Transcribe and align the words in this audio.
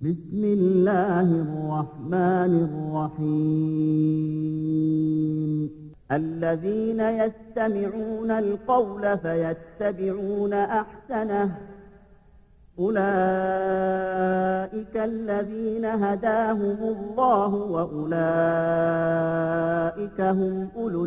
بسم 0.00 0.42
الله 0.56 1.28
الرحمن 1.44 2.52
الرحيم 4.66 5.70
الذين 6.12 7.00
يستمعون 7.00 8.30
القول 8.32 9.18
فيتبعون 9.18 10.52
أحسنه 10.52 11.50
أولئك 12.78 13.04
الذين 15.04 15.84
هداهم 16.04 16.78
الله 16.94 17.52
وأولئك 17.74 18.20
هم 20.30 20.68
أولو 20.76 21.04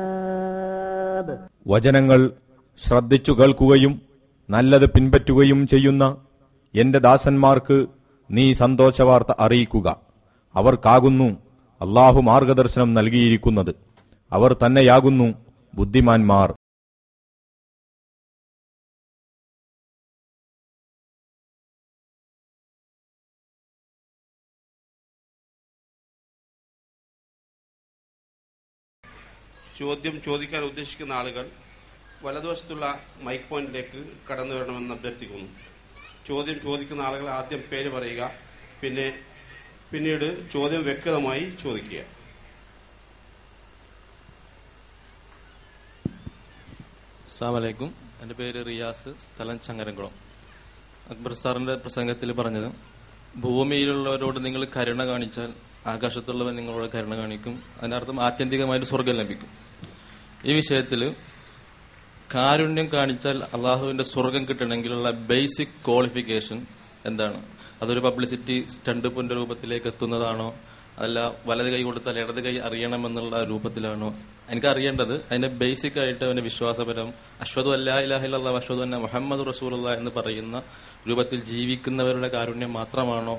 الألباب 0.00 1.26
വചനങ്ങൾ 1.66 2.30
ശ്രദ്ധിച്ചു 2.78 3.32
കേൾക്കുകയും 3.32 4.00
നല്ലത് 4.50 4.92
പിൻപറ്റുകയും 4.92 5.66
ചെയ്യുന്ന 5.66 6.16
എന്റെ 6.75 6.99
ദാസന്മാർക്ക് 6.99 7.87
നീ 8.31 8.53
സന്തോഷവാർത്ത 8.53 9.27
അറിയിക്കുക. 9.39 10.01
അവർക്കാകുന്നു 10.55 11.29
അള്ളാഹു 11.81 12.21
മാർഗദർശനം 12.21 12.93
നൽകിയിരിക്കുന്നത്. 12.93 13.75
അവർ 14.31 14.53
തന്നെയാകുന്നു 14.53 15.45
ബുദ്ധിമാന്മാർ. 15.73 16.55
ചോദ്യം 29.79 30.21
ചോദിക്കാൻ 30.21 30.63
ഉദ്ദേശിക്കുന്ന 30.63 31.13
ആളുകൾ 31.13 31.49
വലതുവശത്തുള്ള 32.21 32.99
മൈക്ക് 33.21 33.49
പോയിന്റിലേക്ക് 33.49 34.17
കടന്നു 34.31 34.55
വരണമെന്ന് 34.55 34.95
അഭ്യർത്ഥിക്കുന്നു. 34.95 35.74
ചോദ്യം 36.27 36.61
ചോദിക്കുന്ന 36.61 37.01
ആളുകൾ 37.01 37.29
ആദ്യം 37.29 37.63
പേര് 37.71 37.89
പറയുക 37.89 38.31
പിന്നെ 38.81 39.19
പിന്നീട് 39.91 40.51
ചോദ്യം 40.51 40.83
വ്യക്തമായി 40.83 41.53
ചോദിക്കുക. 41.63 41.99
അസ്സാമലൈക്കും 47.25 47.95
എന്റെ 48.21 48.35
പേര് 48.35 48.65
റിയാസ് 48.65 49.09
സ്ഥലം 49.09 49.59
ചങ്ങരംകുളം. 49.59 50.11
അക്ബർ 51.09 51.33
സാറിന്റെ 51.33 51.75
പ്രസംഗത്തിൽ 51.75 52.31
പറഞ്ഞത് 52.31 52.71
ഭൂമിയിലുള്ളവരോട് 53.37 54.45
നിങ്ങൾ 54.45 54.67
കരുണ 54.77 55.05
കാണിച്ചാൽ 55.05 55.53
ആകാശത്തുള്ളവൻ 55.85 56.55
നിങ്ങളോട് 56.55 56.97
കരുണ 56.97 57.15
കാണിക്കും. 57.17 57.63
അതിനർത്ഥം 57.81 58.23
ആത്യന്തികമായിട്ട് 58.23 58.87
സ്വർഗം 58.87 59.13
ലഭിക്കും. 59.13 59.49
ഈ 60.45 60.53
വിഷയത്തിൽ 60.53 61.15
കാരുണ്യം 62.33 62.89
കാണിച്ചാൽ 62.93 63.43
അള്ളാഹുവിന്റെ 63.43 64.03
സ്വർഗം 64.03 64.45
കിട്ടണമെങ്കിലുള്ള 64.45 65.11
ബേസിക് 65.11 65.75
ക്വാളിഫിക്കേഷൻ 65.87 66.65
എന്താണ്? 67.05 67.45
അതൊരു 67.81 67.99
പബ്ലിസിറ്റി 67.99 68.67
സ്റ്റണ്ട് 68.69 69.07
പുന്റെ 69.07 69.35
രൂപത്തിലേക്ക് 69.35 69.87
എത്തുന്നതാണോ? 69.87 70.55
അല്ല 70.99 71.35
വലത് 71.45 71.73
കൈ 71.73 71.81
കൊടുത്താൽ 71.83 72.19
ഇടത് 72.19 72.41
കൈ 72.43 72.57
അറിയണമെന്നുള്ള 72.57 73.43
രൂപത്തിലാണോ? 73.43 74.15
എനിക്ക് 74.49 74.67
അറിയേണ്ടത് 74.67 75.13
അതിന്റെ 75.13 75.47
ബേസിക് 75.47 75.99
ആയിട്ട് 75.99 76.25
അവന്റെ 76.25 76.43
വിശ്വാസപരം 76.43 77.13
അശ്വതു 77.41 77.73
അല്ലാ 77.73 77.99
ഇലാഹില്ല 77.99 78.55
അശ്വതു 78.57 78.81
അന്ന 78.81 78.97
മുഹമ്മദ് 78.97 79.47
റസൂലുള്ള 79.47 79.93
എന്ന് 79.93 80.11
പറയുന്ന 80.11 80.63
രൂപത്തിൽ 81.09 81.43
ജീവിക്കുന്നവരുടെ 81.43 82.27
കാരുണ്യം 82.27 82.73
മാത്രമാണോ 82.73 83.35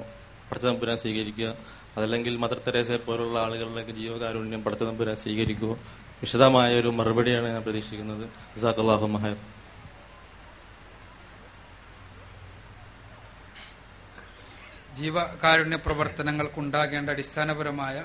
പടച്ചതമ്പുരാൻ 0.50 0.96
സ്വീകരിക്കുക? 0.96 1.56
അതല്ലെങ്കിൽ 1.96 2.36
മദർ 2.36 2.58
തെരേസയെ 2.66 2.96
പോലുള്ള 2.96 3.38
ആളുകളിലേക്ക് 3.38 3.90
ജീവകാരുണ്യം 3.90 4.64
പടച്ചതമ്പുരാൻ 4.64 5.16
സ്വീകരിക്കുമോ 5.16 5.78
വിശദമായ 6.20 6.78
ഒരു 6.80 6.88
മറുപടിയാണ് 6.98 7.48
ഞാൻ 7.54 7.62
പ്രതീക്ഷിക്കുന്നത്. 7.62 8.24
ജസാഖല്ലാഹു 8.54 9.06
മഹർ 9.14 9.36
ജീവകാരുണ്യ 14.98 15.76
പ്രവർത്തനങ്ങൾക്കുണ്ടാകേണ്ട 15.76 17.10
അടിസ്ഥാനപരമായ 17.10 17.96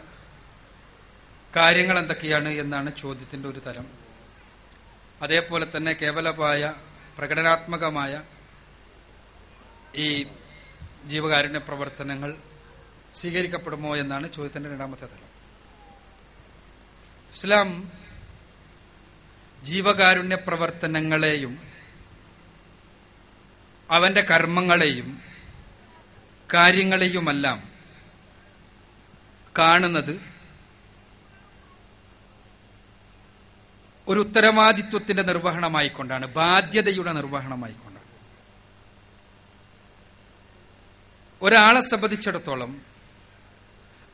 കാര്യങ്ങൾ 1.56 2.00
എന്തൊക്കെയാണ് 2.00 2.50
എന്നാണ് 2.64 2.90
ചോദ്യത്തിന്റെ 3.02 3.48
ഒരു 3.48 3.60
തരം. 3.60 3.86
അതേപോലെ 5.24 5.66
തന്നെ 5.76 5.94
കേവലമായ 6.02 6.74
പ്രകടനാത്മകമായ 7.18 8.14
ഈ 9.96 10.08
ജീവകാരുണ്യ 11.12 11.60
പ്രവർത്തനങ്ങൾ 11.60 12.32
സ്വീകരിക്കപ്പെടുമോ 13.20 13.96
എന്നാണ് 13.96 14.26
ചോദ്യത്തിന്റെ 14.36 14.70
രണ്ടാമത്തെ 14.70 15.06
തരം. 15.06 15.28
ഇസ്ലാം 17.34 17.70
ജീവകാരുണ്യ 19.64 20.36
പ്രവർത്തനങ്ങളെയും 20.36 21.62
അവന്റെ 23.90 24.22
കർമ്മങ്ങളെയും 24.22 25.22
കാര്യങ്ങളെയുമെല്ലാം 26.54 27.72
കാണുന്നത് 29.58 30.32
ഒരു 34.08 34.20
ഉത്തരവാദിത്വത്തിന്റെ 34.20 35.24
നിർവഹണമായിക്കൊണ്ടാണ് 35.24 36.28
ബാധ്യതയുടെ 36.28 37.12
നിർവഹണമായിക്കൊണ്ടാണ്. 37.12 38.08
ഒരാളെ 41.42 41.82
സംബന്ധിച്ചിടത്തോളം 41.82 42.82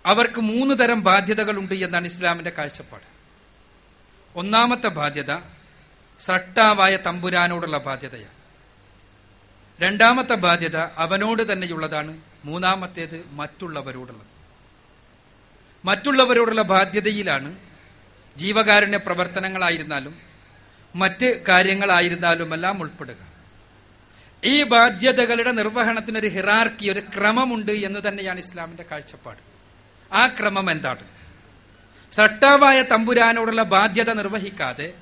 അവർക്ക് 0.06 0.42
മൂന്ന് 0.42 0.76
തരം 0.80 1.04
ബാധ്യതകളുണ്ട് 1.04 1.74
എന്നാണ് 1.74 2.06
ഇസ്ലാമിന്റെ 2.06 2.50
കാഴ്ചപ്പാട്. 2.50 3.17
ഒന്നാമത്തെ 4.36 4.88
ബാധ്യത 4.88 5.38
സ്രട്ടാവായ 6.20 6.98
തമ്പുരാനോടുള്ള 6.98 7.78
ബാധ്യതയാണ്. 7.78 8.38
രണ്ടാമത്തെ 9.84 10.34
ബാധ്യത 10.34 10.78
അവനോട് 10.78 11.54
തന്നെയുള്ളതാണ്. 11.54 12.22
മൂന്നാമത്തേത് 12.46 13.26
മറ്റുള്ളവരോടുള്ളത്. 13.32 14.28
മറ്റുള്ളവരോടുള്ള 15.86 16.62
ബാധ്യതയിലാണ് 16.62 17.56
ജീവകാരുണ്യ 18.38 18.98
പ്രവർത്തനങ്ങളായിരുന്നാലും 18.98 20.22
മറ്റ് 20.96 21.46
കാര്യങ്ങളായിരുന്നാലും 21.46 22.54
എല്ലാം 22.54 22.82
ഉൾപ്പെടുക. 22.82 23.38
ഈ 24.44 24.64
ബാധ്യതകളുടെ 24.64 25.52
നിർവഹണത്തിനൊരു 25.52 26.28
ഹിറാർക്കി 26.28 26.90
ഒരു 26.90 27.00
ക്രമമുണ്ട് 27.00 27.72
എന്ന് 27.72 28.00
തന്നെയാണ് 28.08 28.40
ഇസ്ലാമിന്റെ 28.40 28.84
കാഴ്ചപ്പാട്. 28.92 29.40
ആ 30.14 30.28
ക്രമം 30.28 30.72
എന്താണ്? 30.72 31.17
സട്ടാവായ 32.12 32.82
തമ്പുരാനോടുള്ള 32.82 33.64
ബാധ്യത 33.64 34.14
നിർവഹിക്കാതെ 34.14 34.94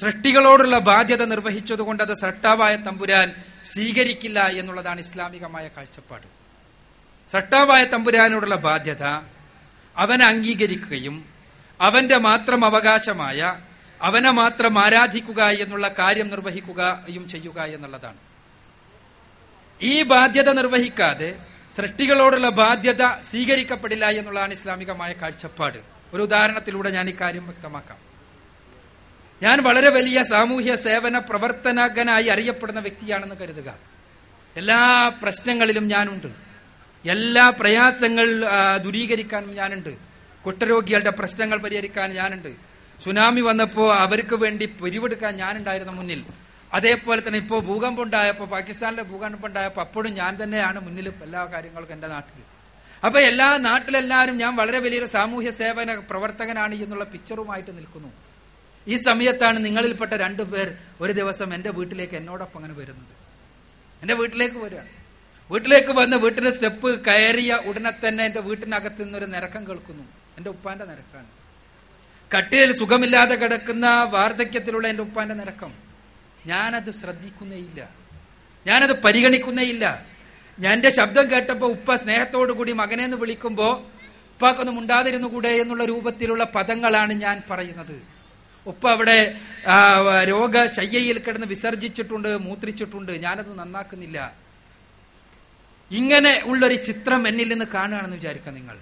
സൃഷ്ടികളോടുള്ള 0.00 0.78
ബാധ്യത 0.78 1.24
നിർവഹിച്ചതുകൊണ്ട് 1.24 2.02
അത് 2.02 2.14
സട്ടാവായ 2.14 2.76
തമ്പുരാൻ 2.76 3.34
സ്വീകരിക്കില്ല 3.64 4.46
എന്നുള്ളതാണ് 4.46 5.00
ഇസ്ലാമികമായ 5.00 5.68
കാഴ്ചപ്പാട്. 5.68 6.26
സട്ടാവായ 7.32 7.84
തമ്പുരാനോടുള്ള 7.84 8.54
ബാധ്യത 8.54 9.04
അവനെ 9.96 10.24
അംഗീകരിക്കുകയും 10.24 11.24
അവന്റെ 11.80 12.16
മാത്രം 12.16 12.64
അവകാശമായ 12.64 13.60
അവനെ 14.02 14.30
മാത്രം 14.30 14.78
ആരാധിക്കുക 14.78 15.42
എന്നുള്ള 15.44 15.88
കാര്യം 15.88 16.28
നിർവഹിക്കുകയും 16.28 17.28
ചെയ്യുക 17.28 17.62
എന്നുള്ളതാണ്. 17.62 18.16
ഈ 19.82 20.02
ബാധ്യത 20.02 20.52
നിർവഹിക്കാതെ 20.52 21.38
സൃഷ്ടികളോടുള്ള 21.76 22.48
ബാധ്യത 22.48 23.20
സ്വീകരിക്കപ്പെടില്ല 23.20 24.06
എന്നുള്ളതാണ് 24.06 24.52
ഇസ്ലാമികമായ 24.52 25.12
കാഴ്ചപ്പാട്. 25.12 25.97
ഒരു 26.14 26.22
ഉദാഹരണത്തിലൂടെ 26.22 26.90
ഞാൻ 26.90 27.08
ഇക്കാര്യം 27.08 27.28
കാര്യം 27.28 27.44
വ്യക്തമാക്കാം. 27.44 27.98
ഞാൻ 29.42 29.56
വളരെ 29.62 29.90
വലിയ 29.90 30.22
സാമൂഹ്യ 30.22 30.76
സേവന 30.76 31.18
പ്രവർത്തനകനായി 31.18 32.28
അറിയപ്പെടുന്ന 32.34 32.80
വ്യക്തിയാണെന്ന് 32.80 33.36
കരുതുക. 33.36 33.68
എല്ലാ 34.56 35.08
പ്രശ്നങ്ങളിലും 35.22 35.88
ഞാനുണ്ട്. 35.88 36.28
എല്ലാ 37.04 37.44
പ്രയാസങ്ങൾ 37.60 38.26
ദുരീകരിക്കാനും 38.84 39.54
ഞാനുണ്ട്. 39.54 39.92
കുട്ടരോഗികളുടെ 40.46 41.10
പ്രശ്നങ്ങൾ 41.10 41.58
പരിഹരിക്കാൻ 41.58 42.08
ഞാനുണ്ട്. 42.10 42.50
സുനാമി 43.04 43.40
വന്നപ്പോൾ 43.40 43.88
അവർക്ക് 43.94 44.36
വേണ്ടി 44.44 44.66
പിരിവെടുക്കാൻ 44.66 45.32
ഞാനുണ്ടായിരുന്നു 45.36 45.92
മുന്നിൽ 45.92 46.24
അതേപോലെ 46.72 47.20
തന്നെ 47.26 47.38
ഇപ്പോൾ 47.38 47.60
ഭൂകമ്പം 47.68 48.02
ഉണ്ടായപ്പോൾ 48.02 48.48
പാകിസ്ഥാനിലെ 48.54 49.02
ഭൂകമ്പം 49.02 49.46
ഉണ്ടായപ്പോൾ 49.48 49.80
അപ്പോഴും 49.80 50.12
ഞാൻ 50.14 50.32
തന്നെയാണ് 50.42 50.78
മുന്നിൽ 50.86 51.06
എല്ലാ 51.22 51.44
കാര്യങ്ങൾക്കും 51.44 51.94
എന്റെ 51.94 52.08
നാട്ടിൽ 52.08 52.42
അപ്പൊ 53.04 53.20
എല്ലാ 53.20 53.56
നാട്ടിലെല്ലാവരും 53.56 54.38
ഞാൻ 54.38 54.56
വളരെ 54.56 54.78
വലിയൊരു 54.78 55.06
സാമൂഹ്യ 55.06 55.50
സേവന 55.50 55.98
പ്രവർത്തകനാണ് 56.10 56.74
എന്നുള്ള 56.74 57.04
പിക്ചറുമായിട്ട് 57.04 57.76
നിൽക്കുന്നു. 57.76 58.12
ഈ 58.88 58.96
സമയത്താണ് 58.96 59.64
നിങ്ങളിൽപ്പെട്ട 59.64 60.12
രണ്ടു 60.12 60.42
പേർ 60.42 60.76
ഒരു 61.00 61.12
ദിവസം 61.12 61.54
എന്റെ 61.54 61.70
വീട്ടിലേക്ക് 61.70 62.14
എന്നോടൊപ്പം 62.14 62.58
അങ്ങനെ 62.58 62.74
വരുന്നത്. 62.74 63.08
എന്റെ 64.02 64.14
വീട്ടിലേക്ക് 64.14 64.56
വരികയാണ്. 64.56 64.88
വീട്ടിലേക്ക് 65.50 65.88
വന്ന് 65.88 66.16
വീട്ടിന്റെ 66.16 66.50
സ്റ്റെപ്പ് 66.50 67.04
കയറിയ 67.04 67.54
ഉടനെ 67.54 68.08
തന്നെ 68.08 68.24
എന്റെ 68.24 68.40
വീട്ടിനകത്ത് 68.40 69.04
നിന്നൊരു 69.04 69.24
നിരക്കം 69.24 69.68
കേൾക്കുന്നു. 69.68 70.02
എന്റെ 70.36 70.50
ഉപ്പാന്റെ 70.50 70.84
നിരക്കാണ്. 70.84 71.26
കട്ടിയിൽ 72.36 72.72
സുഖമില്ലാതെ 72.72 73.34
കിടക്കുന്ന 73.34 74.02
വാർദ്ധക്യത്തിലുള്ള 74.02 74.88
എന്റെ 74.88 75.02
ഉപ്പാന്റെ 75.02 75.34
നിരക്കം. 75.34 75.72
ഞാനത് 76.46 76.90
ശ്രദ്ധിക്കുന്നേയില്ല. 76.90 77.88
ഞാനത് 78.66 79.02
പരിഗണിക്കുന്നേയില്ല. 79.02 80.06
ഞാൻ 80.58 80.72
എന്റെ 80.72 80.90
ശബ്ദം 80.90 81.30
കേട്ടപ്പോ 81.30 81.66
ഉപ്പ 81.68 81.94
സ്നേഹത്തോടു 81.94 82.52
കൂടി 82.52 82.72
മകനെ 82.72 83.04
എന്ന് 83.04 83.16
വിളിക്കുമ്പോ 83.16 83.86
ഉപ്പാക്കൊന്നും 84.32 84.78
ഉണ്ടാതിരുന്നു 84.78 85.28
കൂടെ 85.28 85.48
എന്നുള്ള 85.48 85.84
രൂപത്തിലുള്ള 85.84 86.44
പദങ്ങളാണ് 86.44 87.12
ഞാൻ 87.12 87.42
പറയുന്നത്. 87.50 88.02
ഉപ്പ 88.66 88.88
അവിടെ 88.88 89.34
രോഗ 90.24 90.56
രോഗശയ്യയിൽ 90.56 91.18
കിടന്ന് 91.18 91.46
വിസർജിച്ചിട്ടുണ്ട് 91.46 92.28
മൂത്രിച്ചിട്ടുണ്ട്. 92.36 93.12
ഞാനത് 93.12 93.58
നന്നാക്കുന്നില്ല. 93.58 94.34
ഇങ്ങനെ 95.90 96.42
ഉള്ളൊരു 96.44 96.74
ചിത്രം 96.74 97.28
എന്നിൽ 97.28 97.48
നിന്ന് 97.48 97.64
കാണുകയാണെന്ന് 97.64 98.16
വിചാരിക്കുക 98.16 98.52
നിങ്ങൾ. 98.52 98.78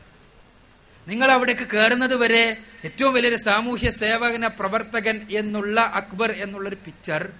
നിങ്ങൾ 1.08 1.31
അവിടേക്ക് 1.31 1.67
കയറുന്നത് 1.69 2.17
വരെ 2.17 2.56
ഏറ്റവും 2.84 3.14
വലിയൊരു 3.14 3.37
സാമൂഹ്യ 3.37 3.90
സേവകന 3.90 4.46
പ്രവർത്തകൻ 4.46 5.26
എന്നുള്ള 5.31 5.81
അക്ബർ 5.81 6.32
എന്നുള്ളൊരു 6.32 6.76
പിക്ചർ 6.87 7.32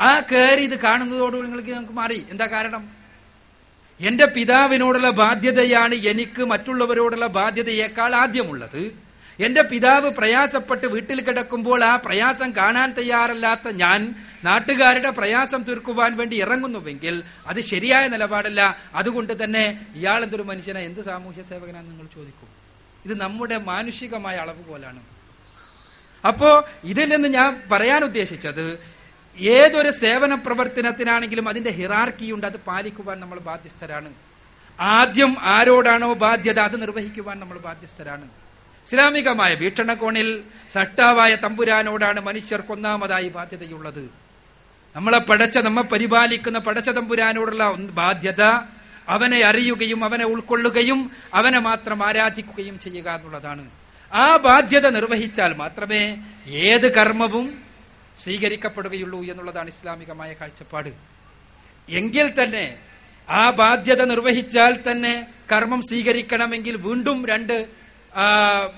ആ 0.00 0.20
കയറി 0.20 0.62
ഇത് 0.62 0.78
കാണുന്നതോടുകൂടി 0.78 1.48
നിങ്ങൾക്ക് 1.48 1.70
നമുക്ക് 1.70 1.92
മാറി. 1.92 2.26
എന്താ 2.30 2.46
കാരണം? 2.46 2.95
എന്റെ 4.00 4.26
പിതാവിനോടുള്ള 4.26 5.10
ബാധ്യതയാണ് 5.10 5.94
എനിക്ക് 5.94 6.44
മറ്റുള്ളവരോടുള്ള 6.44 7.26
ബാധ്യതയേക്കാൾ 7.26 8.14
ആദ്യമുള്ളത്. 8.14 9.06
എന്റെ 9.40 9.62
പിതാവ് 9.62 10.10
പ്രയാസപ്പെട്ട് 10.10 10.86
വീട്ടിൽ 10.86 11.20
കിടക്കുമ്പോൾ 11.20 11.84
ആ 11.84 11.96
പ്രയാസം 11.96 12.56
കാണാൻ 12.56 12.92
തയ്യാറല്ലാത്ത 12.92 13.68
ഞാൻ 13.68 14.14
നാട്ടുകാരുടെ 14.44 15.10
പ്രയാസം 15.10 15.62
തീർക്കുവാൻ 15.62 16.16
വേണ്ടി 16.16 16.40
ഇറങ്ങുന്നുവെങ്കിൽ 16.40 17.22
അത് 17.46 17.60
ശരിയായ 17.60 18.08
നിലപാടല്ല. 18.08 18.76
അതുകൊണ്ട് 18.94 19.44
തന്നെ 19.44 19.86
ഇയാൾ 19.94 20.24
എന്തൊരു 20.24 20.42
മനുഷ്യനാ? 20.42 20.80
എന്ത് 20.80 21.00
സാമൂഹ്യ 21.00 21.42
സേവകനാന്ന് 21.42 21.90
നിങ്ങൾ 21.90 22.06
ചോദിക്കും. 22.14 22.48
ഇത് 23.04 23.20
നമ്മുടെ 23.20 23.58
മാനുഷികമായ 23.58 24.36
അളവ് 24.36 24.64
പോലാണ്. 24.64 25.00
അപ്പോ 26.26 26.68
ഇതിൽ 26.84 27.16
നിന്ന് 27.16 27.28
ഞാൻ 27.28 27.62
പറയാൻ 27.72 28.04
ഉദ്ദേശിച്ചത് 28.04 28.95
ഏതൊരു 29.38 29.90
സേവന 29.90 30.34
പ്രവർത്തനത്തിനാണെങ്കിലും 30.34 31.48
അതിന്റെ 31.48 31.70
ഹിറാർക്കിയുണ്ട് 31.70 32.46
അത് 32.46 32.58
പാലിക്കുവാൻ 32.66 33.20
നമ്മൾ 33.20 33.38
ബാധ്യസ്ഥരാണ്. 33.38 34.14
ആദ്യം 34.80 35.36
ആരോടാണോ 35.40 36.14
ബാധ്യത 36.14 36.60
അത് 36.60 36.82
നിർവഹിക്കുവാൻ 36.82 37.40
നമ്മൾ 37.40 37.58
ബാധ്യസ്ഥരാണ്. 37.58 38.28
ഇസ്ലാമികമായ 38.86 39.54
വീക്ഷണകോണിൽ 39.54 40.42
സട്ടാവായ 40.72 41.34
തമ്പുരാനോടാണ് 41.34 42.20
മനുഷ്യർക്ക് 42.20 42.72
ഒന്നാമതായി 42.72 43.28
ബാധ്യതയുള്ളത്. 43.28 44.10
നമ്മളെ 44.96 45.18
പടച്ച 45.18 45.58
നമ്മെ 45.58 45.82
പരിപാലിക്കുന്ന 45.82 46.58
പടച്ച 46.58 46.90
തമ്പുരാനോടുള്ള 46.90 47.72
ബാധ്യത 47.72 48.42
അവനെ 49.08 49.44
അറിയുകയും 49.44 50.04
അവനെ 50.04 50.24
ഉൾക്കൊള്ളുകയും 50.24 51.10
അവനെ 51.34 51.58
മാത്രം 51.58 52.06
ആരാധിക്കുകയും 52.06 52.78
ചെയ്യുക 52.78 53.10
എന്നുള്ളതാണ്. 53.10 53.70
ആ 54.14 54.36
ബാധ്യത 54.36 54.88
നിർവഹിച്ചാൽ 54.88 55.54
മാത്രമേ 55.54 56.16
ഏത് 56.48 56.94
കർമ്മവും 56.94 57.65
സ്വീകരിക്കപ്പെടുകയുള്ളൂ 58.22 59.24
എന്നുള്ളതാണ് 59.24 59.68
ഇസ്ലാമികമായ 59.68 60.32
കാഴ്ചപ്പാട്. 60.32 60.92
എങ്കിൽ 61.88 62.42
തന്നെ 62.42 62.78
ആ 63.28 63.50
ബാധ്യത 63.50 64.04
നിർവഹിച്ചാൽ 64.04 64.90
തന്നെ 64.90 65.26
കർമ്മം 65.52 65.82
സ്വീകരിക്കണമെങ്കിൽ 65.82 66.76
വീണ്ടും 66.76 67.26
രണ്ട് 67.26 67.66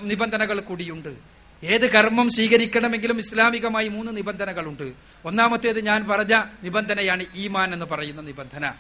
നിബന്ധനകൾ 0.03 0.61
കൂടിയുണ്ട്. 0.61 1.17
ഏത് 1.65 1.91
കർമ്മം 1.91 2.31
സ്വീകരിക്കണമെങ്കിലും 2.31 3.19
ഇസ്ലാമികമായി 3.19 3.89
മൂന്ന് 3.89 4.17
നിബന്ധനകളുണ്ട്. 4.17 4.93
ഒന്നാമത്തേത് 5.25 5.81
ഞാൻ 5.81 6.09
പറഞ്ഞ 6.09 6.45
നിബന്ധനയാണ് 6.63 7.25
ഈമാൻ 7.35 7.73
എന്ന് 7.73 7.87
പറയുന്ന 7.87 8.21
നിബന്ധന. 8.21 8.73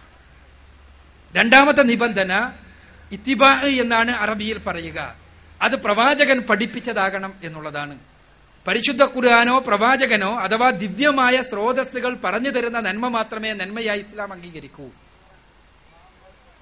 രണ്ടാമത്തെ 1.36 1.82
നിബന്ധന 1.82 2.52
ഇത്തിബാ 3.12 3.60
എന്നാണ് 3.60 4.10
അറബിയിൽ 4.10 4.58
പറയുക. 4.58 5.14
അത് 5.62 5.76
പ്രവാചകൻ 5.76 6.38
പഠിപ്പിച്ചതാകണം 6.40 7.34
എന്നുള്ളതാണ്. 7.42 7.98
പരിശുദ്ധ 8.68 9.04
ഖുർആാനോ 9.04 9.58
പ്രവാചകനോ 9.58 10.38
അഥവാ 10.38 10.70
ദിവ്യമായ 10.70 11.42
സ്രോതസ്സുകൾ 11.42 12.14
പറഞ്ഞു 12.14 12.50
തരുന്ന 12.50 12.80
നന്മ 12.80 13.08
മാത്രമേ 13.08 13.52
നന്മയായി 13.52 14.00
ഇസ്ലാം 14.00 14.32
അംഗീകരിക്കൂ. 14.32 14.90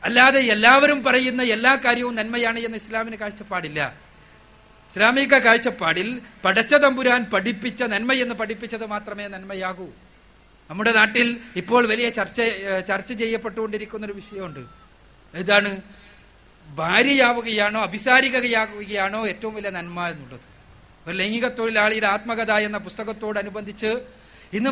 അല്ലാതെ 0.04 0.40
എല്ലാവരും 0.40 1.04
പറയുന്ന 1.04 1.42
എല്ലാ 1.42 1.74
കാര്യവും 1.74 2.14
നന്മയാണ് 2.14 2.58
എന്ന് 2.58 2.76
ഇസ്ലാമിന് 2.76 3.16
കാഴ്ചപ്പാടില്ല. 3.16 4.00
ഇസ്ലാമിക 4.90 5.38
കാഴ്ചപ്പാടിൽ 5.38 6.22
പടച്ച 6.44 6.74
തമ്പുരാൻ 6.74 7.24
പഠിപ്പിച്ച 7.24 7.82
നന്മയെന്ന് 7.82 8.34
പഠിപ്പിച്ചത് 8.34 8.86
മാത്രമേ 8.86 9.26
നന്മയാകൂ. 9.26 9.88
നമ്മുടെ 10.70 10.92
നാട്ടിൽ 10.92 11.40
ഇപ്പോൾ 11.56 11.86
വലിയ 11.86 12.08
ചർച്ച 12.08 12.40
ചർച്ച 12.88 13.12
ചെയ്യപ്പെട്ടുകൊണ്ടിരിക്കുന്ന 13.12 14.06
ഒരു 14.06 14.12
വിഷയമുണ്ട്. 14.12 14.62
ഇതാണ് 15.38 15.76
ഭാര്യയാവുകയാണോ 16.74 17.80
അഭിസാരികയാകുകയാണോ 17.82 19.28
ഏറ്റവും 19.28 19.54
വലിയ 19.54 19.70
നന്മ 19.70 20.08
എന്നുള്ളത്. 20.08 20.55
ഒരു 21.06 21.16
ലൈംഗിക 21.16 21.48
തൊഴിലാളിയുടെ 21.48 22.06
ആത്മകഥ 22.06 22.52
എന്ന 22.52 22.78
പുസ്തകത്തോടനുബന്ധിച്ച് 22.78 23.90
ഇന്ന് 24.52 24.70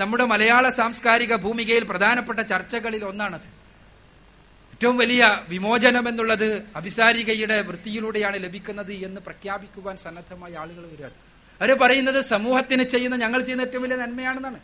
നമ്മുടെ 0.00 0.24
മലയാള 0.24 0.68
സാംസ്കാരിക 0.68 1.34
ഭൂമികയിൽ 1.34 1.84
പ്രധാനപ്പെട്ട 1.84 2.40
ചർച്ചകളിൽ 2.40 3.04
ഒന്നാണത്. 3.04 3.48
ഏറ്റവും 4.74 4.96
വലിയ 4.96 5.42
വിമോചനം 5.48 6.08
എന്നുള്ളത് 6.08 6.62
അഭിസാരികയുടെ 6.76 7.62
വൃത്തിയിലൂടെയാണ് 7.62 8.44
ലഭിക്കുന്നത് 8.44 8.92
എന്ന് 8.92 9.20
പ്രഖ്യാപിക്കുവാൻ 9.20 9.96
സന്നദ്ധമായ 9.96 10.56
ആളുകൾ 10.56 10.82
വരികയാണ്. 10.86 11.14
അവർ 11.60 11.78
പറയുന്നത് 11.78 12.20
സമൂഹത്തിന് 12.20 12.82
ചെയ്യുന്ന 12.82 13.16
ഞങ്ങൾ 13.16 13.42
ചെയ്യുന്ന 13.42 13.62
ഏറ്റവും 13.62 13.82
വലിയ 13.82 13.96
നന്മയാണെന്നാണ്. 13.96 14.60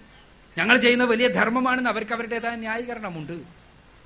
ഞങ്ങൾ 0.58 0.80
ചെയ്യുന്ന 0.80 1.04
വലിയ 1.04 1.28
ധർമ്മമാണെന്ന് 1.28 1.90
അവർക്ക് 1.90 2.12
അവരുടേതായ 2.12 2.54
ന്യായീകരണമുണ്ട്. 2.54 3.32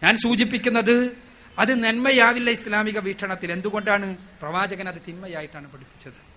ഞാൻ 0.03 0.17
സൂചിപ്പിക്കുന്നത് 0.17 1.17
അത് 1.59 1.85
നന്മയാവില്ല 1.85 2.51
ഇസ്ലാമിക 2.51 2.99
വീക്ഷണത്തിൽ. 2.99 3.53
എന്തുകൊണ്ടാണ് 3.53 4.17
പ്രവാചകൻ 4.43 4.89
അത് 4.89 5.01
തിന്മയായിട്ടാണ് 5.09 5.71
പഠിപ്പിച്ചത്? 5.73 6.34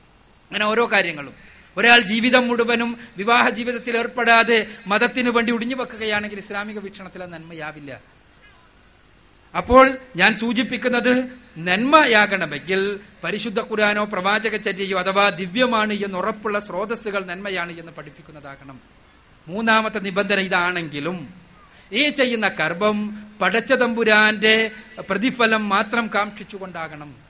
അങ്ങനെ 0.48 0.66
ഓരോ 0.66 0.92
കാര്യങ്ങളും. 0.92 1.34
ഒരാൾ 1.78 2.00
ജീവിതം 2.02 2.48
മുഴുവനും 2.48 2.98
വിവാഹ 3.18 3.50
ജീവിതത്തിൽ 3.50 3.98
ഏർപ്പെടാതെ 3.98 4.68
മതത്തിനു 4.88 5.32
വേണ്ടി 5.32 5.54
ഒടിഞ്ഞു 5.54 5.76
വെക്കുകയാണെങ്കിൽ 5.76 6.38
ഇസ്ലാമിക 6.38 6.80
വീക്ഷണത്തിൽ 6.80 7.26
നന്മയാവില്ല. 7.26 8.02
അപ്പോൾ 9.58 9.98
ഞാൻ 10.16 10.36
സൂചിപ്പിക്കുന്നത് 10.36 11.26
നന്മയാകണമെങ്കിൽ 11.58 13.00
പരിശുദ്ധ 13.24 13.60
ഖുരാനോ 13.60 14.04
പ്രവാചക 14.04 14.56
ചര്യയോ 14.56 15.00
അഥവാ 15.00 15.30
ദിവ്യമാണ് 15.30 15.94
എന്ന് 15.94 16.18
ഉറപ്പുള്ള 16.18 16.60
സ്രോതസ്സുകൾ 16.60 17.26
നന്മയാണ് 17.26 17.80
എന്ന് 17.80 17.92
പഠിപ്പിക്കുന്നതാകണം. 17.92 18.80
മൂന്നാമത്തെ 19.48 20.00
നിബന്ധന 20.00 20.40
ഇതാണെങ്കിലും 20.40 21.28
ഈ 21.94 22.10
ചെയ്യുന്ന 22.10 22.48
കർമ്മം 22.48 23.28
പടച്ചതമ്പുരാന്റെ 23.42 24.72
പ്രതിഫലം 25.10 25.70
മാത്രം 25.70 26.10
കാക്ഷിച്ചുകൊണ്ടാകണം. 26.16 27.27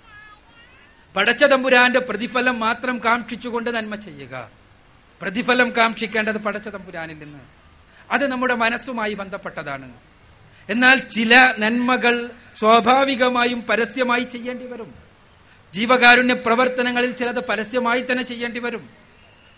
പടച്ചതമ്പുരാന്റെ 1.15 1.99
പ്രതിഫലം 1.99 2.59
മാത്രം 2.59 2.97
കാക്ഷിച്ചുകൊണ്ട് 3.05 3.69
നന്മ 3.69 3.95
ചെയ്യുക. 3.95 4.49
പ്രതിഫലം 5.21 5.69
കാക്ഷിക്കേണ്ടത് 5.77 6.37
പടച്ച 6.37 6.67
തമ്പുരാനിൽ 6.67 7.19
നിന്ന്. 7.19 7.39
അത് 8.11 8.27
നമ്മുടെ 8.27 8.53
മനസ്സുമായി 8.53 9.13
ബന്ധപ്പെട്ടതാണ്. 9.13 9.93
എന്നാൽ 10.69 10.97
ചില 10.97 11.53
നന്മകൾ 11.59 12.29
സ്വാഭാവികമായും 12.59 13.61
പരസ്യമായി 13.61 14.23
ചെയ്യേണ്ടി 14.23 14.65
വരും. 14.67 14.93
ജീവകാരുണ്യ 15.73 16.33
പ്രവർത്തനങ്ങളിൽ 16.33 17.11
ചിലത് 17.11 17.39
പരസ്യമായി 17.39 18.05
തന്നെ 18.11 18.23
ചെയ്യേണ്ടി 18.23 18.59
വരും. 18.59 18.89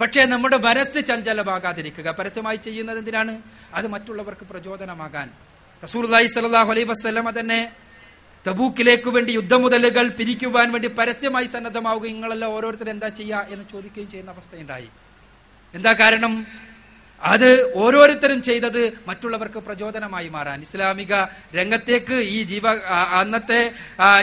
പക്ഷേ 0.01 0.25
നമ്മുടെ 0.25 0.57
മനസ്സ് 0.57 1.05
ചഞ്ചലമാകാതിരിക്കുക. 1.05 2.11
പരസ്യമായി 2.11 2.55
ചെയ്യുന്നത് 2.55 2.97
എന്തിനാണ്? 2.97 3.41
അത് 3.73 3.87
മറ്റുള്ളവർക്ക് 3.87 4.41
പ്രചോദനമാകാൻ. 4.41 5.29
റസൂർ 5.83 6.15
അലൈഹി 6.15 6.27
അലൈ 6.55 6.83
വസ്ലമ 6.83 7.39
തന്നെ 7.39 7.71
തബൂക്കിലേക്ക് 8.47 9.09
വേണ്ടി 9.09 9.31
യുദ്ധമുതലുകൾ 9.31 10.09
പിരിക്കുവാൻ 10.09 10.71
വേണ്ടി 10.71 10.87
പരസ്യമായി 10.87 11.47
സന്നദ്ധമാവുക 11.47 12.05
നിങ്ങളെല്ലാം 12.05 12.51
ഓരോരുത്തർ 12.51 12.89
എന്താ 12.89 13.07
ചെയ്യുക 13.07 13.45
എന്ന് 13.49 13.65
ചോദിക്കുകയും 13.71 14.09
ചെയ്യുന്ന 14.09 14.31
അവസ്ഥയുണ്ടായി. 14.31 14.89
എന്താ 15.73 15.93
കാരണം? 15.93 16.47
അത് 17.21 17.73
ഓരോരുത്തരും 17.75 18.43
ചെയ്തത് 18.43 18.93
മറ്റുള്ളവർക്ക് 19.07 19.57
പ്രചോദനമായി 19.57 20.27
മാറാൻ. 20.27 20.61
ഇസ്ലാമിക 20.61 21.13
രംഗത്തേക്ക് 21.55 22.13
ഈ 22.13 22.43
ജീവ 22.43 22.67
അന്നത്തെ 23.21 23.73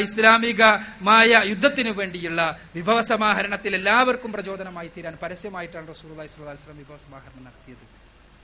ഇസ്ലാമികമായ 0.00 1.42
യുദ്ധത്തിനു 1.46 1.90
വേണ്ടിയുള്ള 1.90 2.58
വിഭവ 2.74 3.00
സമാഹരണത്തിൽ 3.00 3.74
എല്ലാവർക്കും 3.74 4.32
പ്രചോദനമായി 4.32 4.90
തീരാൻ 4.96 5.18
പരസ്യമായിട്ടാണ് 5.22 5.88
റസൂൽ 5.88 6.26
സ്വലാം 6.26 6.78
വിഭവ 6.78 6.96
സമാഹരണം 6.96 7.44
നടത്തിയത്. 7.44 7.84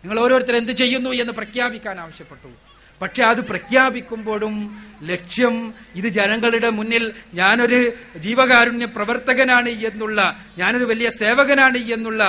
നിങ്ങൾ 0.05 0.21
ഓരോരുത്തർ 0.21 0.57
എന്ത് 0.57 0.73
ചെയ്യുന്നു 0.73 1.11
എന്ന് 1.11 1.33
പ്രഖ്യാപിക്കാൻ 1.33 2.01
ആവശ്യപ്പെട്ടു. 2.01 2.72
പക്ഷെ 3.03 3.23
അത് 3.25 3.41
പ്രഖ്യാപിക്കുമ്പോഴും 3.41 4.55
ലക്ഷ്യം 5.03 5.75
ഇത് 5.95 6.09
ജനങ്ങളുടെ 6.09 6.71
മുന്നിൽ 6.71 7.05
ഞാനൊരു 7.35 7.93
ജീവകാരുണ്യ 8.17 8.87
പ്രവർത്തകനാണ് 8.87 9.69
എന്നുള്ള 9.69 10.37
ഞാനൊരു 10.59 10.85
വലിയ 10.85 11.11
സേവകനാണ് 11.11 11.79
എന്നുള്ള 11.79 12.23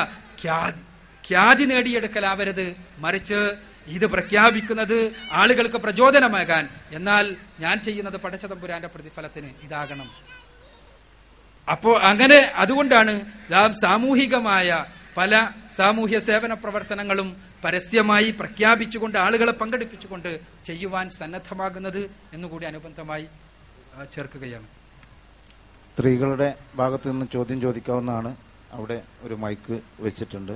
ഖ്യാതി 1.29 1.63
നേടിയെടുക്കലാവരുത്. 1.63 2.75
മറിച്ച് 2.97 3.39
ഇത് 3.87 4.05
പ്രഖ്യാപിക്കുന്നത് 4.05 4.97
ആളുകൾക്ക് 5.31 5.77
പ്രചോദനമാകാൻ. 5.77 6.69
എന്നാൽ 6.91 7.35
ഞാൻ 7.59 7.79
ചെയ്യുന്നത് 7.81 8.17
പടച്ചതമ്പുരാന്റെ 8.17 8.87
പ്രതിഫലത്തിന് 8.87 9.49
ഇതാകണം. 9.63 10.09
അപ്പോ 11.71 11.99
അങ്ങനെ 11.99 12.39
അതുകൊണ്ടാണ് 12.55 13.21
നാം 13.49 13.73
സാമൂഹികമായ 13.73 14.85
പല 15.17 15.47
സാമൂഹ്യ 15.77 16.19
സേവന 16.19 16.53
പ്രവർത്തനങ്ങളും 16.53 17.52
പരസ്യമായി 17.63 18.31
പ്രഖ്യാപിച്ചുകൊണ്ട് 18.31 19.17
ആളുകളെ 19.17 19.51
പങ്കെടുപ്പിച്ചുകൊണ്ട് 19.51 20.39
ചെയ്യുവാൻ 20.65 21.09
സന്നദ്ധമാകുന്നത് 21.09 22.11
എന്നുകൂടി 22.33 22.65
അനുബന്ധമായി 22.65 23.27
ചേർക്കുകയാണ്. 24.13 24.67
സ്ത്രീകളുടെ 25.83 26.55
ഭാഗത്തു 26.75 27.09
നിന്ന് 27.09 27.25
ചോദ്യം 27.33 27.61
ചോദിക്കാവുന്നതാണ്. 27.61 28.35
അവിടെ 28.71 29.01
ഒരു 29.21 29.33
മൈക്ക് 29.33 29.81
വെച്ചിട്ടുണ്ട്. 29.99 30.51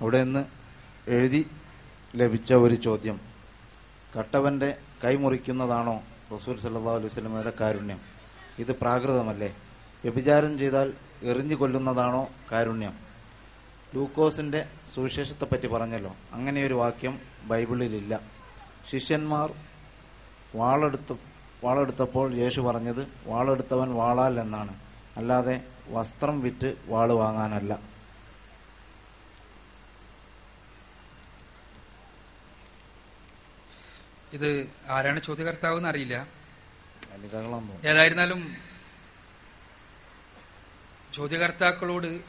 അവിടെ 0.00 0.24
നിന്ന് 0.24 0.44
എഴുതി 1.10 1.50
ലഭിച്ച 2.16 2.52
ഒരു 2.52 2.74
ചോദ്യം. 2.74 3.20
കട്ടവന്റെ 4.18 4.78
കൈമുറിക്കുന്നതാണോ 5.04 6.02
റസൂൽ 6.34 6.60
സല്ലാ 6.60 6.94
അലൈഹി 6.94 7.58
കാരുണ്യം? 7.60 8.00
ഇത് 8.58 8.72
പ്രാകൃതമല്ലേ? 8.72 9.56
വ്യഭിചാരം 10.04 10.58
ചെയ്താൽ 10.58 10.92
എറിഞ്ഞു 11.22 11.54
കൊല്ലുന്നതാണോ 11.54 12.28
കാരുണ്യം? 12.52 12.94
ലൂക്കോസിന്റെ 13.94 14.68
സുവിശേഷത്തെ 14.94 15.44
പറ്റി 15.44 15.66
പറഞ്ഞല്ലോ. 15.66 16.16
അങ്ങനെ 16.32 16.66
ഒരു 16.66 16.74
വാക്യം 16.74 17.20
ബൈബിളിലില്ല. 17.42 18.20
ശിഷ്യന്മാർ 18.90 19.54
വാളെടുത്ത് 20.54 21.12
വാളെടുത്തപ്പോൾ 21.64 22.34
യേശു 22.34 22.60
പറഞ്ഞത് 22.60 23.08
വാളെടുത്തവൻ 23.26 23.94
വാളാൽ 23.94 24.40
എന്നാണ്. 24.40 24.80
അല്ലാതെ 25.16 25.60
വസ്ത്രം 25.88 26.40
വിറ്റ് 26.40 26.76
വാൾ 26.86 27.12
വാങ്ങാനല്ല. 27.12 27.96
ഇത് 34.32 34.70
ആരാണ് 34.88 35.20
ചോദ്യകർത്താവ് 35.22 35.86
അറിയില്ല 35.86 36.26
ഏതായിരുന്നാലും 37.84 38.56
ചോദ്യകർത്താക്കളോട് 41.14 42.20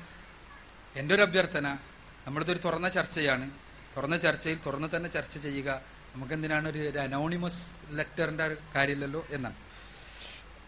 എന്റെ 0.96 1.16
ഒരു 1.16 1.22
അഭ്യർത്ഥന 1.22 1.78
നമ്മളിതൊരു 2.28 2.58
തുറന്ന 2.58 2.90
ചർച്ചയാണ്. 2.90 3.52
തുറന്ന 3.98 4.18
ചർച്ചയിൽ 4.18 4.58
തുറന്ന് 4.66 4.88
തന്നെ 4.96 5.10
ചർച്ച 5.10 5.38
ചെയ്യുക 5.38 5.82
നമുക്കെന്തിനാണ് 6.16 6.70
ഒരു 6.70 6.80
ഒരു 6.80 6.98
അനോണിമസ് 6.98 7.68
ലെറ്ററിന്റെ 7.90 8.46
ഒരു 8.46 8.58
കാര്യമില്ലല്ലോ 8.76 9.28
എന്നാണ്. 9.32 9.56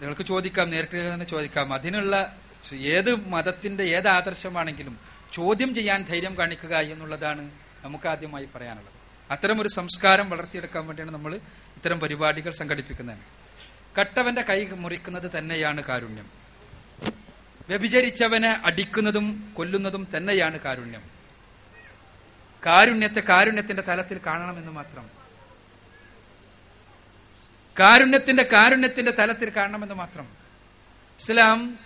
നിങ്ങൾക്ക് 0.01 0.21
ചോദിക്കാം 0.21 0.69
നേരിട്ട് 0.69 1.13
തന്നെ 1.13 1.25
ചോദിക്കാം. 1.25 1.73
അതിനുള്ള 1.73 2.37
ഏത് 2.73 3.15
മതത്തിന്റെ 3.15 3.83
ഏത് 3.83 4.07
ആദർശമാണെങ്കിലും 4.07 4.99
ചോദ്യം 5.33 5.75
ചെയ്യാൻ 5.75 6.03
ധൈര്യം 6.03 6.37
കാണിക്കുക 6.37 6.75
എന്നുള്ളതാണ് 6.77 7.51
നമുക്ക് 7.83 8.07
ആദ്യമായി 8.07 8.49
പറയാനുള്ളത്. 8.55 8.93
അത്തരം 9.31 9.61
ഒരു 9.61 9.69
സംസ്കാരം 9.69 10.29
വളർത്തിയെടുക്കാൻ 10.29 10.87
വേണ്ടിയാണ് 10.87 11.11
നമ്മൾ 11.11 11.35
ഇത്തരം 11.75 11.99
പരിപാടികൾ 11.99 12.51
സംഘടിപ്പിക്കുന്നത് 12.51 13.17
കട്ടവന്റെ 13.99 14.41
കൈ 14.41 14.65
മുറിക്കുന്നത് 14.65 15.37
തന്നെയാണ് 15.37 15.83
കാരുണ്യം. 15.83 16.25
വ്യഭിചരിച്ചവനെ 17.69 18.61
അടിക്കുന്നതും 18.65 19.53
കൊല്ലുന്നതും 19.57 20.07
തന്നെയാണ് 20.17 20.59
കാരുണ്യം. 20.59 21.18
കാരുണ്യത്തെ 22.65 23.19
കാരുണ്യത്തിന്റെ 23.19 23.83
തലത്തിൽ 23.83 24.19
കാണണമെന്ന് 24.25 24.71
മാത്രം. 24.71 25.09
കാരുണ്യത്തിന്റെ 27.79 28.43
കാരുണ്യത്തിന്റെ 28.43 29.11
തലത്തിൽ 29.11 29.49
കാണണമെന്ന് 29.49 29.95
മാത്രം. 29.95 30.27
ഇസ്ലാം 31.19 31.79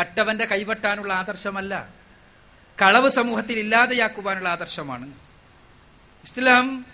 കട്ടവന്റെ 0.00 0.44
കൈവട്ടാനുള്ള 0.44 1.12
ആദർശമല്ല 1.12 1.88
കളവ് 2.82 3.08
സമൂഹത്തിൽ 3.08 3.58
ഇല്ലാതെയാക്കുവാനുള്ള 3.58 4.48
ആദർശമാണ്. 4.48 5.06
ഇസ്ലാം 6.24 6.86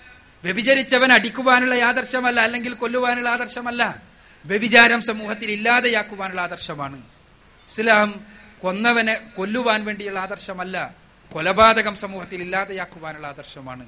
വ്യഭിചരിച്ചവൻ 0.45 1.13
അടിക്കുവാനുള്ള 1.13 1.75
ആദർശമല്ല 1.75 2.41
അല്ലെങ്കിൽ 2.41 2.75
കൊല്ലുവാനുള്ള 2.75 3.29
ആദർശമല്ല 3.29 4.03
വ്യഭിചാരം 4.47 5.03
സമൂഹത്തിൽ 5.03 5.51
ഇല്ലാതെയാക്കുവാനുള്ള 5.51 6.41
ആദർശമാണ്. 6.41 7.03
ഇസ്ലാം 7.71 8.27
കൊന്നവനെ 8.63 9.15
കൊല്ലുവാൻ 9.15 9.85
വേണ്ടിയുള്ള 9.85 10.19
ആദർശമല്ല 10.19 11.02
കൊലപാതകം 11.33 11.97
സമൂഹത്തിൽ 11.97 12.43
ഇല്ലാതെയാക്കുവാനുള്ള 12.43 13.27
ആദർശമാണ്. 13.27 13.87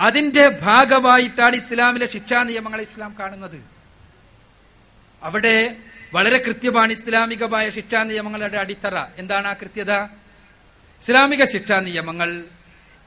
അതിന്റെ 0.00 0.48
ഭാഗമായിട്ടാണ് 0.48 1.56
ഇസ്ലാമിലെ 1.56 2.06
ശിക്ഷാ 2.06 2.42
നിയമങ്ങളെ 2.42 2.82
ഇസ്ലാം 2.82 3.16
കാണുന്നത്. 3.20 3.64
അവിടെ 5.22 5.76
വളരെ 6.14 6.38
കൃത്യമാണ് 6.38 6.92
ഇസ്ലാമികമായ 6.92 7.70
ശിക്ഷാ 7.70 8.02
നിയമങ്ങളുടെ 8.02 8.58
അടിത്തറ. 8.58 9.04
എന്താണ് 9.16 9.48
ആ 9.48 9.52
കൃത്യത? 9.52 9.92
ഇസ്ലാമിക 11.02 11.44
ശിക്ഷാ 11.44 11.80
നിയമങ്ങൾ 11.80 12.44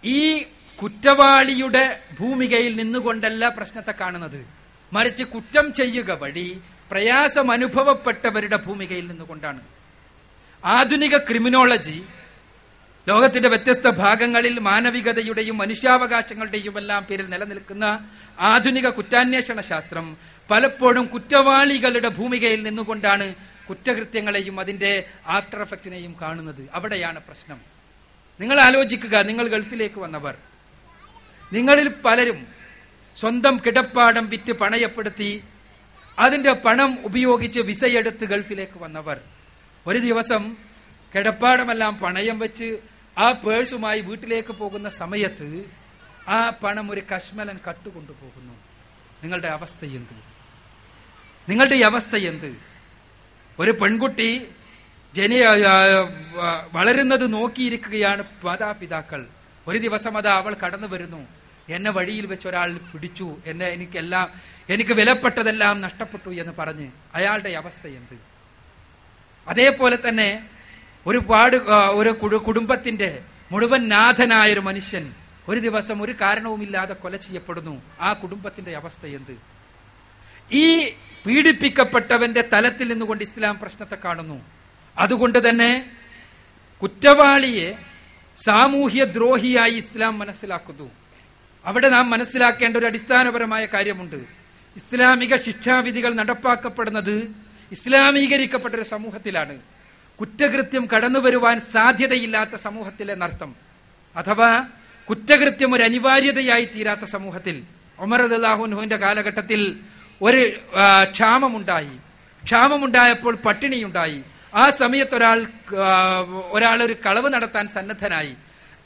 ഈ 0.05 0.43
കുറ്റവാളിയുടെ 0.83 1.99
ഭൂമികയിൽ 2.19 2.75
നിന്നുകൊണ്ടല്ല 2.75 3.49
പ്രശ്നത്തെ 3.49 3.91
കാണുന്നത്. 3.91 4.47
മറിച്ച് 4.93 5.23
കുറ്റം 5.23 5.73
ചെയ്യുക 5.73 6.11
വഴി 6.11 6.61
പ്രയാസം 6.91 7.51
അനുഭവപ്പെട്ടവരുടെ 7.51 8.57
ഭൂമികയിൽ 8.57 9.07
നിന്നുകൊണ്ടാണ്. 9.07 9.61
ആധുനിക 10.65 11.17
ക്രിമിനോളജി 11.17 12.03
ലോകത്തിന്റെ 13.07 13.49
വ്യത്യസ്ത 13.49 13.89
ഭാഗങ്ങളിൽ 13.89 14.59
മാനവികതയുടെയും 14.59 15.57
മനുഷ്യാവകാശങ്ങളുടെയും 15.57 16.77
എല്ലാം 16.77 17.05
പേരിൽ 17.05 17.29
നിലനിൽക്കുന്ന 17.29 18.09
ആധുനിക 18.39 18.89
കുറ്റാന്വേഷണ 18.89 19.61
ശാസ്ത്രം 19.61 20.17
പലപ്പോഴും 20.49 21.05
കുറ്റവാളികളുടെ 21.05 22.07
ഭൂമികയിൽ 22.07 22.63
നിന്നുകൊണ്ടാണ് 22.63 23.35
കുറ്റകൃത്യങ്ങളെയും 23.69 24.59
അതിന്റെ 24.59 25.05
ആഫ്റ്റർ 25.27 25.61
എഫക്റ്റിനെയും 25.61 26.15
കാണുന്നത്. 26.21 26.69
അവിടെയാണ് 26.73 27.19
പ്രശ്നം. 27.19 27.59
നിങ്ങൾ 28.39 28.59
ആലോചിക്കുക 28.59 29.17
നിങ്ങൾ 29.17 29.47
ഗൾഫിലേക്ക് 29.47 29.99
വന്നവർ. 29.99 30.35
നിങ്ങളിൽ 31.53 31.87
പലരും 32.05 32.47
സ്വന്തം 33.15 33.61
കിടപ്പാടം 33.65 34.29
വിറ്റ് 34.29 34.53
പണയപ്പെടുത്തി 34.53 35.43
അതിന്റെ 36.19 36.53
പണം 36.53 36.97
ഉപയോഗിച്ച് 37.03 37.59
വിസയെടുത്ത് 37.59 38.25
ഗൾഫിലേക്ക് 38.25 38.79
വന്നവർ. 38.83 39.19
ഒരു 39.87 39.99
ദിവസം 39.99 40.55
കിടപ്പാടമെല്ലാം 41.15 41.97
പണയം 41.97 42.39
വെച്ച് 42.39 42.94
ആ 43.17 43.31
പേഴ്സുമായി 43.31 44.01
വീട്ടിലേക്ക് 44.01 44.49
പോകുന്ന 44.49 44.89
സമയത്ത് 44.89 45.65
ആ 46.27 46.49
പണം 46.49 46.91
ഒരു 46.91 47.03
കശ്മലൻ 47.15 47.59
കട്ടുകൊണ്ടുപോകുന്നു. 47.67 48.53
നിങ്ങളുടെ 49.23 49.47
അവസ്ഥ 49.47 49.85
എന്ത്? 49.85 50.35
നിങ്ങളുടെ 51.49 51.75
ഈ 51.75 51.81
അവസ്ഥ 51.81 52.15
എന്ത്? 52.15 52.55
ഒരു 53.59 53.71
പെൺകുട്ടി 53.71 54.47
ജനി 55.15 55.35
ആ, 55.35 55.51
ആ, 55.51 56.67
വളരുന്നത് 56.73 57.33
നോക്കിയിരിക്കുകയാണ് 57.33 58.23
മാതാപിതാക്കൾ. 58.43 59.25
ഒരു 59.67 59.77
ദിവസം 59.77 60.17
അത് 60.17 60.27
അവൾ 60.27 60.53
കടന്നു 60.53 60.87
വരുന്നു. 60.87 61.27
എന്നെ 61.69 61.91
വഴിയിൽ 61.91 62.25
വെച്ച് 62.25 62.47
ഒരാൾ 62.47 62.77
പിടിച്ചു. 62.77 63.37
എന്നെ 63.45 63.67
എനിക്കെല്ലാം 63.67 64.29
എനിക്ക് 64.69 64.91
വിലപ്പെട്ടതെല്ലാം 64.91 65.81
നഷ്ടപ്പെട്ടു 65.81 66.29
എന്ന് 66.29 66.53
പറഞ്ഞ് 66.59 66.91
അയാളുടെ 67.15 67.49
അവസ്ഥ 67.49 67.87
എന്ത്? 67.87 68.19
അതേപോലെ 69.47 69.97
തന്നെ 70.09 70.49
ഒരു 71.07 71.17
പാട് 71.17 71.55
ആ, 71.55 71.87
ഒരു 71.87 72.09
കുടുംബത്തിന്റെ 72.37 73.23
മുഴുവൻ 73.51 73.87
നാഥനായ 73.87 74.53
ഒരു 74.53 74.59
മനുഷ്യൻ 74.59 75.13
ഒരു 75.47 75.59
ദിവസം 75.59 76.01
ഒരു 76.01 76.15
കാരണവുമില്ലാതെ 76.21 76.93
കൊല 76.93 77.15
ചെയ്യപ്പെടുന്നു. 77.15 77.81
ആ 78.01 78.13
കുടുംബത്തിന്റെ 78.13 78.75
അവസ്ഥ 78.75 79.05
എന്ത്? 79.05 79.37
ഈ 80.55 80.89
പീഡിപ്പിക്കപ്പെട്ടവന്റെ 81.25 82.41
തലത്തിൽ 82.41 82.87
നിന്നുകൊണ്ട് 82.87 83.23
ഇസ്ലാം 83.23 83.59
പ്രശ്നത്തെ 83.59 83.95
കാണുന്നു. 83.95 84.41
അതുകൊണ്ട് 84.97 85.49
തന്നെ 85.49 85.91
കുറ്റവാളിയെ 86.81 87.77
സാമൂഹ്യ 88.45 89.05
ദ്രോഹിയായി 89.05 89.71
ഇസ്ലാം 89.71 90.19
മനസ്സിലാക്കുന്നു. 90.19 90.91
അവിടെ 91.65 91.89
നാം 91.89 92.09
മനസ്സിലാക്കേണ്ട 92.09 92.77
ഒരു 92.77 92.85
അടിസ്ഥാനപരമായ 92.85 93.65
കാര്യമുണ്ട്. 93.65 94.15
ഇസ്ലാമിക 94.75 95.41
ശിക്ഷാവിധികൾ 95.41 96.13
നടപ്പാക്കപ്പെടുന്നത് 96.13 97.35
ഇസ്ലാമീകരിക്കപ്പെട്ട 97.71 98.75
ഒരു 98.75 98.83
സമൂഹത്തിലാണ്. 98.83 99.74
കുറ്റകൃത്യം 100.19 100.87
കടന്നു 100.95 101.19
വരുവാൻ 101.19 101.61
സാധ്യതയില്ലാത്ത 101.73 102.55
സമൂഹത്തിലെന്നർത്ഥം 102.55 103.55
അഥവാ 104.15 104.67
കുറ്റകൃത്യം 105.09 105.75
ഒരു 105.75 105.83
അനിവാര്യതയായി 105.83 106.65
തീരാത്ത 106.65 107.03
സമൂഹത്തിൽ 107.03 107.63
ഒമർ 107.99 108.21
അള്ളാഹുനുവിന്റെ 108.21 108.95
കാലഘട്ടത്തിൽ 108.95 109.79
ഒരു 110.21 110.51
ക്ഷാമമുണ്ടായി. 111.11 111.95
ക്ഷാമമുണ്ടായപ്പോൾ 112.43 113.35
പട്ടിണിയുണ്ടായി. 113.35 114.21
ആ 114.55 114.69
സമയത്ത് 114.79 115.15
ഒരാൾ 115.15 115.47
ഒരാൾ 116.51 116.83
ഒരു 116.83 116.95
കളവ് 117.05 117.29
നടത്താൻ 117.33 117.67
സന്നദ്ധനായി. 117.67 118.35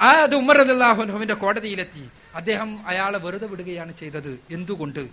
ആ 0.02 0.10
അത് 0.10 0.36
ഉമർ 0.36 0.62
അള്ളാഹുനുവിന്റെ 0.62 1.34
കോടതിയിലെത്തി. 1.34 2.10
അദ്ദേഹം 2.36 2.88
അയാളെ 2.88 3.18
വെറുതെ 3.18 3.48
വിടുകയാണ് 3.48 3.94
ചെയ്തത്. 4.00 4.40
എന്തുകൊണ്ട്? 4.52 5.08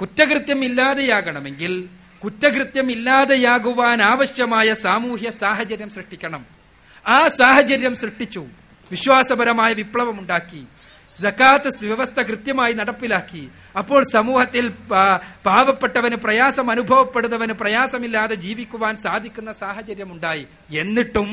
കുറ്റകൃത്യം 0.00 0.64
ഇല്ലാതെയാകണമെങ്കിൽ 0.64 1.88
കുറ്റകൃത്യം 2.24 2.90
ഇല്ലാതെയാകുവാൻ 2.90 4.02
ആവശ്യമായ 4.02 4.74
സാമൂഹ്യ 4.74 5.30
സാഹചര്യം 5.42 5.90
സൃഷ്ടിക്കണം. 5.90 6.42
ആ 7.06 7.18
സാഹചര്യം 7.40 7.94
സൃഷ്ടിച്ചു. 7.96 8.42
വിശ്വാസപരമായ 8.90 9.70
വിപ്ലവം 9.72 10.16
ഉണ്ടാക്കി 10.20 10.62
ജക്കാത്ത് 11.18 11.70
വ്യവസ്ഥ 11.84 12.18
കൃത്യമായി 12.20 12.72
നടപ്പിലാക്കി. 12.72 13.50
അപ്പോൾ 13.78 14.00
സമൂഹത്തിൽ 14.12 14.68
പാവപ്പെട്ടവന് 15.46 16.16
പ്രയാസം 16.16 16.70
അനുഭവപ്പെടുന്നവന് 16.70 17.52
പ്രയാസമില്ലാതെ 17.52 18.34
ജീവിക്കുവാൻ 18.34 18.96
സാധിക്കുന്ന 18.96 19.52
സാഹചര്യം 19.52 20.12
ഉണ്ടായി 20.12 20.44
എന്നിട്ടും 20.82 21.30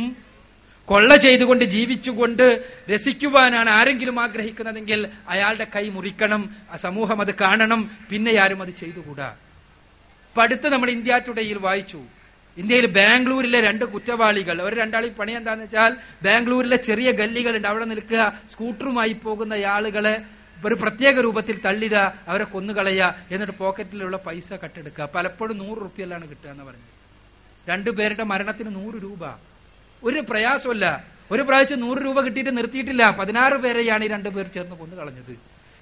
കൊള്ള 0.86 1.16
ചെയ്തുകൊണ്ട് 1.16 1.66
ജീവിച്ചുകൊണ്ട് 1.66 2.46
രസിക്കുവാനാണ് 2.92 3.70
ആരെങ്കിലും 3.70 4.20
ആഗ്രഹിക്കുന്നതെങ്കിൽ 4.20 5.02
അയാളുടെ 5.30 5.68
കൈ 5.76 5.90
മുറിക്കണം 5.90 6.44
സമൂഹം 6.82 7.22
അത് 7.22 7.34
കാണണം 7.36 7.82
പിന്നെ 8.12 8.34
ആരും 8.44 8.62
അത് 8.62 8.74
ചെയ്തുകൂടാ. 8.82 9.30
ഇപ്പൊ 10.38 10.46
അടുത്ത് 10.46 10.70
നമ്മൾ 10.70 10.90
ഇന്ത്യ 10.90 11.14
ടുഡേയിൽ 11.28 11.58
വായിച്ചു. 11.58 12.00
ഇന്ത്യയിൽ 12.58 12.86
ബാംഗ്ലൂരിലെ 12.86 13.60
രണ്ട് 13.62 13.86
കുറ്റവാളികൾ. 13.86 14.62
ഒരു 14.62 14.76
രണ്ടാളി 14.76 15.08
പണി 15.20 15.32
എന്താന്ന് 15.32 15.64
വെച്ചാൽ 15.64 15.92
ബാംഗ്ലൂരിലെ 16.24 16.78
ചെറിയ 16.88 17.12
ഗല്ലികളുണ്ട്. 17.12 17.68
അവിടെ 17.68 17.86
നിൽക്കുക 17.86 18.22
സ്കൂട്ടറുമായി 18.52 19.14
പോകുന്ന 19.24 19.54
ആളുകളെ 19.76 20.14
ഒരു 20.66 20.76
പ്രത്യേക 20.76 21.16
രൂപത്തിൽ 21.26 21.58
തള്ളിടുക 21.66 22.04
അവരെ 22.28 22.44
കൊന്നുകളയുക 22.44 23.08
എന്നിട്ട് 23.32 23.54
പോക്കറ്റിലുള്ള 23.62 24.18
പൈസ 24.18 24.50
കട്ടെടുക്കുക. 24.54 25.10
പലപ്പോഴും 25.16 25.58
നൂറ് 25.58 25.78
റുപ്യല്ലാണ് 25.82 26.30
കിട്ടുക 26.30 26.50
എന്ന് 26.50 26.64
പറഞ്ഞു 26.64 26.88
രണ്ടുപേരുടെ 27.70 28.24
മരണത്തിന് 28.24 28.76
നൂറ് 28.76 28.98
രൂപ. 29.04 29.24
ഒരു 30.04 30.20
പ്രയാസമല്ല. 30.30 30.86
ഒരു 31.32 31.42
പ്രാവശ്യം 31.42 31.80
നൂറ് 31.80 31.98
രൂപ 32.06 32.22
കിട്ടിയിട്ട് 32.22 32.58
നിർത്തിയിട്ടില്ല. 32.58 33.10
പതിനാറ് 33.20 33.58
പേരെയാണ് 33.66 34.04
ഈ 34.04 34.08
രണ്ടുപേർ 34.08 34.48
ചേർന്ന് 34.58 34.76
കൊന്നു 34.76 34.96
കളഞ്ഞത് 34.96 35.34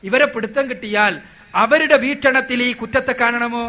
ഇവരെ 0.03 0.25
പിടുത്തം 0.25 0.69
കിട്ടിയാൽ 0.69 1.13
അവരുടെ 1.55 1.97
വീക്ഷണത്തിൽ 1.97 2.63
ഈ 2.63 2.71
കുറ്റത്തെ 2.73 3.13
കാണണമോ? 3.21 3.65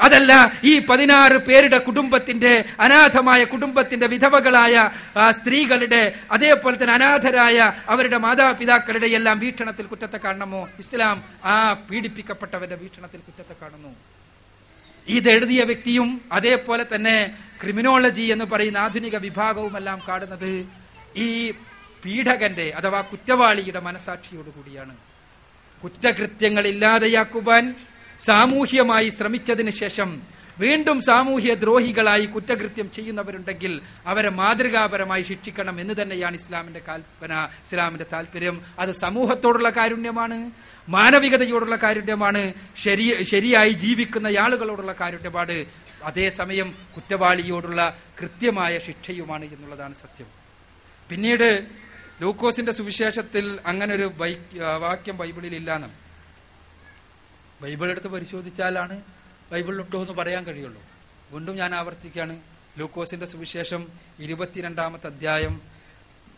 അതല്ല 0.00 0.52
ഈ 0.64 0.78
പതിനാറ് 0.78 1.36
പേരുടെ 1.36 1.78
കുടുംബത്തിന്റെ 1.78 2.64
അനാഥമായ 2.80 3.44
കുടുംബത്തിന്റെ 3.44 4.06
വിധവകളായ 4.06 4.90
സ്ത്രീകളുടെ 5.30 6.18
അതേപോലെ 6.30 6.76
തന്നെ 6.76 6.94
അനാഥരായ 6.94 7.72
അവരുടെ 7.88 8.16
മാതാപിതാക്കളുടെ 8.16 9.06
എല്ലാം 9.06 9.38
വീക്ഷണത്തിൽ 9.38 9.86
കുറ്റത്തെ 9.86 10.18
കാണണമോ? 10.18 10.68
ഇസ്ലാം 10.78 11.24
ആ 11.44 11.72
പീഡിപ്പിക്കപ്പെട്ടവരുടെ 11.72 12.76
വീക്ഷണത്തിൽ 12.76 13.20
കുറ്റത്തെ 13.20 13.54
കാണുന്നു. 13.62 13.92
ഇതെഴുതിയ 15.08 15.64
വ്യക്തിയും 15.64 16.20
അതേപോലെ 16.32 16.86
തന്നെ 16.94 17.36
ക്രിമിനോളജി 17.62 18.22
എന്ന് 18.22 18.44
പറയുന്ന 18.44 18.78
ആധുനിക 18.78 19.16
വിഭാഗവുമെല്ലാം 19.16 20.00
കാണുന്നത് 20.08 20.66
ഈ 21.16 21.50
പീഡകന്റെ 22.04 22.72
അഥവാ 22.76 23.00
കുറ്റവാളിയുടെ 23.00 23.80
മനസാക്ഷിയോടുകൂടിയാണ്. 23.80 24.96
കുറ്റകൃത്യങ്ങൾ 25.82 26.66
ഇല്ലാതെയാക്കുവാൻ 26.66 27.74
സാമൂഹ്യമായി 28.20 29.10
ശ്രമിച്ചതിന് 29.10 29.70
ശേഷം 29.70 30.22
വീണ്ടും 30.58 31.00
സാമൂഹ്യ 31.00 31.54
ദ്രോഹികളായി 31.54 32.26
കുറ്റകൃത്യം 32.26 32.90
ചെയ്യുന്നവരുണ്ടെങ്കിൽ 32.90 33.80
അവരെ 34.06 34.28
മാതൃകാപരമായി 34.28 35.22
ശിക്ഷിക്കണം 35.22 35.80
എന്ന് 35.80 35.94
തന്നെയാണ് 36.02 36.34
ഇസ്ലാമിന്റെ 36.34 36.80
കൽപ്പന 36.88 37.48
ഇസ്ലാമിന്റെ 37.66 38.06
താല്പര്യം 38.12 38.62
അത് 38.78 38.92
സമൂഹത്തോടുള്ള 38.92 39.70
കാരുണ്യമാണ് 39.70 40.50
മാനവികതയോടുള്ള 40.88 41.76
കാരുണ്യമാണ് 41.76 42.54
ശരി 42.82 43.24
ശരിയായി 43.24 43.70
ജീവിക്കുന്ന 43.70 44.26
ആളുകളോടുള്ള 44.26 44.92
കാരുണ്യമാണ്. 45.00 45.66
അതേസമയം 46.04 46.74
കുറ്റവാളിയോടുള്ള 46.96 47.96
കൃത്യമായ 48.20 48.78
ശിക്ഷയുമാണ് 48.78 49.44
എന്നുള്ളതാണ് 49.44 49.94
സത്യം. 49.94 50.26
പിന്നീട് 51.08 51.66
ലൂക്കോസിന്റെ 52.22 52.72
സുവിശേഷത്തിൽ 52.72 53.58
അങ്ങനൊരു 53.66 54.12
വാക്യം 54.80 55.16
ബൈബിളിൽ 55.16 55.54
ഇല്ലാന്ന്. 55.54 56.09
ബൈബിൾ 57.60 57.90
എടുത്ത് 57.90 58.06
പരിശോധിച്ചാലാണ് 58.06 59.02
ബൈബിളിലുണ്ടോ 59.52 60.00
എന്ന് 60.00 60.12
പറയാൻ 60.12 60.46
കഴിയുള്ളൂ. 60.46 60.82
വീണ്ടും 61.30 61.56
ഞാൻ 61.56 61.74
ആവർത്തിക്കുകയാണ്. 61.74 62.42
ലൂക്കോസിന്റെ 62.78 63.26
സുവിശേഷം 63.26 63.88
ഇരുപത്തിരണ്ടാമത്തെ 64.18 65.06
അധ്യായം 65.06 65.60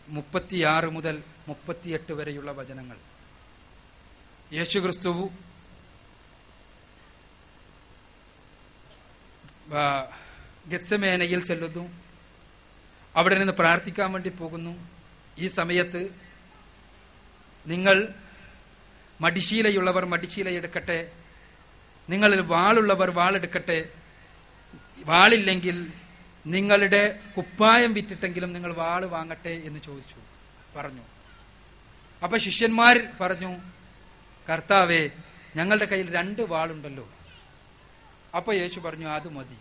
മുപ്പത്തിയാറ് 0.07 0.85
മുതൽ 0.85 1.23
മുപ്പത്തിയെട്ട് 1.47 2.13
വരെയുള്ള 2.13 2.51
വചനങ്ങൾ. 2.51 2.97
യേശു 4.53 4.79
ക്രിസ്തു 4.79 5.29
ഗത്സമേനയിൽ 10.67 11.45
ചെല്ലുന്നു. 11.45 11.89
അവിടെ 13.15 13.35
നിന്ന് 13.35 13.53
പ്രാർത്ഥിക്കാൻ 13.53 14.11
വേണ്ടി 14.11 14.29
പോകുന്നു. 14.29 14.89
ഈ 15.39 15.47
സമയത്ത് 15.47 16.09
നിങ്ങൾ 17.67 18.13
മടിശീലയുള്ളവർ 19.23 20.05
മടിശീല 20.05 20.49
എടുക്കട്ടെ. 20.49 21.11
നിങ്ങളിൽ 22.09 22.41
വാളുള്ളവർ 22.41 23.11
വാളെടുക്കട്ടെ 23.11 23.89
വാളില്ലെങ്കിൽ 25.05 25.91
നിങ്ങളുടെ 26.47 27.19
കുപ്പായം 27.37 27.93
വിറ്റിട്ടെങ്കിലും 27.93 28.53
നിങ്ങൾ 28.53 28.73
വാൾ 28.73 29.05
വാങ്ങട്ടെ 29.05 29.49
എന്ന് 29.49 29.79
ചോദിച്ചു. 29.79 30.15
പറഞ്ഞു. 30.79 31.01
അപ്പൊ 32.23 32.37
ശിഷ്യന്മാർ 32.37 33.07
പറഞ്ഞു 33.21 33.57
കർത്താവേ 34.49 35.09
ഞങ്ങളുടെ 35.55 35.85
കയ്യിൽ 35.85 36.13
രണ്ട് 36.13 36.41
വാളുണ്ടല്ലോ. 36.41 37.09
അപ്പൊ 38.35 38.53
യേശു 38.53 38.79
പറഞ്ഞു 38.79 39.07
അത് 39.07 39.29
മതി. 39.29 39.57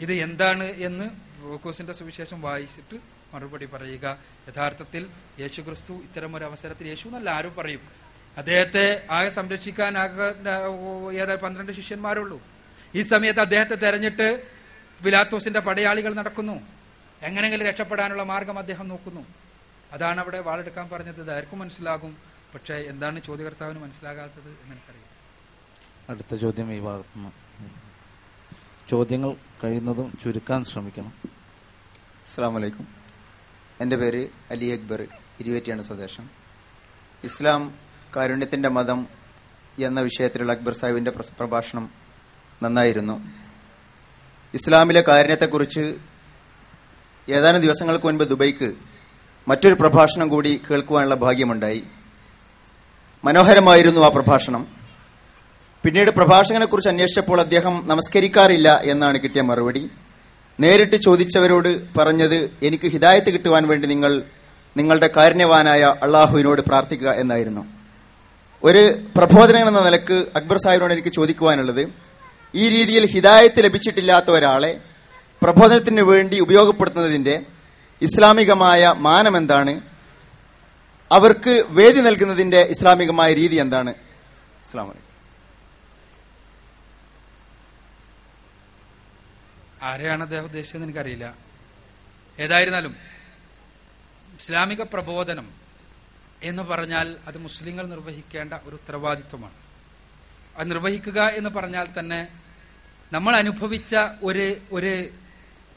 ഇത് 0.00 0.12
എന്താണ്? 0.12 0.64
എന്ന് 0.64 1.04
ഗ്ലൂക്കോസിന്റെ 1.38 1.92
സുവിശേഷം 1.92 2.42
വായിച്ചിട്ട് 2.42 3.19
മറുപടി 3.34 3.66
പറയുക. 3.66 4.18
യഥാർത്ഥത്തിൽ 4.48 5.06
യേശു 5.40 5.60
ക്രിസ്തു 5.60 5.92
ഇത്തരം 5.92 6.36
ഒരു 6.36 6.44
അവസരത്തിൽ 6.44 6.88
യേശു 6.88 7.08
എന്നല്ല 7.08 7.30
ആരും 7.30 7.54
പറയും. 7.54 7.80
അദ്ദേഹത്തെ 8.38 9.06
ആകെ 9.10 9.28
സംരക്ഷിക്കാൻ 9.28 9.98
ആകെ 9.98 10.34
ഏതാ 11.22 11.34
പന്ത്രണ്ട് 11.34 11.72
ശിഷ്യന്മാരുള്ളൂ. 11.72 12.42
ഈ 12.94 13.02
സമയത്ത് 13.02 13.40
അദ്ദേഹത്തെ 13.40 13.74
തെരഞ്ഞിട്ട് 13.74 14.46
പിലാത്തോസിന്റെ 15.04 15.60
പടയാളികൾ 15.60 16.14
നടക്കുന്നു. 16.14 16.60
എങ്ങനെങ്കിലും 17.22 17.66
രക്ഷപ്പെടാനുള്ള 17.66 18.22
മാർഗം 18.22 18.58
അദ്ദേഹം 18.58 18.88
നോക്കുന്നു. 18.88 19.26
അതാണ് 19.92 20.20
അവിടെ 20.20 20.40
വാളെടുക്കാൻ 20.40 20.88
പറഞ്ഞത്. 20.88 21.32
ആർക്കും 21.36 21.58
മനസ്സിലാകും. 21.58 22.16
പക്ഷേ 22.54 22.74
എന്താണ് 22.74 23.22
ചോദ്യകർത്താവിന് 23.22 23.78
മനസ്സിലാകാത്തത് 23.78 24.48
എന്ന് 24.48 24.76
എനിക്കറിയാം 24.76 25.08
അടുത്ത 26.10 26.34
ചോദ്യം 26.40 26.72
ഈ 26.72 26.80
ഭാഗത്തുനിന്ന് 26.80 27.30
ചോദ്യങ്ങൾ 28.90 29.36
കഴിയുന്നതും 29.64 30.18
ചുരുക്കാൻ 30.24 30.64
ശ്രമിക്കണം. 30.64 31.12
അസ്സാം 32.26 32.54
വലൈക്കും 32.54 32.99
എന്റെ 33.80 33.96
പേര് 33.96 34.28
അലി 34.50 34.66
അക്ബർ 34.66 35.06
ഇരുവേറ്റിയാണ് 35.40 35.82
സ്വദേശം. 35.82 36.30
ഇസ്ലാം 37.24 37.74
കാരുണ്യത്തിന്റെ 38.16 38.68
മതം 38.68 39.06
എന്ന 39.78 40.00
വിഷയത്തിലുള്ള 40.00 40.52
അക്ബർ 40.52 40.72
സാഹിബിന്റെ 40.72 41.10
പ്രഭാഷണം 41.10 41.90
നന്നായിരുന്നു. 42.62 43.24
ഇസ്ലാമിലെ 44.54 45.00
കാരുണ്യത്തെക്കുറിച്ച് 45.00 45.94
ഏതാനും 47.28 47.60
ദിവസങ്ങൾക്ക് 47.60 48.06
മുൻപ് 48.06 48.24
ദുബൈക്ക് 48.24 48.74
മറ്റൊരു 49.48 49.74
പ്രഭാഷണം 49.74 50.28
കൂടി 50.28 50.60
കേൾക്കുവാനുള്ള 50.70 51.14
ഭാഗ്യമുണ്ടായി. 51.14 51.84
മനോഹരമായിരുന്നു 53.24 54.00
ആ 54.00 54.08
പ്രഭാഷണം. 54.08 54.66
പിന്നീട് 55.82 56.10
പ്രഭാഷകനെക്കുറിച്ച് 56.10 56.88
അന്വേഷിച്ചപ്പോൾ 56.88 57.40
അദ്ദേഹം 57.40 57.88
നമസ്കരിക്കാറില്ല 57.88 58.80
എന്നാണ് 58.82 59.18
കിട്ടിയ 59.18 59.40
മറുപടി. 59.40 59.90
നേരിട്ട് 60.60 60.96
ചോദിച്ചവരോട് 60.96 61.98
പറഞ്ഞത് 61.98 62.50
എനിക്ക് 62.62 62.86
ഹിദായത്ത് 62.88 63.30
കിട്ടുവാൻ 63.30 63.68
വേണ്ടി 63.68 63.86
നിങ്ങൾ 63.86 64.22
നിങ്ങളുടെ 64.76 65.10
കാരുണ്യവാനായ 65.16 65.82
അള്ളാഹുവിനോട് 66.02 66.60
പ്രാർത്ഥിക്കുക 66.60 67.10
എന്നായിരുന്നു. 67.12 67.62
ഒരു 68.64 68.82
പ്രബോധനം 69.16 69.68
എന്ന 69.68 69.80
നിലയ്ക്ക് 69.80 70.26
അക്ബർ 70.36 70.58
സാഹിബിനോട് 70.58 70.92
എനിക്ക് 70.92 71.08
ചോദിക്കുവാനുള്ളത് 71.08 71.82
ഈ 72.54 72.68
രീതിയിൽ 72.68 73.06
ഹിദായത്ത് 73.06 73.64
ലഭിച്ചിട്ടില്ലാത്ത 73.64 74.30
ഒരാളെ 74.30 74.80
പ്രബോധനത്തിന് 75.42 76.00
വേണ്ടി 76.00 76.40
ഉപയോഗപ്പെടുത്തുന്നതിന്റെ 76.40 77.42
ഇസ്ലാമികമായ 78.02 78.94
മാനം 78.96 79.36
എന്താണ്? 79.36 79.80
അവർക്ക് 81.10 81.64
വേദി 81.70 82.00
നൽകുന്നതിന്റെ 82.00 82.60
ഇസ്ലാമികമായ 82.60 83.32
രീതി 83.34 83.56
എന്താണ്? 83.56 83.90
അസ്ലാം 84.64 85.09
ആരെയാണ് 89.82 90.22
അദ്ദേഹം 90.22 90.44
ഉദ്ദേശിച്ചതെന്ന് 90.44 90.86
എനിക്കറിയില്ല. 90.86 91.34
ഏതായിരുന്നാലും 92.38 92.96
ഇസ്ലാമിക 94.40 94.82
പ്രബോധനം 94.82 95.50
എന്ന് 96.42 96.62
പറഞ്ഞാൽ 96.62 97.16
അത് 97.26 97.38
മുസ്ലിങ്ങൾ 97.38 97.86
നിർവഹിക്കേണ്ട 97.86 98.54
ഒരു 98.64 98.74
ഉത്തരവാദിത്വമാണ്. 98.74 99.54
അത് 100.56 100.70
നിർവഹിക്കുക 100.70 101.20
എന്ന് 101.22 101.50
പറഞ്ഞാൽ 101.50 101.88
തന്നെ 101.98 102.28
നമ്മൾ 103.12 103.36
അനുഭവിച്ച 103.36 103.96
ഒരു 104.22 104.56
ഒരു 104.72 105.08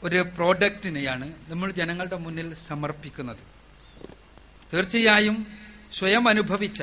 ഒരു 0.02 0.26
പ്രോഡക്റ്റിനെയാണ് 0.34 1.34
നമ്മൾ 1.48 1.70
ജനങ്ങളുടെ 1.70 2.16
മുന്നിൽ 2.16 2.54
സമർപ്പിക്കുന്നത്. 2.54 3.42
തീർച്ചയായും 4.72 5.46
സ്വയം 5.92 6.28
അനുഭവിച്ച 6.28 6.82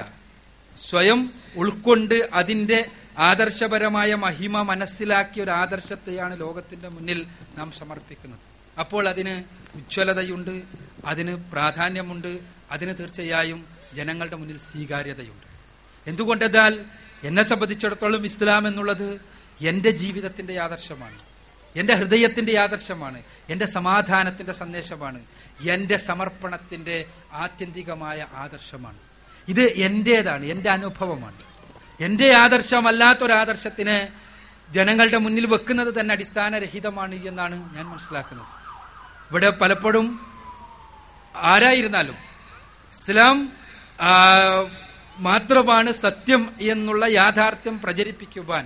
സ്വയം 0.77 1.33
ഉൾക്കൊണ്ട് 1.55 2.29
അതിന്റെ 2.33 2.91
ആദർശപരമായ 3.17 4.15
മഹിമ 4.15 4.61
മനസ്സിലാക്കിയ 4.61 5.43
ഒരു 5.43 5.51
ആദർശത്തെയാണ് 5.51 6.39
ലോകത്തിന്റെ 6.39 6.89
മുന്നിൽ 6.89 7.27
നാം 7.57 7.71
സമർപ്പിക്കുന്നത്. 7.71 8.39
അപ്പോൾ 8.79 9.09
അതിന് 9.09 9.43
ഉജ്ജ്വലതയുണ്ട് 9.75 10.61
അതിന് 11.05 11.35
പ്രാധാന്യമുണ്ട് 11.51 12.39
അതിന് 12.71 12.97
തീർച്ചയായും 12.99 13.65
ജനങ്ങളുടെ 13.93 14.35
മുന്നിൽ 14.35 14.57
സ്വീകാര്യതയുണ്ട്. 14.57 15.47
എന്തുകൊണ്ടെന്നാൽ 16.07 16.85
എന്നെ 17.23 17.43
സംബന്ധിച്ചിടത്തോളം 17.43 18.25
ഇസ്ലാം 18.25 18.67
എന്നുള്ളത് 18.67 19.21
എന്റെ 19.61 19.91
ജീവിതത്തിന്റെ 19.91 20.59
ആദർശമാണ് 20.59 21.19
എന്റെ 21.75 21.93
ഹൃദയത്തിന്റെ 21.93 22.59
ആദർശമാണ് 22.59 23.23
എന്റെ 23.49 23.65
സമാധാനത്തിന്റെ 23.65 24.53
സന്ദേശമാണ് 24.53 25.25
എന്റെ 25.61 25.97
സമർപ്പണത്തിന്റെ 25.97 27.05
ആത്യന്തികമായ 27.31 28.27
ആദർശമാണ്. 28.33 28.97
ഇത് 29.47 29.61
എന്റേതാണ് 29.61 30.45
എന്റെ 30.45 30.69
അനുഭവമാണ്. 30.69 31.50
എന്റെ 32.05 32.27
ആദർശമല്ലാത്തൊരാദർശത്തിന് 32.43 33.97
ജനങ്ങളുടെ 34.75 35.19
മുന്നിൽ 35.23 35.45
വെക്കുന്നത് 35.53 35.91
തന്നെ 35.99 36.11
അടിസ്ഥാനരഹിതമാണ് 36.15 37.15
എന്നാണ് 37.29 37.55
ഞാൻ 37.75 37.85
മനസ്സിലാക്കുന്നത്. 37.93 38.49
ഇവിടെ 39.29 39.49
പലപ്പോഴും 39.61 40.07
ആരായിരുന്നാലും 41.35 42.17
ഇസ്ലാം 42.93 43.37
മാത്രമാണ് 45.27 45.91
സത്യം 46.03 46.41
എന്നുള്ള 46.73 47.05
യാഥാർത്ഥ്യം 47.19 47.75
പ്രചരിപ്പിക്കുവാൻ 47.83 48.65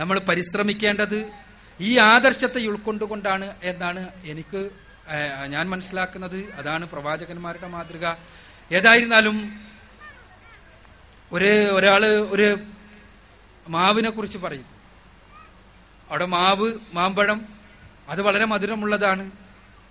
നമ്മൾ 0.00 0.16
പരിശ്രമിക്കേണ്ടത് 0.28 1.18
ഈ 1.88 1.90
ആദർശത്തെ 2.12 2.60
ഉൾക്കൊണ്ടുകൊണ്ടാണ് 2.70 3.46
എന്നാണ് 3.70 4.02
എനിക്ക് 4.32 4.60
ഞാൻ 5.54 5.64
മനസ്സിലാക്കുന്നത്. 5.70 6.38
അതാണ് 6.60 6.84
പ്രവാചകന്മാരുടെ 6.92 7.68
മാതൃക. 7.74 8.04
ഏതായിരുന്നാലും 8.78 9.36
ഒരു 11.32 11.50
ഒരാൾ 11.70 12.06
ഒരു 12.06 12.58
മാവിനെ 13.68 14.10
കുറിച്ച് 14.10 14.38
പറയുന്നു 14.38 14.68
അവിടെ 16.10 16.24
മാവ് 16.24 16.72
മാമ്പഴം 16.94 17.46
അത് 18.08 18.22
വളരെ 18.22 18.44
മധുരമുള്ളതാണ് 18.44 19.30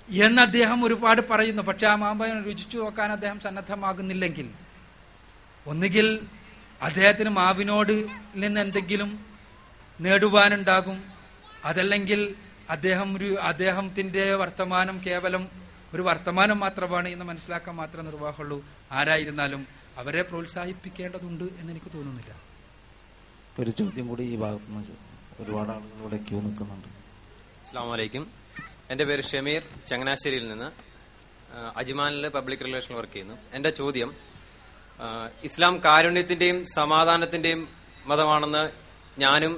എന്ന് 0.10 0.42
അദ്ദേഹം 0.42 0.86
ഒരുപാട് 0.86 1.22
പറയുന്നു. 1.30 1.62
പക്ഷെ 1.62 1.88
ആ 1.88 1.96
മാമ്പഴം 1.96 2.44
രുചിച്ചു 2.44 2.78
നോക്കാൻ 2.78 3.12
അദ്ദേഹം 3.12 3.40
സന്നദ്ധമാകുന്നില്ലെങ്കിൽ 3.40 4.50
ഒന്നുകിൽ 5.68 6.08
അദ്ദേഹത്തിന് 6.82 7.30
മാവിനോട് 7.30 8.06
നിന്ന് 8.36 8.62
എന്തെങ്കിലും 8.62 9.26
നേടുവാനുണ്ടാകും. 10.00 11.04
അതല്ലെങ്കിൽ 11.66 12.36
അദ്ദേഹം 12.70 13.18
ഒരു 13.18 13.36
അദ്ദേഹത്തിന്റെ 13.42 14.36
വർത്തമാനം 14.36 15.02
കേവലം 15.08 15.48
ഒരു 15.94 16.02
വർത്തമാനം 16.02 16.60
മാത്രമാണ് 16.60 17.10
എന്ന് 17.10 17.26
മനസ്സിലാക്കാൻ 17.26 17.76
മാത്രമേ 17.76 18.04
നിർവാഹമുള്ളൂ. 18.12 18.66
ആരായിരുന്നാലും 18.92 19.81
അവരെ 20.02 20.22
പ്രോത്സാഹിപ്പിക്കേണ്ടതുണ്ട് 20.22 21.44
എന്ന് 21.44 21.72
എനിക്ക് 21.74 21.90
തോന്നുന്നില്ല. 21.94 22.32
ഒരു 23.60 23.72
ചോദ്യം 23.80 24.06
കൂടി 24.08 24.24
ഈ 24.24 24.36
ഭാഗത്ത് 24.36 24.70
നിന്ന് 24.70 24.96
ഒരുപാട് 25.40 25.72
ആളുകൾ 25.72 26.00
ഇവിടെ 26.02 26.18
ക്യൂ 26.30 26.40
നിൽക്കുന്നുണ്ട്. 26.42 26.88
അസ്സാം 27.66 27.90
വലൈക്കും 27.92 28.24
എന്റെ 28.90 29.04
പേര് 29.04 29.24
ഷമീർ. 29.24 29.62
ചങ്ങനാശ്ശേരിയിൽ 29.88 30.48
നിന്ന് 30.48 30.70
അജ്മാനിൽ 31.76 32.28
പബ്ലിക് 32.28 32.64
റിലേഷൻ 32.66 32.96
വർക്ക് 32.96 33.14
ചെയ്യുന്നു. 33.14 33.38
എന്റെ 33.54 33.70
ചോദ്യം 33.70 34.10
ഇസ്ലാം 35.44 35.74
കാരുണ്യത്തിന്റെയും 35.86 36.66
സമാധാനത്തിന്റെയും 36.76 37.62
മതമാണെന്ന് 38.06 38.64
ഞാനും 39.20 39.54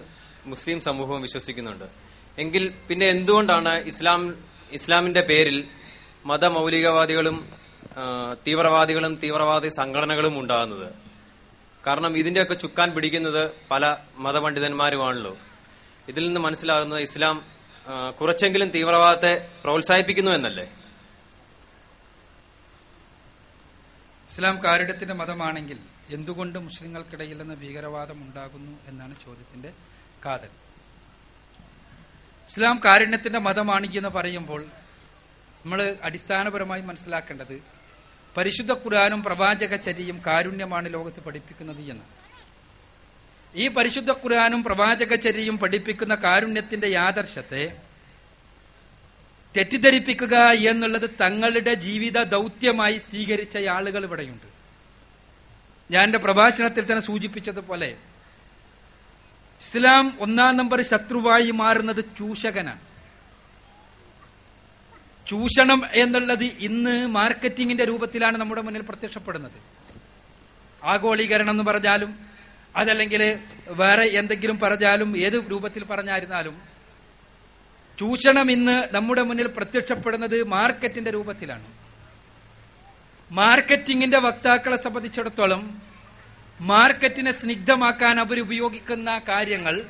മുസ്ലിം 0.46 0.82
സമൂഹവും 0.82 1.22
വിശ്വസിക്കുന്നുണ്ട്. 1.22 1.88
എങ്കിൽ 2.38 2.64
പിന്നെ 2.90 3.06
എന്തുകൊണ്ടാണ് 3.06 3.74
ഇസ്ലാം 3.92 4.22
ഇസ്ലാമിന്റെ 4.72 5.22
പേരിൽ 5.22 5.58
മതമൗലികവാദികളും 6.26 7.38
തീവ്രവാദികളും 8.48 9.16
തീവ്രവാദി 9.24 9.70
സംഘടനകളും 9.70 10.40
ഉണ്ടാകുന്നത്. 10.40 10.94
കാരണം 11.88 12.18
ഇതിന്റെയൊക്കെ 12.18 12.54
ചുക്കാൻ 12.54 12.92
പിടിക്കുന്നത് 12.92 13.52
പല 13.72 13.98
മതപണ്ഡിതന്മാരുമാണല്ലോ. 14.16 15.38
ഇതിൽ 16.08 16.26
നിന്ന് 16.26 16.42
മനസ്സിലാകുന്നത് 16.42 17.00
ഇസ്ലാം 17.00 17.46
കുറച്ചെങ്കിലും 18.22 18.70
തീവ്രവാദത്തെ 18.70 19.50
പ്രോത്സാഹിപ്പിക്കുന്നു 19.64 20.32
എന്നല്ലേ? 20.32 20.66
ഇസ്ലാം 24.30 24.64
കാരുണ്യത്തിന്റെ 24.64 25.14
മതമാണെങ്കിൽ 25.14 25.80
എന്തുകൊണ്ട് 26.10 26.60
മുസ്ലിങ്ങൾക്കിടയിൽ 26.60 27.38
നിന്ന് 27.38 27.56
ഭീകരവാദം 27.56 28.22
ഉണ്ടാകുന്നു 28.22 28.72
എന്നാണ് 28.88 29.16
ചോദ്യത്തിന്റെ 29.26 29.72
കാതൽ. 30.26 30.50
ഇസ്ലാം 32.50 32.82
കാരുണ്യത്തിന്റെ 32.86 33.40
മതമാണ് 33.40 33.86
എന്ന് 33.98 34.10
പറയുമ്പോൾ 34.10 34.66
നമ്മൾ 35.66 35.96
അടിസ്ഥാനപരമായി 36.04 36.82
മനസ്സിലാക്കേണ്ടത് 36.82 37.64
പരിശുദ്ധ 38.38 38.72
ഖുർആാനും 38.72 39.24
പ്രവാചക 39.24 39.76
ചര്യയും 39.76 40.22
കാരുണ്യമാണ് 40.26 40.94
ലോകത്ത് 40.94 41.20
പഠിപ്പിക്കുന്നത് 41.20 41.80
എന്ന്. 41.90 42.04
ഈ 43.56 43.68
പരിശുദ്ധ 43.68 44.12
ഖുർആാനും 44.12 44.64
പ്രവാചക 44.64 45.16
ചര്യയും 45.16 45.58
പഠിപ്പിക്കുന്ന 45.58 46.16
കാരുണ്യത്തിന്റെ 46.16 46.88
യാദർശത്തെ 46.88 47.82
തെറ്റിദ്ധരിപ്പിക്കുക 49.58 50.36
എന്നുള്ളത് 50.38 51.10
തങ്ങളുടെ 51.10 51.74
ജീവിത 51.74 52.24
ദൗത്യമായി 52.24 52.98
സ്വീകരിച്ച 52.98 53.58
ആളുകൾ 53.58 54.04
ഇവിടെയുണ്ട്. 54.04 54.48
ഞാൻ 55.92 56.04
എന്റെ 56.04 56.20
പ്രഭാഷണത്തിൽ 56.20 56.86
തന്നെ 56.86 57.00
സൂചിപ്പിച്ചതുപോലെ 57.00 57.98
ഇസ്ലാം 59.62 60.18
ഒന്നാം 60.20 60.58
നമ്പർ 60.58 60.82
ശത്രുവായി 60.82 61.52
മാറുന്നത് 61.52 62.06
ചൂഷകനാണ്. 62.20 62.93
ചൂഷണം 65.28 65.86
എന്നുള്ളത് 65.94 66.44
ഇന്ന് 66.44 67.08
മാർക്കറ്റിംഗിന്റെ 67.08 67.86
രൂപത്തിലാണ് 67.86 68.38
നമ്മുടെ 68.38 68.62
മുന്നിൽ 68.62 68.82
പ്രത്യക്ഷപ്പെടുന്നത്. 68.82 69.58
ആഗോളീകരണം 70.84 71.52
എന്ന് 71.52 71.64
പറഞ്ഞാലും 71.64 72.12
അതല്ലെങ്കിൽ 72.76 73.40
വേറെ 73.68 74.06
എന്തെങ്കിലും 74.06 74.60
പറഞ്ഞാലും 74.60 75.18
ഏത് 75.18 75.44
രൂപത്തിൽ 75.52 75.84
പറഞ്ഞായിരുന്നാലും 75.84 76.62
ചൂഷണം 78.00 78.52
ഇന്ന് 78.52 78.96
നമ്മുടെ 78.96 79.22
മുന്നിൽ 79.22 79.48
പ്രത്യക്ഷപ്പെടുന്നത് 79.48 80.44
മാർക്കറ്റിന്റെ 80.44 81.12
രൂപത്തിലാണ്. 81.12 81.68
മാർക്കറ്റിംഗിന്റെ 83.32 84.20
വക്താക്കളെ 84.20 84.78
സംബന്ധിച്ചിടത്തോളം 84.84 85.82
മാർക്കറ്റിനെ 86.62 87.32
സ്നിഗ്ധമാക്കാൻ 87.32 88.20
അവർ 88.20 88.40
ഉപയോഗിക്കുന്ന 88.40 89.22
കാര്യങ്ങൾ 89.30 89.84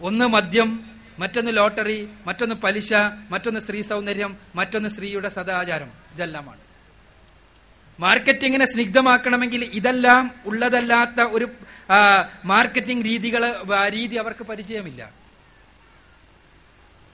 ഒന്ന് 0.00 0.24
മദ്യം 0.24 0.97
മറ്റൊന്ന് 1.18 1.56
ലോട്ടറി 1.56 2.08
മറ്റൊന്ന് 2.26 2.54
പലിശ 2.54 2.92
മറ്റൊന്ന് 3.30 3.60
സ്ത്രീ 3.60 3.82
സൗന്ദര്യം 3.82 4.36
മറ്റൊന്ന് 4.54 4.88
സ്ത്രീയുടെ 4.88 5.28
സദാചാരം. 5.28 5.90
ഇതെല്ലാമാണ്. 6.14 6.60
മാർക്കറ്റിങ്ങിനെ 8.00 8.66
സ്നിഗ്ധമാക്കണമെങ്കിൽ 8.66 9.64
ഇതെല്ലാം 9.64 10.34
ഉള്ളതല്ലാത്ത 10.46 11.20
ഒരു 11.20 11.48
മാർക്കറ്റിംഗ് 12.44 13.04
രീതികൾ 13.04 13.62
രീതി 13.88 14.16
അവർക്ക് 14.16 14.44
പരിചയമില്ല. 14.44 15.10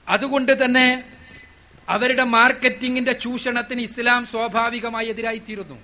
അതുകൊണ്ട് 0.09 0.65
തന്നെ 0.65 1.03
അവരുടെ 1.89 2.23
മാർക്കറ്റിംഗിന്റെ 2.23 3.11
ചൂഷണത്തിന് 3.11 3.81
ഇസ്ലാം 3.81 4.25
സ്വാഭാവികമായി 4.25 5.07
എതിരായി 5.07 5.37
തീരുന്നു 5.37 5.75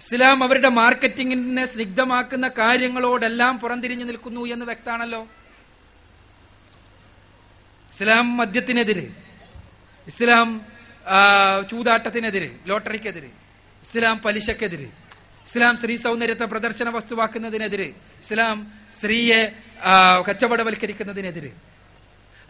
ഇസ്ലാം 0.00 0.44
അവരുടെ 0.44 0.68
മാർക്കറ്റിംഗിനെ 0.68 1.66
സ്നിഗ്ധമാക്കുന്ന 1.66 2.48
കാര്യങ്ങളോടെല്ലാം 2.48 3.58
പുറംതിരിഞ്ഞു 3.58 4.04
നിൽക്കുന്നു 4.04 4.46
എന്ന് 4.46 4.66
വ്യക്താണല്ലോ 4.66 5.28
ഇസ്ലാം 7.96 8.36
മദ്യത്തിനെതിരെ 8.36 9.04
ഇസ്ലാം 10.06 10.48
ചൂതാട്ടത്തിനെതിരെ 11.70 12.48
ലോട്ടറിക്കെതിരെ 12.66 13.28
ഇസ്ലാം 13.82 14.18
പലിശക്കെതിരെ 14.18 14.88
ഇസ്ലാം 15.46 15.76
സ്ത്രീ 15.76 15.96
സൗന്ദര്യത്തെ 15.96 16.44
പ്രദർശന 16.44 16.88
വസ്തുവാക്കുന്നതിനെതിരെ 16.88 17.86
ഇസ്ലാം 18.22 18.72
സ്ത്രീയെ 18.98 19.38
കച്ചവടവൽക്കരിക്കുന്നതിനെതിരെ. 20.28 21.52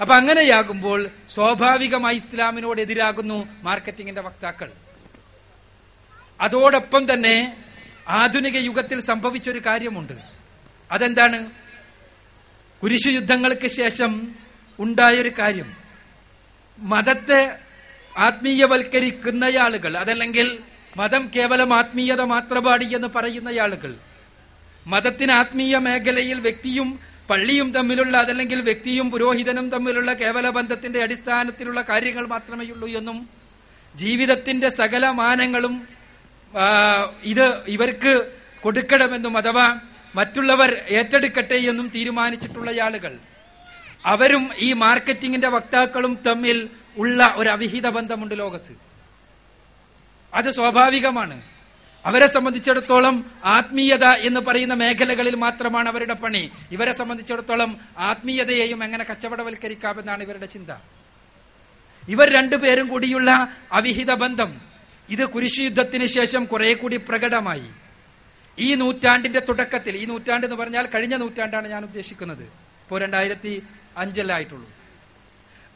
അപ്പൊ 0.01 0.15
അങ്ങനെയാകുമ്പോൾ 0.15 1.11
സ്വാഭാവികമായി 1.35 2.17
ഇസ്ലാമിനോട് 2.17 2.81
എതിരാകുന്നു 2.81 3.39
മാർക്കറ്റിംഗിന്റെ 3.63 4.21
വക്താക്കൾ. 4.21 4.73
അതോടൊപ്പം 6.41 7.13
തന്നെ 7.13 7.37
ആധുനിക 8.09 8.57
യുഗത്തിൽ 8.57 9.01
സംഭവിച്ച 9.01 9.51
ഒരു 9.51 9.63
കാര്യമുണ്ട്. 9.67 10.17
അതെന്താണ്? 10.91 11.39
കുരിശു 12.83 13.11
യുദ്ധങ്ങൾക്ക് 13.11 13.69
ശേഷം 13.69 14.13
ഉണ്ടായൊരു 14.79 15.33
കാര്യം. 15.39 15.69
മതത്തെ 16.79 17.41
ആത്മീയവൽക്കരിക്കുന്നയാളുകൾ 18.17 19.97
അതല്ലെങ്കിൽ 19.97 20.59
മതം 20.97 21.31
കേവലം 21.37 21.75
ആത്മീയത 21.75 22.23
മാത്രമാണ് 22.35 22.85
എന്ന് 22.95 23.09
പറയുന്ന 23.09 23.51
ആളുകൾ 23.65 23.93
മതത്തിന് 24.87 25.33
ആത്മീയ 25.33 25.77
മേഖലയിൽ 25.77 26.39
വ്യക്തിയും 26.41 26.89
പള്ളിയും 27.31 27.69
തമ്മിലുള്ള 27.73 28.17
അതല്ലെങ്കിൽ 28.17 28.61
വ്യക്തിയും 28.61 29.11
പുരോഹിതനും 29.11 29.71
തമ്മിലുള്ള 29.71 30.13
കേവല 30.13 30.49
ബന്ധത്തിന്റെ 30.49 31.03
അടിസ്ഥാനത്തിലുള്ള 31.03 31.81
കാര്യങ്ങൾ 31.83 32.27
മാത്രമേ 32.27 32.67
ഉള്ളൂ 32.67 32.89
എന്നും 32.89 33.19
ജീവിതത്തിന്റെ 33.95 34.69
സകല 34.69 35.07
മാനങ്ങളും 35.21 35.75
ഇത് 37.23 37.47
ഇവർക്ക് 37.69 38.13
കൊടുക്കണമെന്നും 38.61 39.37
അഥവാ 39.39 39.67
മറ്റുള്ളവർ 40.15 40.71
ഏറ്റെടുക്കട്ടെ 40.89 41.59
എന്നും 41.71 41.89
തീരുമാനിച്ചിട്ടുള്ള 41.89 42.71
ആളുകൾ. 42.83 43.13
അവരും 44.07 44.51
ഈ 44.59 44.73
മാർക്കറ്റിംഗിന്റെ 44.73 45.49
വക്താക്കളും 45.49 46.19
തമ്മിൽ 46.27 46.71
ഉള്ള 46.99 47.35
ഒരു 47.37 47.49
അവിഹിത 47.49 47.89
ബന്ധമുണ്ട് 47.89 48.39
ലോകത്ത്. 48.39 48.77
അത് 50.35 50.51
സ്വാഭാവികമാണ്. 50.51 51.43
അവരെ 52.05 52.27
സംബന്ധിച്ചിടത്തോളം 52.27 53.31
ആത്മീയത 53.45 54.05
എന്ന് 54.05 54.41
പറയുന്ന 54.41 54.75
മേഖലകളിൽ 54.75 55.37
മാത്രമാണ് 55.37 55.89
അവരുടെ 55.89 56.15
പണി. 56.15 56.51
ഇവരെ 56.71 56.93
സംബന്ധിച്ചിടത്തോളം 56.93 57.77
ആത്മീയതയെയും 57.99 58.85
എങ്ങനെ 58.85 59.05
കച്ചവടവൽക്കരിക്കാമെന്നാണ് 59.05 60.23
ഇവരുടെ 60.23 60.47
ചിന്ത. 60.47 60.71
ഇവർ 62.09 62.31
രണ്ടുപേരും 62.31 62.89
കൂടിയുള്ള 62.89 63.49
അവിഹിത 63.73 64.15
ബന്ധം. 64.15 64.61
ഇത് 65.09 65.27
കുരിശു 65.27 65.63
യുദ്ധത്തിന് 65.63 66.07
ശേഷം 66.07 66.45
കുറെ 66.45 66.75
കൂടി 66.75 66.97
പ്രകടമായി. 66.97 67.71
ഈ 68.59 68.75
നൂറ്റാണ്ടിന്റെ 68.75 69.41
തുടക്കത്തിൽ 69.41 69.97
ഈ 69.97 70.05
നൂറ്റാണ്ട് 70.05 70.47
എന്ന് 70.47 70.57
പറഞ്ഞാൽ 70.57 70.87
കഴിഞ്ഞ 70.87 71.17
നൂറ്റാണ്ടാണ് 71.17 71.69
ഞാൻ 71.69 71.83
ഉദ്ദേശിക്കുന്നത്. 71.83 72.43
ഇപ്പോൾ 72.43 73.01
രണ്ടായിരത്തി 73.01 73.63
അഞ്ചല്ലായിട്ടുള്ളൂ 73.97 74.69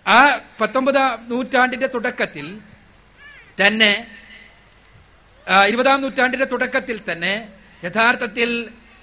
ആ 0.07 0.19
പത്തൊമ്പതാം 0.61 1.13
നൂറ്റാണ്ടിന്റെ 1.29 1.89
തുടക്കത്തിൽ 1.95 2.47
തന്നെ 3.63 3.93
ഇരുപതാം 5.69 6.01
നൂറ്റാണ്ടിന്റെ 6.01 6.47
തുടക്കത്തിൽ 6.47 6.99
തന്നെ 7.13 7.35
യഥാർത്ഥത്തിൽ 7.85 8.51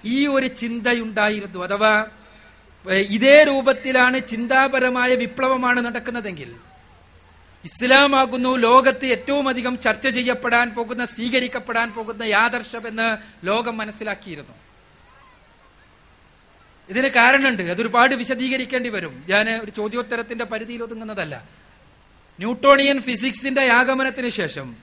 ഈ 0.06 0.18
ഒരു 0.28 0.48
ചിന്തയുണ്ടായിരുന്നു. 0.62 1.60
അഥവാ 1.68 1.94
ഇതേ 3.16 3.38
രൂപത്തിലാണ് 3.44 4.18
ചിന്താപരമായ 4.32 5.12
വിപ്ലവമാണ് 5.16 5.80
നടക്കുന്നതെങ്കിൽ 5.86 6.52
ഇസ്ലാമാകുന്നു 7.66 8.52
ലോകത്ത് 8.58 9.06
ഏറ്റവും 9.16 9.46
അധികം 9.50 9.76
ചർച്ച 9.86 10.08
ചെയ്യപ്പെടാൻ 10.18 10.68
പോകുന്ന 10.76 11.04
സ്വീകരിക്കപ്പെടാൻ 11.06 11.88
പോകുന്ന 11.96 12.24
യാദർശമെന്ന് 12.38 13.08
ലോകം 13.50 13.76
മനസ്സിലാക്കിയിരുന്നു. 13.78 14.56
ഇതിന് 16.90 17.08
കാരണമുണ്ട്. 17.08 17.64
അതൊരുപാട് 17.64 18.16
വിശദീകരിക്കേണ്ടി 18.16 18.90
വരും. 18.90 19.26
ഞാൻ 19.30 19.50
ഒരു 19.50 19.72
ചോദ്യോത്തരത്തിന്റെ 19.72 20.46
പരിധിയിൽ 20.46 20.84
ഒതുങ്ങുന്നതല്ല. 20.84 21.44
ന്യൂട്ടോണിയൻ 22.40 23.02
ഫിസിക്സിന്റെ 23.02 23.72
ആഗമനത്തിന് 23.72 24.30
ശേഷം 24.30 24.76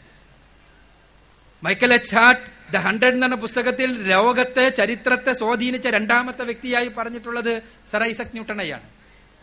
Michael 1.63 1.95
H 1.95 2.15
Hart 2.15 2.73
the 2.73 2.77
hundred 2.77 3.15
എന്ന 3.15 3.35
പുസ്തകത്തിൽ 3.35 4.09
ലോകത്തെ 4.09 4.69
ചരിത്രത്തെ 4.69 5.33
സ്വാധീനിച്ച 5.33 5.87
രണ്ടാമത്തെ 5.87 6.43
വ്യക്തിയായി 6.43 6.89
പറഞ്ഞിട്ടുള്ളത് 6.89 7.63
സർ 7.91 8.03
ഐസക് 8.03 8.27
ന്യൂട്ടണയാണ് 8.27 8.83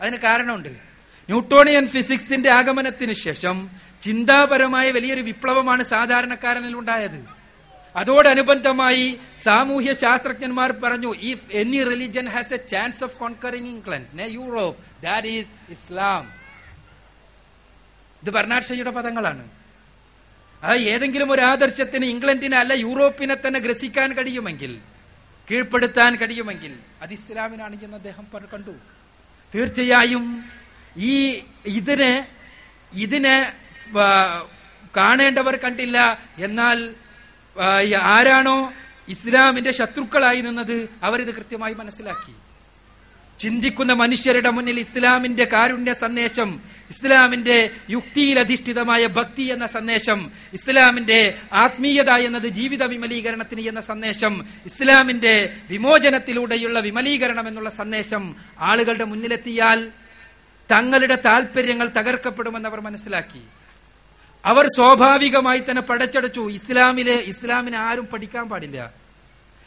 അതിന് 0.00 0.16
കാരണമുണ്ട്. 0.16 0.68
ന്യൂട്ടോണിയൻ 0.68 1.88
ഫിസിക്സിന്റെ 1.88 2.50
ആഗമനത്തിന് 2.50 3.12
ശേഷം 3.12 3.70
ചിന്താപരമായ 4.02 4.90
വലിയൊരു 4.90 5.20
വിപ്ലവമാണ് 5.20 5.82
സാധാരണക്കാരനിൽ 5.82 6.76
ഉണ്ടായത്. 6.76 7.41
അതോടനുബന്ധമായി 7.94 9.06
സാമൂഹ്യ 9.46 9.92
ശാസ്ത്രജ്ഞന്മാർ 10.02 10.70
പറഞ്ഞു 10.84 11.10
if 11.30 11.48
any 11.60 11.80
religion 11.90 12.26
has 12.34 12.54
a 12.58 12.60
chance 12.72 13.02
of 13.06 13.16
conquering 13.22 13.70
England 13.74 14.22
Europe 14.38 14.78
that 15.06 15.32
is 15.38 15.52
Islam 15.76 16.22
ഇത് 18.22 18.30
ബർണാഡ് 18.36 18.94
പദങ്ങളാണ്. 18.98 19.44
അത് 20.62 20.80
ഏതെങ്കിലും 20.92 21.28
ഒരു 21.34 21.42
ആദർശത്തിന് 21.52 22.06
ഇംഗ്ലണ്ടിനെ 22.14 22.56
അല്ല 22.62 22.72
യൂറോപ്പിനെ 22.86 23.36
തന്നെ 23.44 23.60
ഗ്രസിക്കാൻ 23.66 24.08
കഴിയുമെങ്കിൽ 24.18 24.72
കീഴ്പ്പെടുത്താൻ 25.48 26.12
കഴിയുമെങ്കിൽ 26.20 26.72
അത് 27.02 27.12
ഇസ്ലാമിനാണ് 27.18 27.74
എന്ന് 27.86 27.96
അദ്ദേഹം 28.00 28.26
കണ്ടു. 28.52 28.74
തീർച്ചയായും 29.54 30.26
ഈ 31.10 31.14
ഇതിനെ 31.78 32.12
ഇതിനെ 32.92 33.36
കാണേണ്ടവർ 34.98 35.54
കണ്ടില്ല. 35.64 35.98
എന്നാൽ 36.46 36.78
ആരാണോ 37.94 38.72
ഇസ്ലാമിന്റെ 39.08 39.72
ശത്രുക്കളായി 39.72 40.40
നിന്നത് 40.40 40.88
അവരിത് 41.02 41.34
കൃത്യമായി 41.34 41.74
മനസ്സിലാക്കി. 41.74 42.32
ചിന്തിക്കുന്ന 43.38 43.92
മനുഷ്യരുടെ 43.92 44.50
മുന്നിൽ 44.50 44.80
ഇസ്ലാമിന്റെ 44.80 45.44
കാരുണ്യ 45.44 45.92
സന്ദേശം 45.92 46.60
ഇസ്ലാമിന്റെ 46.90 47.70
യുക്തിയിൽ 47.90 48.38
അധിഷ്ഠിതമായ 48.38 49.06
ഭക്തി 49.06 49.42
എന്ന 49.42 49.66
സന്ദേശം 49.66 50.30
ഇസ്ലാമിന്റെ 50.52 51.38
ആത്മീയത 51.52 52.10
എന്നത് 52.10 52.48
ജീവിത 52.48 52.84
വിമലീകരണത്തിന് 52.84 53.60
എന്ന 53.60 53.80
സന്ദേശം 53.80 54.46
ഇസ്ലാമിന്റെ 54.66 55.56
വിമോചനത്തിലൂടെയുള്ള 55.70 56.80
വിമലീകരണം 56.80 57.48
എന്നുള്ള 57.48 57.70
സന്ദേശം 57.70 58.36
ആളുകളുടെ 58.58 59.04
മുന്നിലെത്തിയാൽ 59.04 59.90
തങ്ങളുടെ 60.70 61.14
താല്പര്യങ്ങൾ 61.14 61.88
അവർ 62.66 62.80
മനസ്സിലാക്കി. 62.80 63.42
അവർ 64.44 64.66
സ്വാഭാവികമായി 64.66 65.58
തന്നെ 65.58 65.82
പടച്ചടച്ചു. 65.82 66.50
ഇസ്ലാമിലെ 66.50 67.14
ഇസ്ലാമിനെ 67.14 67.78
ആരും 67.78 68.06
പഠിക്കാൻ 68.06 68.48
പാടില്ല. 68.48 68.92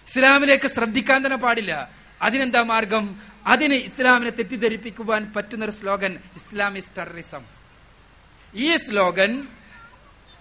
ഇസ്ലാമിലേക്ക് 0.08 0.68
ശ്രദ്ധിക്കാൻ 0.68 1.26
തന്നെ 1.26 1.38
പാടില്ല. 1.38 1.90
അതിനെന്താ 2.22 2.62
മാർഗം? 2.62 3.16
അതിന് 3.46 3.74
ഇസ്ലാമിനെ 3.74 4.30
തെറ്റിദ്ധരിപ്പിക്കുവാൻ 4.30 5.34
പറ്റുന്ന 5.36 5.66
ഒരു 5.66 5.72
സ്ലോഗൻ 5.72 6.18
ഇസ്ലാമിസ് 6.36 6.90
ടെററിസം. 6.98 7.42
ഈ 8.56 8.76
സ്ലോഗൻ 8.76 9.48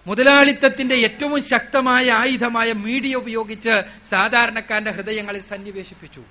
മുതലാളിത്തത്തിന്റെ 0.07 0.95
ഏറ്റവും 0.95 1.47
ശക്തമായ 1.47 2.11
ആയുധമായ 2.11 2.71
മീഡിയ 2.71 3.15
ഉപയോഗിച്ച് 3.15 4.05
സാധാരണക്കാരന്റെ 4.05 4.91
ഹൃദയങ്ങളിൽ 4.91 5.41
സന്നിവേശിപ്പിച്ചു. 5.41 6.23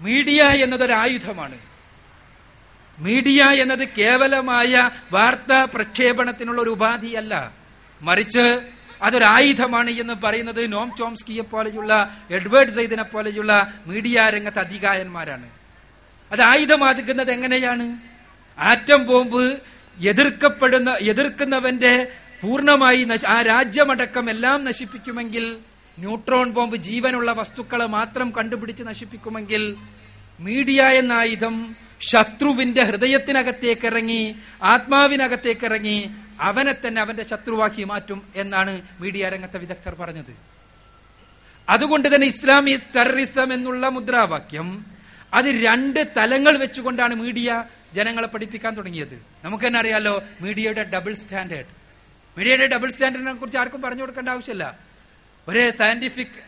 മീഡിയ 0.00 0.42
എന്നതൊരു 0.42 0.92
ആയുധമാണ് 0.92 1.58
മീഡിയ 2.98 3.44
എന്നത് 3.44 3.88
കേവലമായ 3.88 4.90
വാർത്താ 5.12 5.64
പ്രക്ഷേപണത്തിനുള്ള 5.64 6.62
ഒരു 6.62 6.70
ഉപാധിയല്ല. 6.70 7.52
മറിച്ച് 8.02 8.70
അതൊരായുധമാണ് 9.02 9.90
എന്ന് 9.90 10.14
പറയുന്നത് 10.24 10.72
നോം 10.72 10.92
ചോംസ്കിയെ 10.98 11.42
പോലെയുള്ള 11.42 12.10
എഡ്വേർഡ് 12.30 12.74
സൈദിനെ 12.74 13.02
പോലെയുള്ള 13.02 13.72
മീഡിയ 13.86 14.30
രംഗത്ത് 14.34 14.58
അധികായന്മാരാണ് 14.58 15.50
അത് 16.32 16.42
ആയുധമാകുന്നത് 16.42 17.30
എങ്ങനെയാണ്? 17.30 17.98
ആറ്റം 18.58 19.06
ബോംബ് 19.06 19.56
എതിർക്കപ്പെടുന്ന 19.98 20.90
എതിർക്കുന്നവന്റെ 21.00 22.12
പൂർണമായി 22.42 23.08
ആ 23.26 23.42
രാജ്യമടക്കം 23.42 24.30
എല്ലാം 24.30 24.64
നശിപ്പിക്കുമെങ്കിൽ 24.64 25.58
ന്യൂട്രോൺ 25.98 26.50
ബോംബ് 26.50 26.76
ജീവനുള്ള 26.76 27.32
വസ്തുക്കളെ 27.32 27.86
മാത്രം 27.86 28.30
കണ്ടുപിടിച്ച് 28.30 28.82
നശിപ്പിക്കുമെങ്കിൽ 28.82 29.76
മീഡിയ 30.40 30.82
എന്ന 30.82 31.12
ആയുധം 31.12 31.76
ശത്രുവിന്റെ 32.00 32.82
ഹൃദയത്തിനകത്തേക്ക് 32.88 33.86
ഇറങ്ങി 33.86 34.22
ആത്മാവിനകത്തേക്ക് 34.72 35.66
ഇറങ്ങി 35.70 35.98
അവനെ 36.48 36.74
തന്നെ 36.82 37.00
അവന്റെ 37.00 37.24
ശത്രുവാക്കി 37.30 37.84
മാറ്റും 37.90 38.20
എന്നാണ് 38.42 38.72
മീഡിയ 39.00 39.28
രംഗത്തെ 39.34 39.58
വിദഗ്ധർ 39.64 39.94
പറഞ്ഞത്. 40.02 40.34
അതുകൊണ്ട് 41.68 42.06
തന്നെ 42.14 42.26
ഇസ്ലാമിസ് 42.34 42.86
ടെററിസം 42.96 43.48
എന്നുള്ള 43.56 43.88
മുദ്രാവാക്യം 43.96 44.68
അത് 45.38 45.48
രണ്ട് 45.66 46.00
തലങ്ങൾ 46.18 46.54
വെച്ചുകൊണ്ടാണ് 46.64 47.14
മീഡിയ 47.22 47.48
ജനങ്ങളെ 47.96 48.28
പഠിപ്പിക്കാൻ 48.34 48.72
തുടങ്ങിയത്. 48.76 49.16
നമുക്ക് 49.44 49.64
തന്നെ 49.66 49.78
അറിയാലോ 49.78 50.14
മീഡിയയുടെ 50.44 50.84
ഡബിൾ 50.94 51.14
സ്റ്റാൻഡേർഡ് 51.22 51.70
മീഡിയയുടെ 52.36 52.66
ഡബിൾ 52.74 52.88
സ്റ്റാൻഡേർഡിനെ 52.94 53.34
കുറിച്ച് 53.40 53.58
ആർക്കും 53.58 53.82
പറഞ്ഞു 53.82 54.02
കൊടുക്കേണ്ട 54.02 54.28
ആവശ്യമില്ല. 54.34 54.64
ഒരു 55.48 55.62
സയന്റിഫിക് 55.80 56.38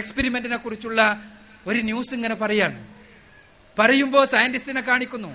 എക്സ്പെരിമെന്റിനെ 0.00 0.58
കുറിച്ചുള്ള 0.64 1.00
ഒരു 1.66 1.78
ന്യൂസ് 1.88 2.14
ഇങ്ങനെ 2.14 2.36
പറയാണ്. 2.42 2.78
പറയുമ്പോൾ 3.78 4.24
സയന്റിസ്റ്റിനെ 4.26 4.80
കാണിക്കുന്നു. 4.80 5.32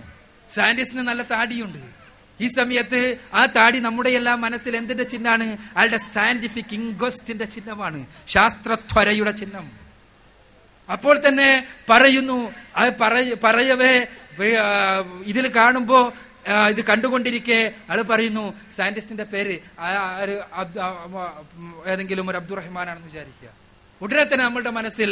സയന്റിസ്റ്റിന് 0.50 1.04
നല്ല 1.08 1.22
താടിയുണ്ട്. 1.24 1.82
ഈ 2.44 2.48
സമയത്ത് 2.48 3.18
ആ 3.34 3.46
താടി 3.46 3.80
നമ്മുടെ 3.80 4.10
എല്ലാം 4.10 4.42
മനസ്സിൽ 4.42 4.76
എന്തിന്റെ 4.76 5.04
ചിഹ്നമാണ്? 5.04 5.48
അയാളുടെ 5.76 5.98
സയന്റിഫിക് 5.98 6.74
ഇൻക്വസ്റ്റിന്റെ 6.74 7.46
ചിഹ്നമാണ്. 7.46 8.00
ശാസ്ത്രത്വരയുടെ 8.28 9.32
ചിഹ്നം. 9.32 9.68
അപ്പോൾ 10.92 11.16
തന്നെ 11.28 11.50
പറയുന്നു 11.90 12.38
പറയവേ 13.44 13.94
ഇതിൽ 15.26 15.48
കാണുമ്പോ 15.56 16.00
ഇത് 16.70 16.82
കണ്ടുകൊണ്ടിരിക്കെ 16.86 17.60
ആൾ 17.92 18.02
പറയുന്നു 18.02 18.46
സയന്റിസ്റ്റിന്റെ 18.76 19.24
പേര് 19.24 19.56
ഏതെങ്കിലും 21.88 22.30
ഒരു 22.30 22.38
അബ്ദുറഹ്മാനാണെന്ന് 22.38 23.08
വിചാരിക്കുക. 23.08 23.50
ഉടനെ 24.02 24.24
തന്നെ 24.24 24.44
നമ്മളുടെ 24.46 24.70
മനസ്സിൽ 24.70 25.12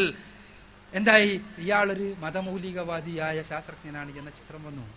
എന്തായി? 0.94 1.42
ഇയാളൊരു 1.58 2.16
മതമൗലികവാദിയായ 2.20 3.44
ശാസ്ത്രജ്ഞനാണ് 3.50 4.18
എന്ന 4.18 4.30
ചിത്രം 4.30 4.64
വന്നു. 4.64 4.94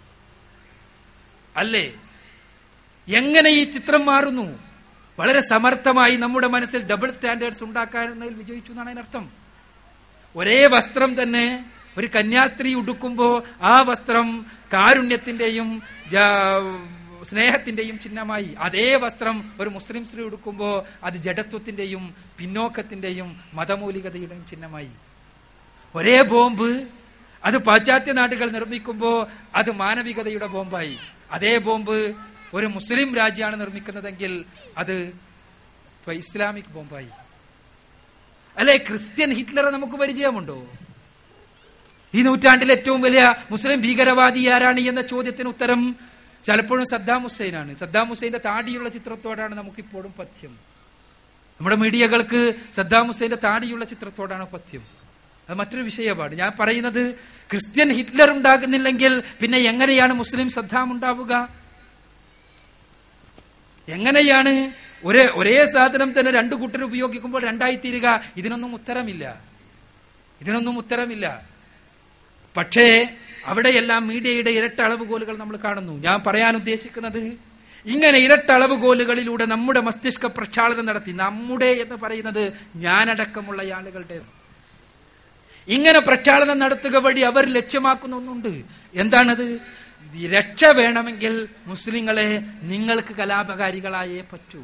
അല്ലേ? 1.56 1.94
എങ്ങനെ 3.08 3.50
ഈ 3.50 3.64
ചിത്രം 3.64 4.06
മാറുന്നു? 4.06 4.58
വളരെ 5.18 5.40
സമർത്ഥമായി 5.40 6.16
നമ്മുടെ 6.16 6.46
മനസ്സിൽ 6.46 6.82
ഡബിൾ 6.82 7.12
സ്റ്റാൻഡേർഡ്സ് 7.12 7.64
ഉണ്ടാക്കാനതിൽ 7.64 8.34
വിജയിച്ചു 8.34 8.72
എന്നാണ് 8.72 8.88
അതിനർത്ഥം. 8.88 9.30
ഒരേ 10.36 10.66
വസ്ത്രം 10.66 11.22
തന്നെ 11.22 11.64
ഒരു 11.98 12.06
കന്യാസ്ത്രീ 12.06 12.74
ഉടുക്കുമ്പോ 12.74 13.42
ആ 13.62 13.80
വസ്ത്രം 13.80 14.46
കാരുണ്യത്തിന്റെയും 14.72 15.80
സ്നേഹത്തിന്റെയും 17.24 17.98
ചിഹ്നമായി. 17.98 18.54
അതേ 18.58 18.96
വസ്ത്രം 18.96 19.52
ഒരു 19.60 19.68
മുസ്ലിം 19.68 20.06
സ്ത്രീ 20.06 20.22
ഉടുക്കുമ്പോ 20.22 20.86
അത് 21.02 21.14
ജഡത്വത്തിന്റെയും 21.14 22.14
പിന്നോക്കത്തിന്റെയും 22.38 23.40
മതമൂലികതയുടെയും 23.54 24.46
ചിഹ്നമായി. 24.50 24.90
ഒരേ 25.94 26.22
ബോംബ് 26.22 26.86
അത് 27.44 27.58
പാശ്ചാത്യ 27.58 28.12
നാടുകൾ 28.12 28.50
നിർമ്മിക്കുമ്പോ 28.50 29.28
അത് 29.54 29.70
മാനവികതയുടെ 29.70 30.46
ബോംബായി. 30.46 30.96
അതേ 31.30 31.58
ബോംബ് 31.58 32.14
ഒരു 32.54 32.66
മുസ്ലിം 32.66 33.14
രാജ്യമാണ് 33.14 33.60
നിർമ്മിക്കുന്നതെങ്കിൽ 33.60 34.44
അത് 34.78 35.12
ഇസ്ലാമിക് 36.12 36.72
ബോംബായി. 36.72 37.08
അല്ലെ 38.56 38.76
ക്രിസ്ത്യൻ 38.76 39.32
ഹിറ്റ്ലറെ 39.32 39.70
നമുക്ക് 39.70 39.92
പരിചയമുണ്ടോ? 39.92 40.66
ഈ 42.14 42.22
നൂറ്റാണ്ടിൽ 42.22 42.72
ഏറ്റവും 42.72 43.00
വലിയ 43.00 43.34
മുസ്ലിം 43.50 43.80
ഭീകരവാദി 43.80 44.48
ആരാണ് 44.48 44.80
എന്ന 44.80 45.02
ചോദ്യത്തിന് 45.02 45.48
ഉത്തരം 45.48 45.96
ചിലപ്പോഴും 46.46 46.86
സദ്ദാം 46.86 47.22
ഹുസൈനാണ്. 47.22 47.76
സദ്ദാം 47.76 48.08
ഹുസൈന്റെ 48.08 48.38
താടിയുള്ള 48.38 48.88
ചിത്രത്തോടാണ് 48.88 49.54
നമുക്കിപ്പോഴും 49.54 50.12
പഥ്യം. 50.18 50.50
നമ്മുടെ 50.50 51.76
മീഡിയകൾക്ക് 51.76 52.54
സദ്ദാം 52.72 53.06
ഹുസൈന്റെ 53.06 53.36
താടിയുള്ള 53.36 53.84
ചിത്രത്തോടാണ് 53.84 54.50
പഥ്യം? 54.50 55.01
അത് 55.52 55.58
മറ്റൊരു 55.58 55.82
വിഷയമാണ്. 55.82 56.34
ഞാൻ 56.34 56.52
പറയുന്നത് 56.60 57.14
ക്രിസ്ത്യൻ 57.50 57.92
ഹിറ്റ്ലർ 57.92 58.30
ഉണ്ടാകുന്നില്ലെങ്കിൽ 58.30 59.22
പിന്നെ 59.40 59.58
എങ്ങനെയാണ് 59.58 60.12
മുസ്ലിം 60.12 60.50
സദ്ദാം 60.50 60.92
ഉണ്ടാവുക 60.92 61.48
എങ്ങനെയാണ് 63.88 64.72
ഒരേ 65.04 65.30
ഒരേ 65.34 65.66
സാധനം 65.74 66.20
തന്നെ 66.20 66.32
രണ്ടു 66.32 66.54
കൂട്ടർ 66.54 66.84
ഉപയോഗിക്കുമ്പോൾ 66.84 67.46
രണ്ടായി 67.46 67.76
തീരുക? 67.76 68.20
ഇതിനൊന്നും 68.36 68.74
ഉത്തരമില്ല. 68.74 69.40
ഇതിനൊന്നും 70.40 70.78
ഉത്തരമില്ല. 70.78 71.42
പക്ഷേ 72.56 73.16
അവിടെയെല്ലാം 73.44 74.08
മീഡിയയുടെ 74.08 74.50
ഇരട്ട 74.50 74.80
അളവുകോലുകൾ 74.80 75.36
നമ്മൾ 75.36 75.56
കാണുന്നു. 75.56 75.92
ഞാൻ 75.92 76.22
പറയാൻ 76.26 76.56
ഉദ്ദേശിക്കുന്നത് 76.56 77.18
ഇങ്ങനെ 77.86 78.18
ഇരട്ട 78.18 78.50
അളവുകോലുകളിലൂടെ 78.50 79.44
നമ്മുടെ 79.44 79.80
മസ്തിഷ്ക 79.80 80.26
പ്രക്ഷാളനം 80.26 80.86
നടത്തി. 80.86 81.12
നമ്മുടെ 81.12 81.66
എന്ന് 81.66 81.94
പറയുന്നത് 81.94 82.52
ഞാനടക്കമുള്ള 82.76 83.74
ആളുകളുടെ 83.74 84.20
ഇങ്ങനെ 85.68 86.00
പ്രക്ഷാളനം 86.00 86.58
നടത്തുക 86.58 86.96
വഴി 86.96 87.20
അവർ 87.20 87.46
ലക്ഷ്യമാക്കുന്ന 87.46 88.16
ഒന്നുണ്ട് 88.16 88.62
എന്താണത് 88.94 89.60
രക്ഷ 90.30 90.64
വേണമെങ്കിൽ 90.64 91.48
മുസ്ലിങ്ങളെ 91.66 92.42
നിങ്ങൾക്ക് 92.62 93.14
കലാപകാരികളായേ 93.16 94.22
പറ്റൂ. 94.32 94.62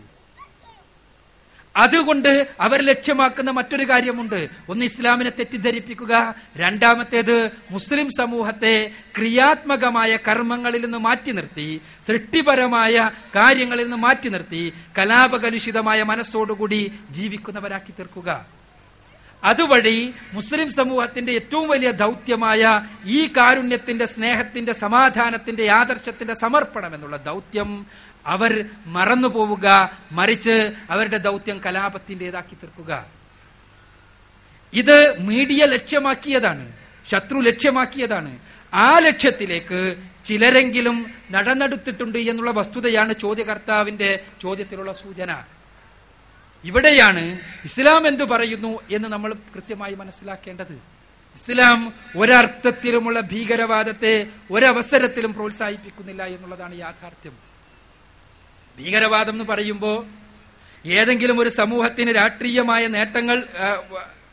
അതുകൊണ്ട് 1.77 2.49
അവർ 2.61 2.83
ലക്ഷ്യമാക്കുന്ന 2.83 3.51
മറ്റൊരു 3.51 3.85
കാര്യമുണ്ട്. 3.91 4.49
ഒന്ന് 4.69 4.85
ഇസ്ലാമിനെ 4.85 5.31
തെറ്റിദ്ധരിപ്പിക്കുക 5.31 6.35
രണ്ടാമത്തേത് 6.57 7.51
മുസ്ലിം 7.71 8.11
സമൂഹത്തെ 8.11 8.91
ക്രിയാത്മകമായ 9.17 10.17
കർമ്മങ്ങളിൽ 10.17 10.83
നിന്ന് 10.83 10.99
മാറ്റി 10.99 11.31
നിർത്തി 11.31 11.81
സൃഷ്ടിപരമായ 12.07 13.11
കാര്യങ്ങളിൽ 13.37 13.85
നിന്ന് 13.85 13.97
മാറ്റി 13.97 14.29
നിർത്തി 14.29 14.73
കലാപകലുഷിതമായ 14.99 16.03
മനസ്സോടുകൂടി 16.03 16.93
ജീവിക്കുന്നവരാക്കി 17.11 17.93
തീർക്കുക. 17.99 18.58
അതുവഴി 19.45 20.15
മുസ്ലിം 20.33 20.73
സമൂഹത്തിന്റെ 20.73 21.33
ഏറ്റവും 21.33 21.69
വലിയ 21.69 21.91
ദൗത്യമായ 21.91 22.83
ഈ 23.07 23.27
കാരുണ്യത്തിന്റെ 23.27 24.07
സ്നേഹത്തിന്റെ 24.07 24.73
സമാധാനത്തിന്റെ 24.73 25.71
ആദർശത്തിന്റെ 25.71 26.35
സമർപ്പണം 26.35 26.95
എന്നുള്ള 26.95 27.17
ദൗത്യം 27.17 27.87
അവർ 28.27 28.65
മറന്നു 28.87 29.29
പോവുക 29.29 29.99
മറിച്ച് 30.13 30.77
അവരുടെ 30.91 31.19
ദൗത്യം 31.19 31.59
കലാപത്തിന്റേതാക്കി 31.67 32.55
തീർക്കുക. 32.55 33.07
ഇത് 34.75 35.21
മീഡിയ 35.21 35.65
ലക്ഷ്യമാക്കിയതാണ് 35.65 36.73
ശത്രു 37.11 37.39
ലക്ഷ്യമാക്കിയതാണ്. 37.39 38.39
ആ 38.75 38.99
ലക്ഷ്യത്തിലേക്ക് 38.99 39.97
ചിലരെങ്കിലും 40.25 41.15
നടന്നെടുത്തിട്ടുണ്ട് 41.31 42.19
എന്നുള്ള 42.19 42.51
വസ്തുതയാണ് 42.51 43.15
ചോദ്യകർത്താവിന്റെ 43.15 44.25
ചോദ്യത്തിലുള്ള 44.43 44.93
സൂചന. 44.93 45.45
ഇവിടെയാണ് 46.65 47.39
ഇസ്ലാം 47.65 48.09
എന്തു 48.09 48.25
പറയുന്നു 48.25 48.81
എന്ന് 48.91 49.09
നമ്മൾ 49.09 49.33
കൃത്യമായി 49.55 49.95
മനസ്സിലാക്കേണ്ടത്. 49.95 50.73
ഇസ്ലാം 51.37 51.93
ഒരർത്ഥത്തിലുമുള്ള 52.17 53.21
ഭീകരവാദത്തെ 53.21 54.27
ഒരവസരത്തിലും 54.51 55.35
പ്രോത്സാഹിപ്പിക്കുന്നില്ല 55.35 56.23
എന്നുള്ളതാണ് 56.25 56.79
യാഥാർത്ഥ്യം. 56.79 57.35
ഭീകരവാദം 58.79 59.33
എന്ന് 59.33 59.45
പറയുമ്പോൾ 59.45 60.07
ഏതെങ്കിലും 60.87 61.41
ഒരു 61.41 61.49
സമൂഹത്തിന് 61.49 62.17
രാഷ്ട്രീയമായ 62.17 62.87
നേട്ടങ്ങൾ 62.87 63.47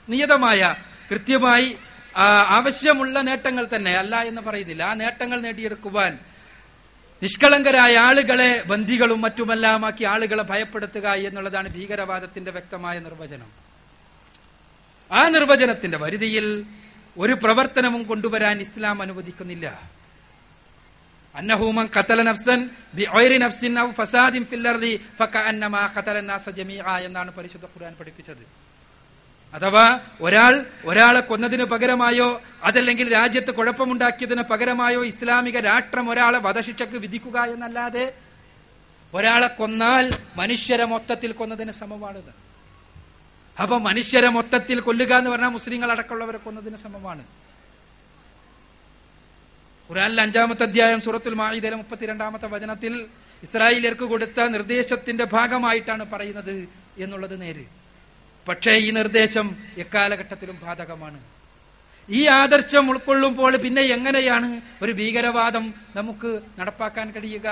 നിയതമായ 0.10 0.76
കൃത്യമായി 1.12 1.78
ആവശ്യമുള്ള 2.58 3.22
നേട്ടങ്ങൾ 3.22 3.68
തന്നെ 3.76 3.92
അല്ല 3.92 4.16
എന്ന് 4.24 4.42
പറയുന്നില്ല. 4.42 4.84
ആ 4.84 4.94
നേട്ടങ്ങൾ 4.94 5.42
നേടിയെടുക്കുവാൻ 5.42 6.20
നിഷ്കളങ്കരായ 7.22 7.94
ആളുകളെ 7.98 8.64
ബന്ദികളും 8.68 9.20
മറ്റുമെല്ലാമാക്കി 9.22 10.04
ആളുകളെ 10.04 10.44
ഭയപ്പെടുത്തുക 10.44 11.08
എന്നുള്ളതാണ് 11.28 11.68
ഭീകരവാദത്തിന്റെ 11.70 12.52
വ്യക്തമായ 12.52 13.00
നിർവചനം. 13.00 13.50
ആ 15.12 15.22
നിർവചനത്തിന്റെ 15.30 15.98
പരിധിയിൽ 15.98 16.46
ഒരു 17.18 17.34
പ്രവർത്തനവും 17.34 18.04
കൊണ്ടുവരാൻ 18.04 18.58
ഇസ്ലാം 18.62 19.02
അനുവദിക്കുന്നില്ല. 19.02 19.68
അന്നഹൂമൻ 21.36 21.88
ഖതല 21.96 22.20
നഫ്സൻ 22.22 22.60
നഫ്സിൻ 23.44 23.72
ഫസാദിൻ 23.98 24.44
ഫിൽ 24.46 24.68
അർദി 24.68 24.94
ഫകഅന്നമാ 25.20 25.84
ഖതല 25.96 26.20
നാസ 26.20 26.50
ജമീഅ 26.50 26.88
എന്നാണ് 27.08 27.32
പരിശുദ്ധ 27.32 27.66
ഖുർആൻ 27.66 27.94
പഠിപ്പിച്ചത്. 28.00 28.65
അഥവാ 29.54 29.86
ഒരാൾ 30.22 30.54
ഒരാളെ 30.86 31.20
കൊന്നതിന് 31.20 31.64
പകരമായോ 31.64 32.42
അതല്ലെങ്കിൽ 32.64 33.08
രാജ്യത്ത് 33.14 33.52
കുഴപ്പമുണ്ടാക്കിയതിന് 33.52 34.42
പകരമായോ 34.42 35.06
ഇസ്ലാമിക 35.06 35.58
രാഷ്ട്രം 35.60 36.10
ഒരാളെ 36.10 36.38
വധശിക്ഷക്ക് 36.38 36.98
വിധിക്കുക 37.04 37.38
എന്നല്ലാതെ 37.54 38.06
ഒരാളെ 39.14 39.48
കൊന്നാൽ 39.48 40.06
മനുഷ്യരെ 40.38 40.86
മൊത്തത്തിൽ 40.86 41.32
കൊന്നതിന് 41.32 41.72
സമമാണിത് 41.72 42.34
അപ്പൊ 43.58 43.76
മനുഷ്യരെ 43.80 44.30
മൊത്തത്തിൽ 44.30 44.80
കൊല്ലുക 44.80 45.14
എന്ന് 45.20 45.30
പറഞ്ഞാൽ 45.30 45.52
മുസ്ലിങ്ങൾ 45.58 45.92
അടക്കമുള്ളവരെ 45.92 46.38
കൊന്നതിന് 46.38 46.78
സമമാണ്. 46.78 47.24
ഖുറാനിലെ 49.90 50.22
അഞ്ചാമത്തെ 50.24 50.64
അധ്യായം 50.64 51.02
സൂറത്തുൽ 51.02 51.34
മാഹിദയിലെ 51.34 51.76
മുപ്പത്തിരണ്ടാമത്തെ 51.76 52.48
വചനത്തിൽ 52.48 52.94
ഇസ്രായേലിയർക്ക് 53.44 54.04
കൊടുത്ത 54.04 54.48
നിർദ്ദേശത്തിന്റെ 54.56 55.26
ഭാഗമായിട്ടാണ് 55.36 56.04
പറയുന്നത് 56.14 56.56
എന്നുള്ളത് 56.98 57.42
നേര്. 57.42 57.66
പക്ഷേ 58.48 58.72
ഈ 58.86 58.90
നിർദ്ദേശം 58.92 59.48
എക്കാലഘട്ടത്തിലും 59.78 60.58
ബാധകമാണ്. 60.64 61.20
ഈ 62.10 62.22
ആദർശം 62.26 62.90
ഉൾക്കൊള്ളുമ്പോൾ 62.90 63.58
പിന്നെ 63.58 63.82
എങ്ങനെയാണ് 63.82 64.50
ഒരു 64.82 64.92
ഭീകരവാദം 64.92 65.74
നമുക്ക് 65.96 66.32
നടപ്പാക്കാൻ 66.60 67.08
കഴിയുക? 67.12 67.48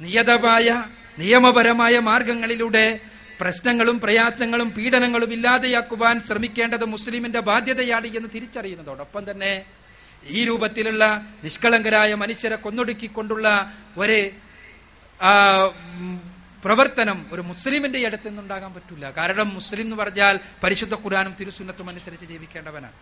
നിയതമായ 0.00 0.68
നിയമപരമായ 1.18 1.98
മാർഗങ്ങളിലൂടെ 1.98 2.86
പ്രശ്നങ്ങളും 3.40 3.96
പ്രയാസങ്ങളും 4.00 4.68
പീഡനങ്ങളും 4.70 5.32
ഇല്ലാതെയാക്കുവാൻ 5.32 6.16
ശ്രമിക്കേണ്ടത് 6.28 6.84
മുസ്ലിമിന്റെ 6.84 7.40
ബാധ്യതയാണ് 7.40 8.06
എന്ന് 8.06 8.28
തിരിച്ചറിയുന്നതോടൊപ്പം 8.34 9.30
തന്നെ 9.30 9.64
ഈ 10.28 10.44
രൂപത്തിലുള്ള 10.44 11.04
നിഷ്കളങ്കരായ 11.44 12.14
മനുഷ്യരെ 12.14 12.56
കൊന്നൊടുക്കിക്കൊണ്ടുള്ള 12.56 13.48
ഒരു 13.98 14.18
പ്രവർത്തനം 16.64 17.26
ഒരു 17.32 17.40
മുസ്ലിമിന്റെ 17.40 18.06
അടുത്ത് 18.06 18.28
നിന്നുണ്ടാകാൻ 18.28 18.74
പറ്റില്ല 18.74 19.10
കാരണം 19.10 19.48
മുസ്ലിം 19.54 19.84
എന്ന് 19.84 19.96
പറഞ്ഞാൽ 19.96 20.40
പരിശുദ്ധ 20.62 20.94
ഖുരാനും 20.94 21.36
തിരുസുന്നത്തും 21.40 21.88
അനുസരിച്ച് 21.88 22.26
ജീവിക്കേണ്ടവനാണ്. 22.26 22.92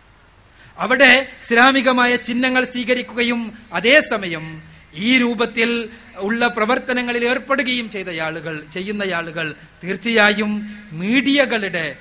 അവിടെ 0.79 1.33
ഇസ്ലാമികമായ 1.41 2.15
ചിഹ്നങ്ങൾ 2.15 2.63
സ്വീകരിക്കുകയും 2.65 3.57
അതേസമയം 3.73 4.63
ഈ 4.93 5.17
രൂപത്തിൽ 5.17 5.89
ഉള്ള 6.15 6.47
പ്രവർത്തനങ്ങളിൽ 6.47 7.29
ഏർപ്പെടുകയും 7.29 7.89
ചെയ്ത 7.89 8.21
ആളുകൾ 8.21 8.63
ചെയ്യുന്ന 8.73 9.13
ആളുകൾ 9.13 9.55
തീർച്ചയായും 9.83 10.51
മീഡിയകളുടെ 10.91 11.97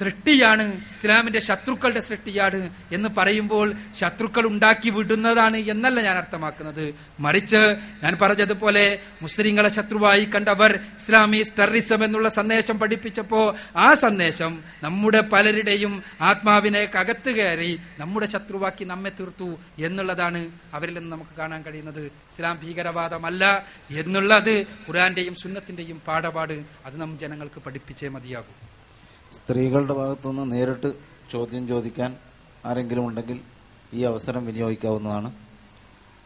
സൃഷ്ടിയാണ്. 0.00 0.72
ഇസ്ലാമിന്റെ 0.72 1.40
ശത്രുക്കളുടെ 1.40 2.00
സൃഷ്ടിയാണ് 2.00 2.70
എന്ന് 2.92 3.08
പറയുമ്പോൾ 3.16 3.72
ശത്രുക്കൾ 4.00 4.46
ഉണ്ടാക്കി 4.46 4.90
വിടുന്നതാണ് 4.90 5.56
എന്നല്ല 5.56 6.00
ഞാൻ 6.00 6.16
അർത്ഥമാക്കുന്നത്. 6.16 6.94
മറിച്ച് 7.20 7.56
ഞാൻ 8.02 8.18
പറഞ്ഞതുപോലെ 8.22 8.98
മുസ്ലിങ്ങളെ 9.22 9.68
ശത്രുവായി 9.68 10.24
കണ്ടവർ 10.24 10.72
ഇസ്ലാമിസ് 10.76 11.52
ടെററിസം 11.58 12.04
എന്നുള്ള 12.04 12.28
സന്ദേശം 12.28 12.78
പഠിപ്പിച്ചപ്പോ 12.78 13.56
ആ 13.76 13.94
സന്ദേശം 13.94 14.62
നമ്മുടെ 14.82 15.20
പലരുടെയും 15.20 16.02
ആത്മാവിനെ 16.20 16.88
അകത്ത് 16.94 17.30
കയറി 17.30 17.80
നമ്മുടെ 17.98 18.26
ശത്രുവാക്കി 18.26 18.84
നമ്മെ 18.84 19.10
തീർത്തു 19.10 19.58
എന്നുള്ളതാണ് 19.78 20.50
അവരിൽ 20.74 20.94
നിന്ന് 20.94 21.12
നമുക്ക് 21.12 21.36
കാണാൻ 21.38 21.62
കഴിയുന്നത്. 21.62 22.02
ഇസ്ലാം 22.02 22.58
ഭീകരവാദമല്ല 22.62 23.66
എന്നുള്ളത് 23.90 24.66
ഖുറാന്റെയും 24.88 25.34
സുന്നത്തിന്റെയും 25.34 26.02
പാഠപാട്. 26.08 26.64
അത് 26.86 27.00
നാം 27.00 27.18
ജനങ്ങൾക്ക് 27.18 27.60
പഠിപ്പിച്ചേ 27.60 28.08
മതിയാകൂ. 28.08 28.69
സ്ത്രീകളുടെ 29.32 29.92
ഭാഗത്തുനിന്ന് 29.92 30.52
നേരിട്ട് 30.52 30.92
ചോദ്യം 31.32 31.68
ചോദിക്കാൻ 31.68 32.16
ആരെങ്കിലും 32.66 33.08
ഉണ്ടെങ്കിൽ 33.08 33.40
ഈ 33.92 34.02
അവസരം 34.02 34.46
വിനിയോഗിക്കാവുന്നതാണ്. 34.46 35.32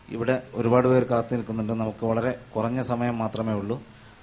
ഇവിടെ 0.09 0.43
ഒരുപാട് 0.55 0.89
പേർ 0.89 1.05
കാത്തു 1.05 1.35
നിൽക്കുന്നുണ്ട്. 1.35 1.73
നമുക്ക് 1.73 2.07
വളരെ 2.07 2.41
കുറഞ്ഞ 2.57 2.83
സമയം 2.83 3.19
മാത്രമേ 3.19 3.53
ഉള്ളൂ. 3.53 3.83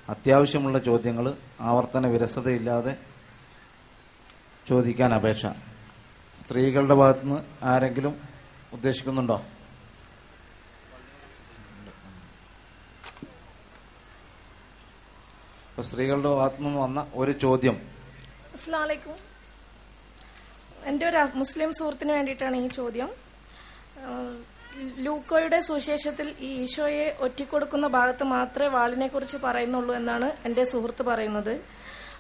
അത്യാവശ്യമുള്ള 0.10 0.80
ചോദ്യങ്ങൾ 0.80 1.34
ആവർത്തന 1.62 2.08
വിരസതയില്ലാതെ 2.08 2.98
ചോദിക്കാൻ 4.70 5.14
അപേക്ഷ. 5.14 5.46
സ്ത്രീകളുടെ 6.40 6.94
ഭാഗത്തുനിന്ന് 6.94 7.66
ആരെങ്കിലും 7.66 8.16
ഉദ്ദേശിക്കുന്നുണ്ടോ? 8.74 9.42
സ്ത്രീകളുടെ 15.82 16.30
ഭാഗത്തുനിന്ന് 16.30 16.80
വന്ന 16.80 17.08
ഒരു 17.14 17.32
ചോദ്യം 17.32 17.91
അസ്ലാമലൈക്കും 18.54 19.16
എന്റെ 20.86 21.10
ഒരു 21.10 21.28
മുസ്ലിം 21.36 21.74
സുഹൃത്തിന് 21.74 22.12
വേണ്ടിയിട്ടാണ് 22.12 22.58
ഈ 22.58 22.68
ചോദ്യം. 22.68 23.10
ലൂക്കോയുടെ 24.98 25.62
സുവിശേഷത്തിൽ 25.62 26.36
ഈ 26.40 26.64
ഈശോയെ 26.64 27.18
ഒറ്റിക്കൊടുക്കുന്ന 27.20 27.88
ഭാഗത്ത് 27.88 28.24
മാത്രമേ 28.24 28.68
വാളിനെ 28.68 29.08
കുറിച്ച് 29.08 29.38
പറയുന്നുള്ളൂ 29.38 29.96
എന്നാണ് 29.96 30.32
എന്റെ 30.46 30.64
സുഹൃത്ത് 30.64 31.04
പറയുന്നത്. 31.04 31.62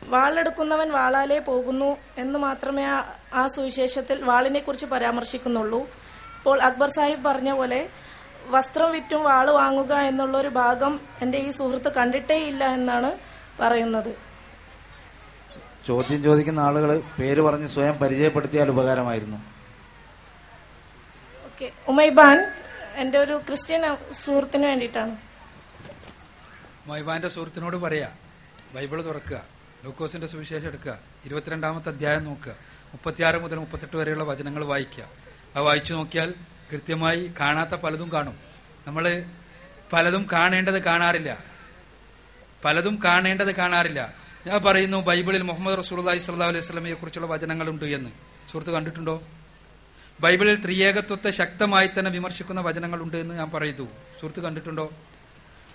വാളെടുക്കുന്നവൻ 0.05 0.91
വാളാലേ 0.91 1.39
പോകുന്നു 1.39 1.97
എന്ന് 2.17 2.39
മാത്രമേ 2.39 2.83
ആ- 2.83 3.15
ആ 3.33 3.47
സുവിശേഷത്തിൽ 3.47 4.23
വാളിനെ 4.23 4.59
കുറിച്ച് 4.59 4.85
പരാമർശിക്കുന്നുള്ളൂ. 4.85 5.79
ഇപ്പോൾ 6.37 6.61
അക്ബർ 6.61 6.89
സാഹിബ് 6.89 7.23
പറഞ്ഞ 7.23 7.51
പോലെ 7.51 7.89
വസ്ത്രം 8.45 8.91
വിറ്റും 8.91 9.23
വാൾ 9.23 9.49
വാങ്ങുക 9.51 9.93
എന്നുള്ള 9.93 10.37
ഒരു 10.37 10.47
ഭാഗം 10.47 10.99
എന്റെ 11.21 11.37
ഈ 11.37 11.51
സുഹൃത്ത് 11.51 11.93
കണ്ടിട്ടേ 11.93 12.35
ഇല്ല 12.35 12.65
എന്നാണ് 12.65 13.17
പറയുന്നത്. 13.59 14.30
ചോദ്യം 15.91 16.23
ചോദിക്കുന്ന 16.23 16.59
ആളുകൾ 16.59 17.03
പേര് 17.19 17.41
പറഞ്ഞ് 17.41 17.67
സ്വയം 17.67 17.93
പരിചയപ്പെടുത്തിയാൽ 17.93 18.69
ഉപകാരമായിരുന്നു. 18.69 19.37
ഓക്കെ. 21.45 21.71
ഉമൈബാൻ 21.87 22.53
എന്റെ 22.95 23.17
ഒരു 23.17 23.41
ക്രിസ്ത്യൻ 23.47 23.97
സുഹൃത്തിന് 24.11 24.67
വേണ്ടിയിട്ടാണ്. 24.67 25.17
മൊയ്ബാന്റെ 26.87 27.27
സുഹൃത്തിനോട് 27.27 27.77
പറയാ 27.77 28.09
ബൈബിൾ 28.75 29.05
തുറക്കുക 29.05 29.41
ലൂക്കോസിന്റെ 29.83 30.27
സുവിശേഷം 30.27 30.67
എടുക്കുക 30.67 30.97
ഇരുപത്തിരണ്ടാമത്തെ 31.25 31.89
അധ്യായം 31.89 32.23
നോക്കുക 32.23 32.51
മുപ്പത്തിയാറ് 32.91 33.41
മുതൽ 33.41 33.55
മുപ്പത്തെട്ട് 33.55 33.97
വരെയുള്ള 33.97 34.23
വചനങ്ങൾ 34.23 34.65
വായിക്കുക. 34.65 35.03
അത് 35.55 35.63
വായിച്ചു 35.63 35.93
നോക്കിയാൽ 35.93 36.33
കൃത്യമായി 36.71 37.31
കാണാത്ത 37.39 37.69
പലതും 37.69 38.11
കാണും. 38.11 38.37
നമ്മൾ 38.87 39.25
പലതും 39.93 40.27
കാണേണ്ടത് 40.31 40.81
കാണാറില്ല. 40.83 41.37
പലതും 42.65 42.99
കാണേണ്ടത് 43.05 43.55
കാണാറില്ല. 43.55 44.20
ഞാൻ 44.47 44.63
പറയുന്നു 44.63 44.97
ബൈബിളിൽ 44.97 45.41
മുഹമ്മദ് 45.41 45.79
റസൂലി 45.79 46.17
സ്വല്ലാ 46.17 46.47
അലൈഹി 46.47 46.65
സ്വലമയെ 46.65 46.93
കുറിച്ചുള്ള 46.93 47.27
വചനങ്ങളുണ്ട് 47.27 47.85
എന്ന്. 47.85 48.09
സുഹൃത്ത് 48.51 48.71
കണ്ടിട്ടുണ്ടോ? 48.71 49.23
ബൈബിളിൽ 50.19 50.63
ത്രിയേകത്വത്തെ 50.63 51.31
ശക്തമായി 51.31 51.89
തന്നെ 51.99 52.11
വിമർശിക്കുന്ന 52.11 52.61
വചനങ്ങളുണ്ട് 52.61 53.17
എന്ന് 53.17 53.35
ഞാൻ 53.35 53.51
പറയുന്നു. 53.51 53.83
സുഹൃത്ത് 54.21 54.39
കണ്ടിട്ടുണ്ടോ? 54.39 54.93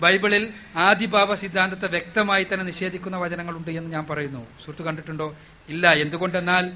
ബൈബിളിൽ 0.02 0.52
ആദിഭാവ 0.76 1.34
സിദ്ധാന്തത്തെ 1.34 1.88
വ്യക്തമായി 1.88 2.46
തന്നെ 2.52 2.64
നിഷേധിക്കുന്ന 2.64 3.16
വചനങ്ങളുണ്ട് 3.16 3.70
എന്ന് 3.70 3.90
ഞാൻ 3.90 4.06
പറയുന്നു. 4.10 4.46
സുഹൃത്ത് 4.60 4.82
കണ്ടിട്ടുണ്ടോ? 4.82 5.36
ഇല്ല. 5.68 5.92
എന്തുകൊണ്ടെന്നാൽ 5.92 6.72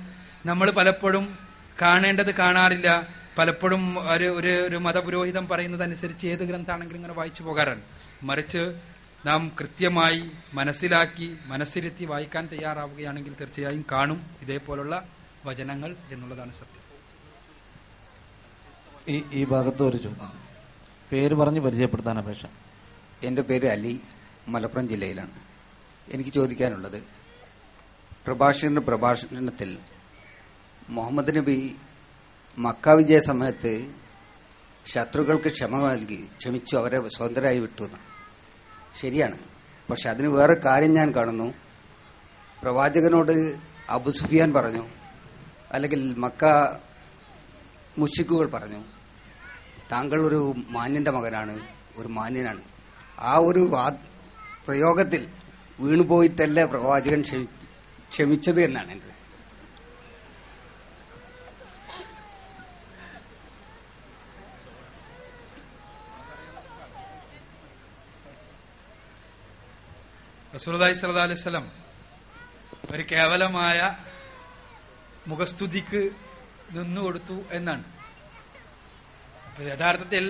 നമ്മൾ 0.46 0.70
പലപ്പോഴും 0.70 1.38
കാണേണ്ടത് 1.82 2.34
കാണാറില്ല. 2.34 3.08
പലപ്പോഴും 3.38 4.12
ഒരു 4.12 4.24
ഒരു 4.68 4.76
മതപുരോഹിതം 4.76 5.48
പറയുന്നത് 5.48 5.82
അനുസരിച്ച് 5.82 6.26
ഏത് 6.26 6.40
ഗ്രന്ഥാണെങ്കിലും 6.40 6.96
ഇങ്ങനെ 6.96 7.14
വായിച്ചു 7.14 7.42
പോകാറാണ്. 7.42 7.80
മറിച്ച് 8.22 8.74
നാം 9.26 9.52
കൃത്യമായി 9.60 10.30
മനസ്സിലാക്കി 10.52 11.36
മനസ്സിരുത്തി 11.46 12.04
വായിക്കാൻ 12.04 12.48
തയ്യാറാവുകയാണെങ്കിൽ 12.52 13.34
തീർച്ചയായും 13.40 13.84
കാണും. 13.92 14.26
ഇതേപോലുള്ള 14.42 15.08
വചനങ്ങൾ 15.44 15.96
എന്നുള്ളതാണ് 16.10 16.52
സത്യം. 16.52 16.90
ഈ 19.08 19.24
ഈ 19.32 19.44
ഭാഗത്ത് 19.44 19.82
ഒരു 19.82 19.96
ചോദ്യം. 19.96 20.32
പേര് 21.12 21.34
പറഞ്ഞ് 21.34 21.60
പരിചയപ്പെടുത്താൻ 21.60 22.18
അപേക്ഷ. 22.18 22.46
എന്റെ 23.22 23.42
പേര് 23.42 23.66
അലി 23.66 24.00
മലപ്പുറം 24.48 24.88
ജില്ലയിലാണ്. 24.88 25.30
എനിക്ക് 26.08 26.30
ചോദിക്കാനുള്ളത് 26.30 27.02
പ്രഭാഷകന്റെ 28.26 28.80
പ്രഭാഷണത്തിൽ 28.80 29.78
മുഹമ്മദ് 30.88 31.36
നബി 31.36 31.76
മക്ക 32.58 32.88
വിജയ 32.88 33.20
സമയത്ത് 33.20 33.94
ശത്രുക്കൾക്ക് 34.86 35.48
ക്ഷമ 35.48 35.88
നൽകി 35.88 36.28
ക്ഷമിച്ചു 36.38 36.76
അവരെ 36.76 37.08
സ്വതന്ത്രരായി 37.08 37.58
വിട്ടു 37.58 37.82
എന്ന്. 37.82 38.09
ശരിയാണ്. 38.94 39.38
പക്ഷെ 39.90 40.10
അതിന് 40.10 40.28
വേറെ 40.28 40.54
കാര്യം 40.54 40.94
ഞാൻ 40.94 41.14
കാണുന്നു. 41.14 41.54
പ്രവാചകനോട് 42.62 43.54
അബു 43.88 44.10
സുഫിയാൻ 44.10 44.52
പറഞ്ഞു 44.52 44.86
അല്ലെങ്കിൽ 45.72 46.14
മക്ക 46.18 46.44
മുഷിക്കുകൾ 47.98 48.46
പറഞ്ഞു 48.46 48.82
താങ്കൾ 49.92 50.20
ഒരു 50.20 50.54
മാന്യന്റെ 50.68 51.10
മകനാണ് 51.10 51.60
ഒരു 51.96 52.08
മാന്യനാണ്. 52.08 52.60
ആ 53.18 53.36
ഒരു 53.36 53.70
പ്രയോഗത്തിൽ 54.66 55.28
വീണുപോയിട്ടല്ല 55.80 56.64
പ്രവാചകൻ 56.64 57.22
ക്ഷമി- 57.22 57.48
ക്ഷമിച്ചത് 58.10 58.62
എന്നാണ് 58.62 58.92
എന്റെ 58.92 59.09
റസൂലുള്ളാഹി 70.54 70.94
സ്വല്ലല്ലാഹു 70.98 71.28
അലൈഹി 71.28 71.40
വസല്ലം 71.40 71.66
ഒരു 72.94 73.02
കേവലമായ 73.12 73.78
മുഖസ്തുതിക്ക് 75.30 76.02
നിന്നുകൊടുത്തു 76.76 77.36
എന്നാണ്. 77.58 77.84
അപ്പൊ 79.46 79.60
യഥാർത്ഥത്തിൽ 79.72 80.24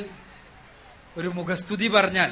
ഒരു 1.19 1.29
മുഖസ്തുതി 1.39 1.89
പറഞ്ഞാൽ 1.97 2.31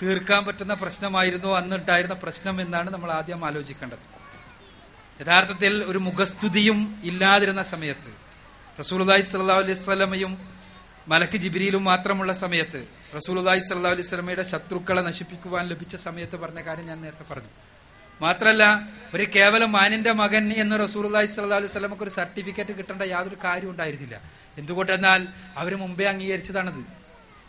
തീർക്കാൻ 0.00 0.42
പറ്റുന്ന 0.46 0.74
പ്രശ്നമായിരുന്നു 0.82 1.50
അന്നുണ്ടായിരുന്ന 1.60 2.16
പ്രശ്നം 2.24 2.56
എന്നാണ് 2.64 2.88
നമ്മൾ 2.94 3.10
ആദ്യം 3.18 3.42
ആലോചിക്കേണ്ടത്. 3.48 4.04
യഥാർത്ഥത്തിൽ 5.20 5.74
ഒരു 5.90 6.00
മുഖസ്തുതിയും 6.08 6.78
ഇല്ലാതിരുന്ന 7.10 7.62
സമയത്ത് 7.74 8.10
റസൂലുള്ളാഹി 8.80 9.24
സ്വല്ലല്ലാഹു 9.30 9.62
അലൈഹി 9.64 9.78
വസല്ലമയും 9.80 10.32
മലക്ക് 11.08 11.36
ജിബിരിയിലും 11.36 11.84
മാത്രമുള്ള 11.84 12.32
സമയത്ത് 12.32 12.86
റസൂലുള്ളാഹി 13.16 13.60
സ്വല്ലല്ലാഹു 13.60 13.94
അലൈഹി 13.94 14.08
സ്വലമയുടെ 14.08 14.42
ശത്രുക്കളെ 14.42 15.02
നശിപ്പിക്കുവാൻ 15.02 15.68
ലഭിച്ച 15.68 15.96
സമയത്ത് 15.96 16.36
പറഞ്ഞ 16.36 16.60
കാര്യം 16.60 16.86
ഞാൻ 16.86 17.02
നേരത്തെ 17.02 17.24
പറഞ്ഞു. 17.32 17.48
മാത്രല്ല 18.20 18.88
ഒരു 19.14 19.24
കേവലം 19.34 19.72
മാനിന്റെ 19.72 20.12
മകൻ 20.12 20.52
എന്ന് 20.52 20.76
റസൂലുള്ളാഹി 20.84 21.26
സ്വല്ലല്ലാഹു 21.26 21.60
അലൈഹി 21.62 21.72
വസല്ലമക്ക് 21.72 22.02
ഒരു 22.02 22.10
സർട്ടിഫിക്കറ്റ് 22.10 22.72
കിട്ടേണ്ട 22.78 23.02
യാതൊരു 23.02 23.36
കാര്യം 23.44 23.70
ഉണ്ടായിരുന്നില്ല. 23.70 24.20
എന്തുകൊണ്ടെന്നാൽ 24.58 25.28
അവർ 25.56 25.76
മുമ്പേ 25.76 26.04
അംഗീകരിച്ചതാണത്. 26.04 26.82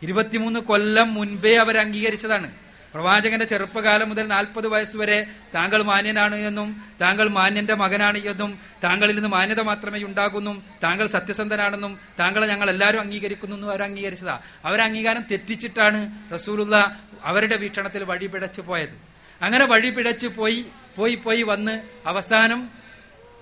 ഇരുപത്തിമൂന്ന് 0.02 0.60
കൊല്ലം 0.60 1.14
മുൻപേ 1.14 1.56
അവർ 1.56 1.78
അംഗീകരിച്ചതാണ് 1.78 2.50
പ്രവാചകന്റെ 2.94 3.46
ചെറുപ്പകാലം 3.46 4.10
മുതൽ 4.10 4.26
നാൽപ്പത് 4.28 4.68
വയസ്സുവരെ 4.68 5.20
താങ്കൾ 5.56 5.82
മാന്യനാണ് 5.82 6.36
എന്നും 6.36 6.70
താങ്കൾ 7.02 7.28
മാന്യന്റെ 7.38 7.76
മകനാണ് 7.76 8.18
എന്നും 8.18 8.52
താങ്കളിൽ 8.84 9.16
നിന്ന് 9.16 9.30
മാന്യത 9.30 9.62
മാത്രമേ 9.62 10.04
ഉണ്ടാകുന്നു 10.04 10.54
താങ്കൾ 10.84 11.08
സത്യസന്ധനാണെന്നും 11.08 11.94
താങ്കളെ 12.20 12.48
ഞങ്ങൾ 12.48 12.70
എല്ലാവരും 12.70 13.02
അംഗീകരിക്കുന്നു 13.02 13.56
എന്നും 13.56 13.70
അവർ 13.70 13.84
അംഗീകരിച്ചതാ. 13.84 14.36
അവർ 14.66 14.82
അംഗീകാരം 14.82 15.26
തെറ്റിച്ചിട്ടാണ് 15.32 16.00
റസൂലുള്ള 16.34 16.76
അവരുടെ 17.24 17.56
വീക്ഷണത്തിൽ 17.56 18.04
വഴി 18.04 18.28
പിടച്ചു 18.28 18.62
പോയത്. 18.62 18.96
അങ്ങനെ 19.42 19.66
വഴി 19.66 19.90
പിടച്ചു 19.90 20.28
പോയി 20.28 20.66
പോയി 20.98 21.16
പോയി 21.16 21.42
വന്ന് 21.42 21.76
അവസാനം 22.06 22.60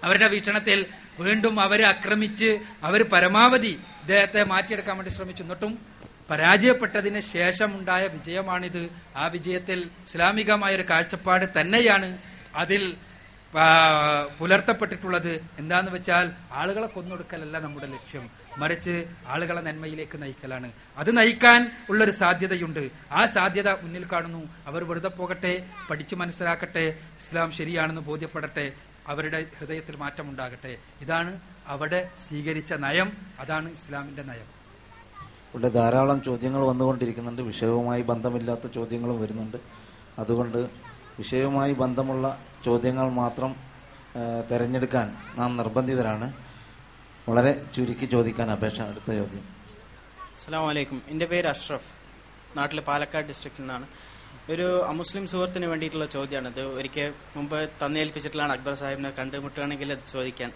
അവരുടെ 0.03 0.27
വീക്ഷണത്തിൽ 0.27 0.85
വീണ്ടും 1.19 1.55
അവരെ 1.61 1.85
ആക്രമിച്ച് 1.85 2.59
അവർ 2.83 3.01
പരമാവധി 3.03 3.73
ഇദ്ദേഹത്തെ 4.01 4.43
മാറ്റിയെടുക്കാൻ 4.43 4.95
വേണ്ടി 4.97 5.11
ശ്രമിച്ചു. 5.11 5.43
എന്നിട്ടും 5.43 5.73
പരാജയപ്പെട്ടതിന് 6.29 7.19
ശേഷമുണ്ടായ 7.19 8.07
വിജയമാണിത്. 8.07 8.89
ആ 9.15 9.27
വിജയത്തിൽ 9.27 9.79
ഇസ്ലാമികമായ 9.79 10.75
ഒരു 10.75 10.83
കാഴ്ചപ്പാട് 10.89 11.45
തന്നെയാണ് 11.61 12.17
അതിൽ 12.55 12.97
പുലർത്തപ്പെട്ടിട്ടുള്ളത്. 14.39 15.45
എന്താന്ന് 15.59 15.91
വെച്ചാൽ 15.91 16.31
ആളുകളെ 16.51 16.87
കൊന്നൊടുക്കലല്ല 16.87 17.59
നമ്മുടെ 17.59 17.85
ലക്ഷ്യം. 17.85 18.29
മറിച്ച് 18.57 19.05
ആളുകളെ 19.27 19.61
നന്മയിലേക്ക് 19.61 20.21
നയിക്കലാണ്. 20.21 20.71
അത് 20.97 21.17
നയിക്കാൻ 21.17 21.71
ഉള്ളൊരു 21.89 22.11
സാധ്യതയുണ്ട്. 22.11 22.89
ആ 23.11 23.25
സാധ്യത 23.25 23.69
മുന്നിൽ 23.81 24.05
കാണുന്നു. 24.11 24.49
അവർ 24.67 24.83
വെറുതെ 24.83 25.07
പോകട്ടെ 25.07 25.65
പഠിച്ചു 25.89 26.15
മനസ്സിലാക്കട്ടെ 26.15 26.99
ഇസ്ലാം 27.19 27.51
ശരിയാണെന്ന് 27.51 28.01
ബോധ്യപ്പെടട്ടെ 28.01 28.71
അവരുടെ 29.07 29.45
ഹൃദയത്തിൽ 29.59 29.95
മാറ്റമുണ്ടാകട്ടെ. 29.95 30.77
ഇതാണ് 31.01 31.39
അവിടെ 31.67 32.09
സ്വീകരിച്ച 32.27 32.73
നയം. 32.73 33.17
അതാണ് 33.39 33.71
ഇസ്ലാമിന്റെ 33.71 34.23
നയം. 34.23 34.60
ഇവിടെ 35.53 35.69
ധാരാളം 35.69 36.23
ചോദ്യങ്ങൾ 36.23 36.61
വന്നുകൊണ്ടിരിക്കുന്നുണ്ട്. 36.61 37.41
വിഷയവുമായി 37.41 38.01
ബന്ധമില്ലാത്ത 38.01 38.67
ചോദ്യങ്ങളും 38.75 39.21
വരുന്നുണ്ട്. 39.21 39.57
അതുകൊണ്ട് 40.19 40.57
വിഷയവുമായി 41.19 41.73
ബന്ധമുള്ള 41.73 42.39
ചോദ്യങ്ങൾ 42.65 43.09
മാത്രം 43.09 43.55
തിരഞ്ഞെടുക്കാൻ 44.51 45.17
നാം 45.37 45.57
നിർബന്ധിതരാണ്. 45.57 46.33
വളരെ 47.29 47.65
ചുരുക്കി 47.75 48.05
ചോദിക്കാൻ 48.05 48.51
അപേക്ഷ 48.51 48.81
അടുത്ത 48.81 49.11
ചോദ്യം. 49.11 49.43
അസ്സാം 50.35 50.67
വലൈക്കും 50.67 51.01
എന്റെ 51.07 51.25
പേര് 51.25 51.47
അഷ്റഫ്. 51.47 51.91
നാട്ടിലെ 52.57 52.81
പാലക്കാട് 52.81 53.27
ഡിസ്ട്രിക്റ്റിൽ 53.27 53.61
നിന്നാണ്. 53.61 53.87
ഒരു 54.49 54.85
അമുസ്ലിം 54.85 55.27
സുഹൃത്തിന് 55.27 55.65
വേണ്ടിയിട്ടുള്ള 55.65 56.05
ചോദ്യമാണ്. 56.05 56.47
ഇത് 56.47 56.61
ഒരിക്കൽ 56.61 57.13
മുമ്പ് 57.35 57.69
തന്നേൽപ്പിച്ചിട്ടുള്ളതാണ് 57.85 58.53
അക്ബർ 58.53 58.73
സാഹിബിനെ 58.73 59.09
കണ്ടുമുട്ടുകയാണെങ്കിൽ 59.09 59.91
അത് 59.91 60.11
ചോദിക്കാൻ. 60.13 60.51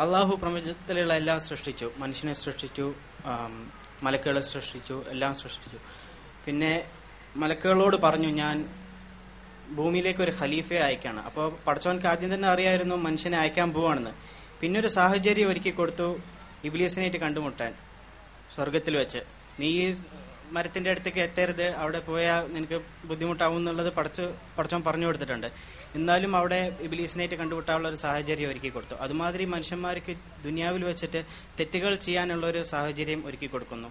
അള്ളാഹു 0.00 0.36
പ്രപഞ്ചത്തിലുള്ള 0.36 1.14
എല്ലാം 1.14 1.40
സൃഷ്ടിച്ചു. 1.40 1.90
മനുഷ്യനെ 1.98 2.32
സൃഷ്ടിച്ചു. 2.32 2.94
മലക്കുകളെ 4.02 4.40
സൃഷ്ടിച്ചു 4.40 5.04
എല്ലാം 5.08 5.34
സൃഷ്ടിച്ചു. 5.34 5.78
പിന്നെ 6.46 6.72
മലക്കുകളോട് 7.36 7.96
പറഞ്ഞു 7.96 8.30
ഞാൻ 8.42 8.56
ഭൂമിയിലേക്ക് 9.76 10.22
ഒരു 10.22 10.32
ഖലീഫയെ 10.40 10.78
അയക്കാണ്. 10.78 11.20
അപ്പോൾ 11.28 11.46
പടച്ചവൻക്ക് 11.66 12.06
ആദ്യം 12.06 12.34
തന്നെ 12.34 12.48
അറിയായിരുന്നു 12.48 12.96
മനുഷ്യനെ 13.06 13.38
അയക്കാൻ 13.38 13.72
പോവാണെന്ന്. 13.72 14.12
പിന്നെ 14.60 14.80
ഒരു 14.80 14.90
സാഹചര്യം 14.98 15.48
ഒരുക്കി 15.48 15.70
കൊടുത്തു 15.70 16.08
ഇബ്ലീസിനായിട്ട് 16.64 17.16
കണ്ടുമുട്ടാൻ 17.16 17.72
സ്വർഗത്തിൽ 18.54 18.96
വെച്ച്. 18.96 19.20
നീ 19.60 19.70
മരത്തിന്റെ 20.56 20.90
അടുത്തേക്ക് 20.90 21.18
എത്തരുത്. 21.18 21.66
അവിടെ 21.82 22.00
പോയാൽ 22.08 22.52
നിനക്ക് 22.54 22.78
ബുദ്ധിമുട്ടാവും 23.04 23.56
എന്നുള്ളത് 23.56 23.92
പഠിച്ച് 23.92 24.24
പറഞ്ഞു 24.86 25.06
കൊടുത്തിട്ടുണ്ട്. 25.06 25.46
എന്നാലും 25.94 26.36
അവിടെ 26.36 26.76
ഇബിലീസിനായിട്ട് 26.80 27.34
കണ്ടുമുട്ടാനുള്ള 27.34 27.88
ഒരു 27.88 27.96
സാഹചര്യം 27.96 28.50
ഒരുക്കി 28.50 28.68
കൊടുത്തു. 28.68 28.94
അതുമാതിരി 28.94 29.44
മനുഷ്യന്മാർക്ക് 29.44 30.14
ദുനിയാവിൽ 30.44 30.84
വെച്ചിട്ട് 30.84 31.24
തെറ്റുകൾ 31.60 31.94
ചെയ്യാനുള്ള 31.94 32.46
ഒരു 32.46 32.62
സാഹചര്യം 32.62 33.26
ഒരുക്കി 33.26 33.46
കൊടുക്കുന്നു. 33.46 33.88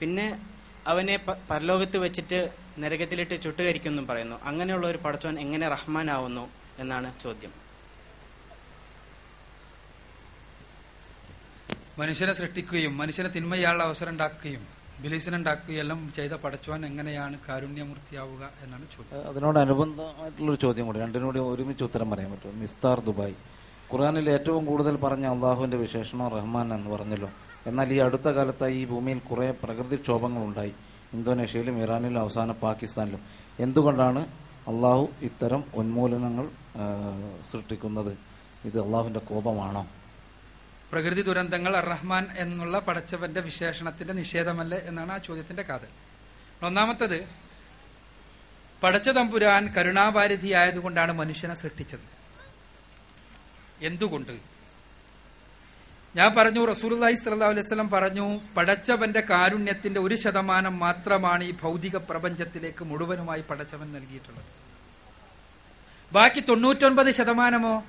പിന്നെ 0.00 0.26
അവനെ 0.86 1.16
പരലോകത്ത് 1.50 1.98
വെച്ചിട്ട് 1.98 2.48
നരകത്തിലിട്ട് 2.78 3.42
ചുട്ടുകരിക്കുന്നു 3.42 4.02
പറയുന്നു. 4.02 4.36
അങ്ങനെയുള്ള 4.44 4.86
ഒരു 4.86 4.98
പടച്ചവൻ 4.98 5.40
എങ്ങനെ 5.40 5.68
റഹ്മാനാവുന്നു 5.68 6.50
എന്നാണ് 6.78 7.12
ചോദ്യം. 7.22 7.52
മനുഷ്യനെ 11.98 12.32
സൃഷ്ടിക്കുകയും 12.32 12.98
മനുഷ്യനെ 12.98 13.28
തിന്മയാളുടെ 13.28 13.84
അവസരം 13.84 14.08
ഉണ്ടാക്കുകയും 14.08 14.77
ബിലീസിനുണ്ടാക്കുകയും 15.02 15.80
എല്ലാം 15.80 16.12
ചെയ്ത 16.16 16.32
പടച്ചവൻ 16.32 16.86
എങ്ങനെയാണ് 16.86 17.36
കാരുണ്യമൂർത്തിയാവുക 17.48 18.48
എന്നാണ് 18.64 18.86
ചോദ്യം. 18.96 19.28
അതിനോടനുബന്ധമായിട്ടുള്ളൊരു 19.28 20.60
ചോദ്യം 20.60 20.86
കൂടി 20.86 20.98
രണ്ടിനോട് 20.98 21.38
ഒരുമിച്ച് 21.38 21.84
ഉത്തരം 21.84 22.10
പറയാൻ 22.10 22.30
പറ്റും 22.30 22.60
നിസ്താർ 22.60 23.00
ദുബായ്. 23.00 23.34
ഖുറാനിൽ 23.92 24.30
ഏറ്റവും 24.30 24.66
കൂടുതൽ 24.66 24.96
പറഞ്ഞ 24.96 25.26
അള്ളാഹുവിന്റെ 25.26 25.76
വിശേഷണം 25.76 26.28
റഹ്മാൻ 26.28 26.74
എന്ന് 26.74 26.90
പറഞ്ഞല്ലോ. 26.90 27.30
എന്നാൽ 27.66 27.92
ഈ 27.92 27.98
അടുത്ത 27.98 28.28
കാലത്തായി 28.28 28.74
ഈ 28.74 28.84
ഭൂമിയിൽ 28.86 29.18
കുറെ 29.18 29.54
പ്രകൃതിക്ഷോഭങ്ങൾ 29.62 30.42
ഉണ്ടായി 30.44 30.72
ഇന്തോനേഷ്യയിലും 31.12 31.82
ഇറാനിലും 31.82 32.20
അവസാനം 32.20 32.56
പാകിസ്ഥാനിലും. 32.62 33.20
എന്തുകൊണ്ടാണ് 33.60 34.20
അള്ളാഹു 34.70 35.08
ഇത്തരം 35.22 35.64
ഉന്മൂലനങ്ങൾ 35.74 36.48
സൃഷ്ടിക്കുന്നത്? 37.52 38.12
ഇത് 38.64 38.78
അള്ളാഹുവിന്റെ 38.84 39.20
കോപമാണോ? 39.20 39.86
പ്രകൃതി 40.92 41.22
ദുരന്തങ്ങൾ 41.22 41.76
അർറഹ്മാൻ 41.76 42.26
എന്നുള്ള 42.36 42.78
പടച്ചവന്റെ 42.78 43.40
വിശേഷണത്തിന്റെ 43.40 44.14
നിഷേധമല്ലേ 44.14 44.78
എന്നാണ് 44.78 45.12
ആ 45.12 45.16
ചോദ്യത്തിന്റെ 45.16 45.62
കാതൽ. 45.62 45.88
ഒന്നാമത്തത് 46.62 47.28
പടച്ച 48.82 49.08
തമ്പുരാൻ 49.08 49.74
കരുണാഭാരതിയായതുകൊണ്ടാണ് 49.74 51.12
മനുഷ്യനെ 51.12 51.54
സൃഷ്ടിച്ചത്. 51.54 52.06
എന്തുകൊണ്ട്? 53.80 54.32
ഞാൻ 56.16 56.34
പറഞ്ഞു 56.34 56.64
റസൂലുള്ളാഹി 56.64 57.14
സ്വല്ലല്ലാഹു 57.14 57.52
അലൈഹി 57.52 57.66
വസല്ലം 57.66 57.90
പറഞ്ഞു 57.90 58.40
പടച്ചവന്റെ 58.56 59.20
കാരുണ്യത്തിന്റെ 59.20 60.00
ഒരു 60.00 60.14
ശതമാനം 60.14 60.78
മാത്രമാണ് 60.78 61.44
ഈ 61.44 61.52
ഭൗതിക 61.62 61.96
പ്രപഞ്ചത്തിലേക്ക് 61.96 62.84
മുഴുവനുമായി 62.84 63.40
പടച്ചവൻ 63.40 63.92
നൽകിയിട്ടുള്ളത്. 63.92 64.44
ബാക്കി 66.12 66.40
തൊണ്ണൂറ്റൊൻപത് 66.40 67.14
ശതമാനമോ? 67.14 67.84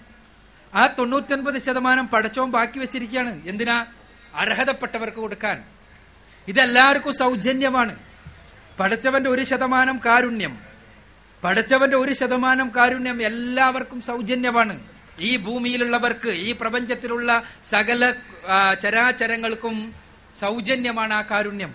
ആ 0.76 0.88
തൊണ്ണൂറ്റൊൻപത് 0.88 1.61
ശതമാനം 1.61 2.07
പടച്ചവും 2.07 2.51
ബാക്കി 2.51 2.80
വെച്ചിരിക്കുകയാണ്. 2.80 3.41
എന്തിനാ? 3.47 3.86
അർഹതപ്പെട്ടവർക്ക് 4.36 5.17
കൊടുക്കാൻ. 5.17 5.63
ഇതെല്ലാവർക്കും 6.47 7.13
സൗജന്യമാണ്. 7.13 7.99
പടച്ചവന്റെ 8.80 9.30
ഒരു 9.30 9.43
ശതമാനം 9.43 9.99
കാരുണ്യം. 10.05 10.57
പടച്ചവന്റെ 11.43 11.97
ഒരു 11.97 12.13
ശതമാനം 12.13 12.72
കാരുണ്യം 12.76 13.24
എല്ലാവർക്കും 13.24 14.01
സൗജന്യമാണ്. 14.01 14.80
ഈ 15.20 15.38
ഭൂമിയിലുള്ളവർക്ക് 15.38 16.30
ഈ 16.30 16.51
പ്രപഞ്ചത്തിലുള്ള 16.51 17.43
സകല 17.70 18.13
ചരാചരങ്ങൾക്കും 18.84 19.93
സൗജന്യമാണ് 20.36 21.13
ആ 21.13 21.22
കാരുണ്യം. 21.22 21.74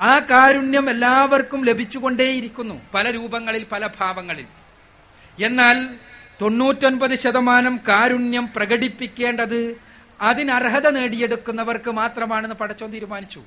ആ 0.00 0.18
കാരുണ്യം 0.18 0.90
എല്ലാവർക്കും 0.90 1.64
ലഭിച്ചുകൊണ്ടേയിരിക്കുന്നു. 1.64 2.80
പല 2.94 3.10
രൂപങ്ങളിൽ 3.10 3.66
പല 3.72 3.86
ഭാവങ്ങളിൽ. 3.86 4.46
എന്നാൽ 5.44 5.88
തൊണ്ണൂറ്റൊൻപത് 6.40 7.18
ശതമാനം 7.18 7.80
കാരുണ്യം 7.88 8.48
പ്രകടിപ്പിക്കേണ്ടത് 8.56 9.80
അതിനർഹത 10.20 10.88
നേടിയെടുക്കുന്നവർക്ക് 10.90 11.90
മാത്രമാണെന്ന് 11.90 12.56
പടച്ചോൻ 12.56 12.90
തീരുമാനിച്ചു. 12.90 13.42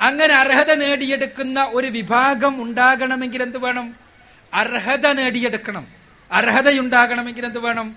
അങ്ങനെ 0.00 0.34
അർഹത 0.34 0.74
നേടിയെടുക്കുന്ന 0.74 1.64
ഒരു 1.64 1.86
വിഭാഗം 1.86 2.62
ഉണ്ടാകണമെങ്കിൽ 2.62 3.42
എന്ത് 3.42 3.58
വേണം? 3.58 3.94
അർഹത 4.54 5.06
നേടിയെടുക്കണം. 5.12 5.86
അർഹതയുണ്ടാകണമെങ്കിൽ 6.32 7.46
എന്ത് 7.46 7.58
വേണം? 7.58 7.96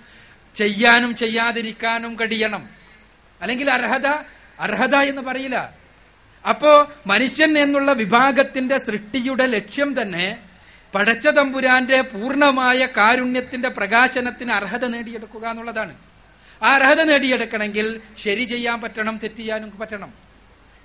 ചെയ്യാനും 0.55 1.15
ചെയ്യാതിരിക്കാനും 1.15 2.15
കഴിയണം. 2.15 2.69
അല്ലെങ്കിൽ 3.41 3.71
അർഹത 3.71 4.07
അർഹത 4.59 4.95
എന്ന് 4.95 5.21
പറയില്ല. 5.21 5.73
അപ്പോ 6.49 6.91
മനുഷ്യൻ 7.07 7.57
എന്നുള്ള 7.57 7.93
വിഭാഗത്തിന്റെ 7.93 8.77
സൃഷ്ടിയുടെ 8.77 9.45
ലക്ഷ്യം 9.45 10.01
തന്നെ 10.01 10.37
പടച്ച 10.95 11.27
തമ്പുരാന്റെ 11.27 12.01
കാരുണ്യത്തിന്റെ 12.97 13.69
പ്രകാശനത്തിന് 13.69 14.51
അർഹത 14.51 14.85
നേടിയെടുക്കുക 14.85 15.47
എന്നുള്ളതാണ്. 15.47 15.95
ആ 16.63 16.75
അർഹത 16.75 17.01
നേടിയെടുക്കണമെങ്കിൽ 17.01 18.01
ശരി 18.19 18.43
ചെയ്യാൻ 18.43 18.81
പറ്റണം 18.81 19.17
തെറ്റിയാനും 19.17 19.77
പറ്റണം. 19.77 20.13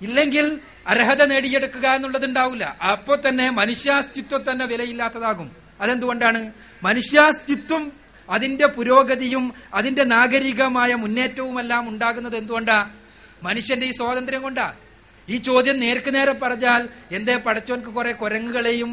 ഇല്ലെങ്കിൽ 0.01 0.59
അർഹത 0.87 1.23
നേടിയെടുക്കുക 1.23 1.87
എന്നുള്ളത് 1.87 2.25
ഉണ്ടാവില്ല 2.25 2.77
അപ്പോ 2.91 3.15
തന്നെ 3.15 3.49
മനുഷ്യാസ്തിത്വം 3.49 4.51
തന്നെ 4.51 4.65
വിലയില്ലാത്തതാകും. 4.65 5.51
അതെന്തുകൊണ്ടാണ്? 5.81 6.51
മനുഷ്യാസ്തിത്വം 6.83 7.91
അതിന്റെ 8.29 8.67
പുരോഗതിയും 8.67 9.53
അതിന്റെ 9.73 10.03
നാഗരികമായ 10.03 10.95
മുന്നേറ്റവുമെല്ലാം 10.95 11.89
ഉണ്ടാകുന്നത് 11.89 12.37
എന്തുകൊണ്ടാ? 12.37 12.89
മനുഷ്യന്റെ 13.43 13.87
ഈ 13.87 13.91
സ്വാതന്ത്ര്യം 13.91 14.41
കൊണ്ടാ. 14.41 14.73
ഈ 15.29 15.37
ചോദ്യം 15.37 15.79
നേർക്ക് 15.79 16.13
നേരെ 16.15 16.33
പറഞ്ഞാൽ 16.33 16.81
എന്തേ 17.11 17.35
പടച്ചോൻക്ക് 17.35 17.91
കുറെ 17.97 18.11
കുരങ്ങുകളെയും 18.11 18.91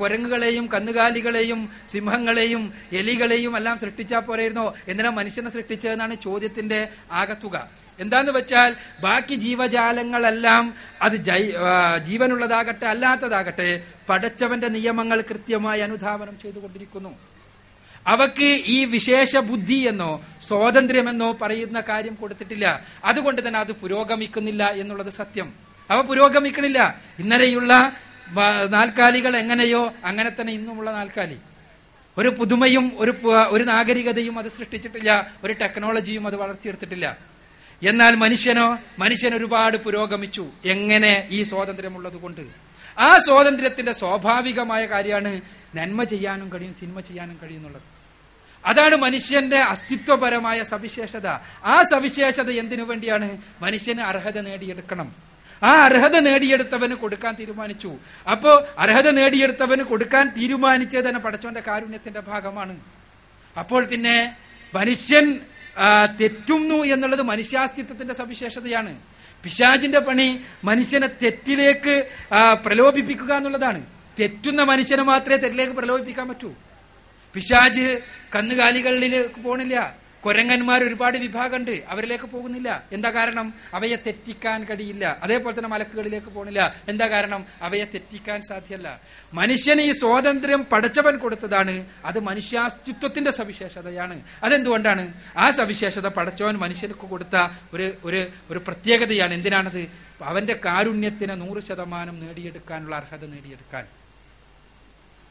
കുരങ്ങുകളെയും 0.00 0.66
കന്നുകാലികളെയും 0.74 1.60
സിംഹങ്ങളെയും 1.92 2.72
എലികളെയും 2.92 3.56
എല്ലാം 3.56 3.78
സൃഷ്ടിച്ചാൽ 3.78 4.20
പോരായിരുന്നോ? 4.20 4.74
എന്തിനാ 4.88 5.10
മനുഷ്യനെ 5.10 5.50
സൃഷ്ടിച്ചതെന്നാണ് 5.50 6.14
ചോദ്യത്തിന്റെ 6.24 6.80
ആകത്തുക. 7.12 7.56
എന്താന്ന് 7.98 8.32
വെച്ചാൽ 8.32 8.70
ബാക്കി 9.02 9.34
ജീവജാലങ്ങളെല്ലാം 9.34 10.74
അത് 11.02 11.16
ജീവനുള്ളതാകട്ടെ 12.08 12.86
അല്ലാത്തതാകട്ടെ 12.86 13.68
പടച്ചവന്റെ 14.08 14.68
നിയമങ്ങൾ 14.68 15.20
കൃത്യമായി 15.30 15.80
അനുധാവനം 15.80 16.36
ചെയ്തുകൊണ്ടിരിക്കുന്നു. 16.42 17.12
അവക്ക് 18.06 18.62
ഈ 18.66 18.84
വിശേഷ 18.84 19.36
ബുദ്ധി 19.36 19.74
എന്നോ 19.74 20.24
സ്വാതന്ത്ര്യമെന്നോ 20.48 21.32
പറയുന്ന 21.32 21.80
കാര്യം 21.80 22.14
കൊടുത്തിട്ടില്ല. 22.14 22.84
അതുകൊണ്ട് 23.04 23.48
തന്നെ 23.48 23.60
അത് 23.60 23.72
പുരോഗമിക്കുന്നില്ല 23.72 24.72
എന്നുള്ളത് 24.72 25.10
സത്യം. 25.10 25.52
അവ 25.90 26.00
പുരോഗമിക്കണില്ല. 26.00 27.00
ഇന്നലെയുള്ള 27.18 27.92
നാൽക്കാലികൾ 28.68 29.36
എങ്ങനെയോ 29.36 29.92
അങ്ങനെ 30.04 30.30
തന്നെ 30.40 30.52
ഇന്നുമുള്ള 30.52 30.90
നാൽക്കാലി. 30.90 31.36
ഒരു 32.18 32.28
പുതുമയും 32.28 32.92
ഒരു 32.96 33.14
ഒരു 33.48 33.64
നാഗരികതയും 33.64 34.38
അത് 34.38 34.48
സൃഷ്ടിച്ചിട്ടില്ല. 34.48 35.32
ഒരു 35.44 35.52
ടെക്നോളജിയും 35.52 36.26
അത് 36.26 36.36
വളർത്തിയെടുത്തിട്ടില്ല. 36.36 37.16
എന്നാൽ 37.82 38.14
മനുഷ്യനോ 38.14 38.78
മനുഷ്യൻ 38.98 39.34
ഒരുപാട് 39.34 39.76
പുരോഗമിച്ചു. 39.76 40.46
എങ്ങനെ 40.64 41.28
ഈ 41.30 41.42
സ്വാതന്ത്ര്യമുള്ളത് 41.42 42.16
കൊണ്ട് 42.16 42.69
ആ 42.98 43.18
സ്വാതന്ത്ര്യത്തിന്റെ 43.18 43.92
സ്വാഭാവികമായ 43.92 44.86
കാര്യമാണ് 44.86 45.40
നന്മ 45.76 46.04
ചെയ്യാനും 46.04 46.52
കഴിയും 46.52 46.76
തിന്മ 46.82 47.00
ചെയ്യാനും 47.00 47.38
കഴിയുന്നുള്ളത് 47.42 47.82
അതാണ് 48.64 48.96
മനുഷ്യന്റെ 48.96 49.58
അസ്തിത്വപരമായ 49.58 50.62
സവിശേഷത. 50.62 51.26
ആ 51.64 51.82
സവിശേഷത 51.82 52.50
എന്തിനു 52.50 52.82
വേണ്ടിയാണ്? 52.82 53.38
മനുഷ്യന് 53.60 54.00
അർഹത 54.00 54.40
നേടിയെടുക്കണം. 54.40 55.14
ആ 55.62 55.70
അർഹത 55.70 56.18
നേടിയെടുത്തവന് 56.18 56.94
കൊടുക്കാൻ 56.94 57.34
തീരുമാനിച്ചു. 57.34 57.94
അപ്പോ 58.30 58.66
അർഹത 58.78 59.10
നേടിയെടുത്തവന് 59.10 59.82
കൊടുക്കാൻ 59.82 60.28
തീരുമാനിച്ചത് 60.28 61.04
തന്നെ 61.04 61.20
പടച്ചോന്റെ 61.20 61.60
കാരുണ്യത്തിന്റെ 61.60 62.20
ഭാഗമാണ്. 62.20 62.80
അപ്പോൾ 63.58 63.84
പിന്നെ 63.84 64.36
മനുഷ്യൻ 64.74 65.40
തെറ്റുന്നു 66.20 66.74
എന്നുള്ളത് 66.74 67.22
മനുഷ്യാസ്തിത്വത്തിന്റെ 67.22 68.14
സവിശേഷതയാണ്. 68.14 68.98
പിശാചിന്റെ 69.42 69.98
പണി 69.98 70.40
മനുഷ്യനെ 70.64 71.06
തെറ്റിലേക്ക് 71.22 71.94
പ്രലോഭിപ്പിക്കുക 72.64 73.32
എന്നുള്ളതാണ്. 73.34 73.80
തെറ്റുന്ന 74.20 74.62
മനുഷ്യനെ 74.62 75.02
മാത്രമേ 75.02 75.36
തെറ്റിലേക്ക് 75.36 75.72
പ്രലോഭിപ്പിക്കാൻ 75.72 76.28
പറ്റൂ. 76.28 76.50
പിശാജ് 77.34 78.00
കന്നുകാലികളിലേക്ക് 78.34 79.40
പോണില്ല. 79.40 79.96
കൊരങ്ങന്മാർ 80.22 80.84
ഒരുപാട് 80.84 81.18
വിഭാഗമുണ്ട്. 81.18 81.82
അവരിലേക്ക് 81.88 82.24
പോകുന്നില്ല. 82.24 82.84
എന്താ 82.92 83.10
കാരണം? 83.10 83.54
അവയെ 83.74 83.96
തെറ്റിക്കാൻ 83.96 84.64
കഴിയില്ല. 84.64 85.18
അതേപോലെ 85.22 85.56
തന്നെ 85.56 85.68
മലക്കുകളിലേക്ക് 85.68 86.26
പോകുന്നില്ല 86.26 86.76
എന്താ 86.88 87.06
കാരണം? 87.06 87.46
അവയെ 87.62 87.84
തെറ്റിക്കാൻ 87.84 88.42
സാധ്യല്ല. 88.42 89.00
മനുഷ്യന് 89.34 89.80
ഈ 89.80 89.92
സ്വാതന്ത്ര്യം 89.92 90.62
പടച്ചവൻ 90.62 91.16
കൊടുത്തതാണ്. 91.16 91.86
അത് 92.04 92.20
മനുഷ്യാസ്തിത്വത്തിന്റെ 92.20 93.30
സവിശേഷതയാണ്. 93.30 94.20
അതെന്തുകൊണ്ടാണ്? 94.42 95.12
ആ 95.36 95.50
സവിശേഷത 95.50 96.08
പടച്ചവൻ 96.08 96.54
മനുഷ്യർക്ക് 96.54 97.00
കൊടുത്ത 97.00 97.48
ഒരു 97.74 97.92
ഒരു 98.04 98.26
ഒരു 98.50 98.58
പ്രത്യേകതയാണ്. 98.58 99.34
എന്തിനാണത്? 99.34 99.86
അവന്റെ 100.22 100.60
കാരുണ്യത്തിന് 100.64 101.40
നൂറ് 101.40 101.62
ശതമാനം 101.62 102.26
നേടിയെടുക്കാനുള്ള 102.26 102.96
അർഹത 102.96 103.26
നേടിയെടുക്കാൻ. 103.26 103.99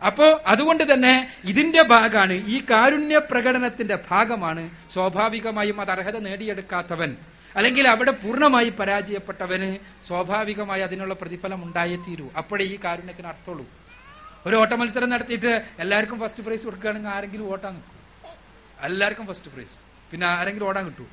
അപ്പോ 0.08 0.26
അതുകൊണ്ട് 0.48 0.84
തന്നെ 0.94 1.14
ഇതിന്റെ 1.44 1.82
ഭാഗമാണ് 1.82 2.36
ഈ 2.54 2.58
കാരുണ്യ 2.70 3.18
പ്രകടനത്തിന്റെ 3.32 3.98
ഭാഗമാണ് 4.10 4.64
സ്വാഭാവികമായും 4.94 5.82
അത് 5.82 5.92
അർഹത 5.96 6.18
നേടിയെടുക്കാത്തവൻ. 6.18 7.18
അല്ലെങ്കിൽ 7.56 7.88
അവിടെ 7.88 8.12
പൂർണമായി 8.12 8.70
പരാജയപ്പെട്ടവന് 8.70 9.78
സ്വാഭാവികമായി 10.08 10.82
അതിനുള്ള 10.82 11.14
പ്രതിഫലം 11.14 11.64
ഉണ്ടായേ 11.66 11.98
തീരൂ 12.08 12.28
അപ്പോഴേ 12.38 12.66
ഈ 12.66 12.80
കാരുണ്യത്തിന് 12.84 13.28
അർത്ഥമുള്ളൂ. 13.28 13.66
ഒരു 14.48 14.56
ഓട്ട 14.56 14.74
മത്സരം 14.74 15.10
നടത്തിയിട്ട് 15.10 15.54
എല്ലാവർക്കും 15.80 16.20
ഫസ്റ്റ് 16.20 16.44
പ്രൈസ് 16.44 16.64
കൊടുക്കുകയാണെങ്കിൽ 16.64 17.10
ആരെങ്കിലും 17.10 17.52
ഓട്ടാൻ 17.52 17.74
നിൽക്കും. 17.74 17.98
എല്ലാവർക്കും 18.88 19.28
ഫസ്റ്റ് 19.28 19.52
പ്രൈസ് 19.54 19.78
പിന്നെ 20.12 20.28
ആരെങ്കിലും 20.28 20.68
ഓടാൻ 20.68 20.86
കിട്ടൂ 20.86 21.06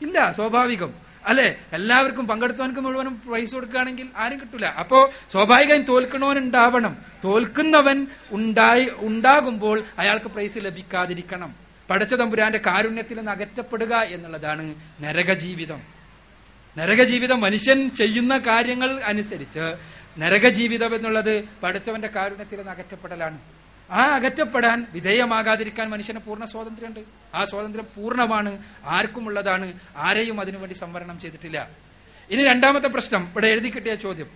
ഇല്ല 0.00 0.30
സ്വാഭാവികം. 0.38 1.07
അല്ലെ? 1.26 1.56
എല്ലാവർക്കും 1.72 2.26
പങ്കെടുത്തവനക്ക് 2.26 2.80
മുഴുവനും 2.80 3.22
പ്രൈസ് 3.28 3.54
കൊടുക്കുകയാണെങ്കിൽ 3.54 4.08
ആരും 4.16 4.40
കിട്ടൂല. 4.40 4.66
അപ്പോ 4.66 5.12
സ്വാഭാവികം 5.32 5.82
തോൽക്കണവൻ 5.82 6.38
ഉണ്ടാവണം 6.38 6.96
തോൽക്കുന്നവൻ 7.24 8.06
ഉണ്ടായി 8.30 8.88
ഉണ്ടാകുമ്പോൾ 8.96 9.84
അയാൾക്ക് 9.98 10.26
പ്രൈസ് 10.26 10.58
ലഭിക്കാതിരിക്കണം. 10.58 11.54
പടച്ച 11.90 12.14
തമ്പുരാന്റെ 12.14 12.58
കാരുണ്യത്തിൽ 12.58 13.16
നിന്ന് 13.16 13.30
അകറ്റപ്പെടുക 13.30 13.94
എന്നുള്ളതാണ് 13.94 14.74
നരകജീവിതം. 15.00 15.82
നരകജീവിതം 16.78 17.40
മനുഷ്യൻ 17.40 17.90
ചെയ്യുന്ന 17.90 18.38
കാര്യങ്ങൾ 18.38 19.00
അനുസരിച്ച് 19.00 19.76
നരകജീവിതം 20.18 20.94
എന്നുള്ളത് 20.94 21.44
പഠിച്ചവന്റെ 21.62 22.08
കാരുണ്യത്തിൽ 22.08 22.56
നിന്ന് 22.56 22.72
അകറ്റപ്പെടലാണ്. 22.72 23.38
ആ 23.90 24.14
അകറ്റപ്പെടാൻ 24.14 24.86
വിധേയമാകാതിരിക്കാൻ 24.92 25.88
മനുഷ്യന് 25.88 26.18
പൂർണ 26.18 26.44
സ്വാതന്ത്ര്യമുണ്ട്. 26.44 27.00
ആ 27.34 27.44
സ്വാതന്ത്ര്യം 27.44 27.86
പൂർണമാണ്. 27.96 28.58
ആർക്കുമുള്ളതാണ്? 28.84 29.72
ആരെയും 29.96 30.40
അതിനുവേണ്ടി 30.40 30.74
സംവരണം 30.74 31.20
ചെയ്തിട്ടില്ല. 31.20 31.68
ഇനി 32.30 32.44
രണ്ടാമത്തെ 32.44 32.88
പ്രശ്നം. 32.88 33.28
ഇവിടെ 33.32 33.46
എഴുതി 33.46 33.68
കിട്ടിയ 33.68 33.94
ചോദ്യം. 33.94 34.30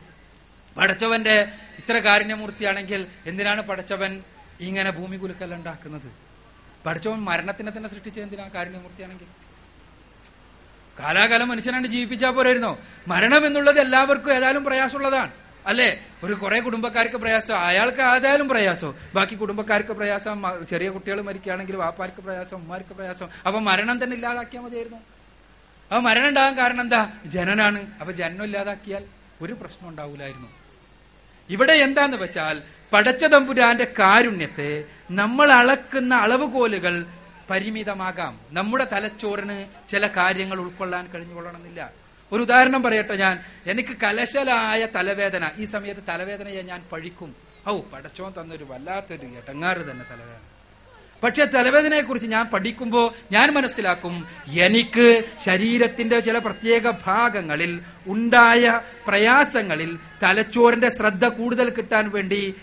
പടച്ചവന്റെ 0.77 1.49
ഇത്ര 1.79 1.99
കാരുണ്യമൂർത്തിയാണെങ്കിൽ 1.99 3.07
എന്തിനാണ് 3.27 3.63
പടച്ചവൻ 3.63 4.23
ഇങ്ങനെ 4.61 4.91
ഭൂമി 4.91 5.17
കുലുക്കല്ല 5.17 5.55
ഉണ്ടാക്കുന്നത്? 5.55 6.13
പടച്ചവൻ 6.87 7.19
മരണത്തിനെ 7.19 7.71
തന്നെ 7.71 7.89
സൃഷ്ടിച്ച 7.89 8.19
എന്തിനാ 8.19 8.51
കാരുണ്യമൂർത്തിയാണെങ്കിൽ? 8.55 9.27
കാലാകാലം 10.99 11.49
മനുഷ്യനാണ് 11.49 11.87
ജീവിപ്പിച്ചാൽ 11.87 12.31
പോരായിരുന്നോ? 12.31 12.79
മരണം 13.09 13.47
എന്നുള്ളത് 13.47 13.81
എല്ലാവർക്കും 13.81 14.35
ഏതായാലും 14.35 14.65
പ്രയാസമുള്ളതാണ്. 14.65 15.31
അല്ലെ? 15.67 15.99
ഒരു 16.25 16.35
കുറെ 16.35 16.61
കുടുംബക്കാർക്ക് 16.61 17.17
പ്രയാസം? 17.17 17.59
അയാൾക്ക് 17.59 18.03
ആയാലും 18.03 18.49
പ്രയാസം? 18.49 18.95
ബാക്കി 19.15 19.35
കുടുംബക്കാർക്ക് 19.35 19.93
പ്രയാസം? 19.93 20.43
ചെറിയ 20.71 20.89
കുട്ടികൾ 20.89 21.21
മരിക്കുകയാണെങ്കിൽ 21.21 21.77
വാപ്പാർക്ക് 21.77 22.23
പ്രയാസം? 22.23 22.57
ഉമ്മാർക്ക് 22.57 22.95
പ്രയാസം? 22.95 23.29
അപ്പൊ 23.47 23.61
മരണം 23.61 24.05
തന്നെ 24.05 24.15
ഇല്ലാതാക്കിയാൽ 24.15 24.63
മതിയായിരുന്നു. 24.63 24.99
അപ്പൊ 25.91 25.99
മരണം 25.99 26.29
ഉണ്ടാകാൻ 26.29 26.59
കാരണം 26.59 26.81
എന്താ? 26.81 27.11
ജനനാണ്. 27.27 27.87
അപ്പൊ 28.01 28.13
ജനനം 28.13 28.45
ഇല്ലാതാക്കിയാൽ 28.45 29.05
ഒരു 29.43 29.53
പ്രശ്നം 29.53 29.89
ഉണ്ടാവില്ലായിരുന്നു 29.89 30.49
ഇവിടെ 31.51 31.73
എന്താന്ന് 31.73 32.17
വെച്ചാൽ 32.17 32.63
പടച്ച 32.93 33.25
തമ്പുരാന്റെ 33.25 33.95
കാരുണ്യത്തെ 33.99 34.85
നമ്മൾ 35.11 35.53
അളക്കുന്ന 35.53 36.15
അളവുകോലുകൾ 36.15 37.07
പരിമിതമാകാം. 37.51 38.41
നമ്മുടെ 38.51 38.87
തലച്ചോറിന് 38.93 39.67
ചില 39.89 40.07
കാര്യങ്ങൾ 40.07 40.59
ഉൾക്കൊള്ളാൻ 40.61 41.11
കഴിഞ്ഞുകൊള്ളണമെന്നില്ല. 41.15 42.02
ഒരു 42.33 42.43
ഉദാഹരണം 42.43 42.83
പറയട്ടെ 42.83 43.17
ഞാൻ. 43.17 43.45
എനിക്ക് 43.67 43.97
കലശലായ 44.03 44.87
തലവേദന. 44.87 45.51
ഈ 45.59 45.65
സമയത്ത് 45.65 46.01
തലവേദനയെ 46.09 46.63
ഞാൻ 46.63 46.83
പഴിക്കും. 46.93 47.35
ഔ 47.69 47.81
പടച്ചോൻ 47.81 48.33
തന്നൊരു 48.41 48.65
വല്ലാത്തൊരു 48.65 49.27
എട്ടങ്ങാറ് 49.27 49.77
തന്നെ 49.77 50.05
തലവേദന. 50.11 50.39
പക്ഷെ 51.23 51.45
തലവേദനയെ 51.45 52.01
കുറിച്ച് 52.01 52.29
ഞാൻ 52.29 52.47
പഠിക്കുമ്പോൾ 52.47 53.13
ഞാൻ 53.33 53.51
മനസ്സിലാക്കും 53.51 54.27
എനിക്ക് 54.61 55.25
ശരീരത്തിന്റെ 55.47 56.21
ചില 56.21 56.39
പ്രത്യേക 56.39 56.91
ഭാഗങ്ങളിൽ 56.91 57.81
ഉണ്ടായ 58.07 58.81
പ്രയാസങ്ങളിൽ 59.07 59.99
തലച്ചോറിന്റെ 60.23 60.89
ശ്രദ്ധ 60.89 61.27
കൂടുതൽ 61.27 61.71
കിട്ടാൻ 61.71 62.11
വേണ്ടി 62.11 62.55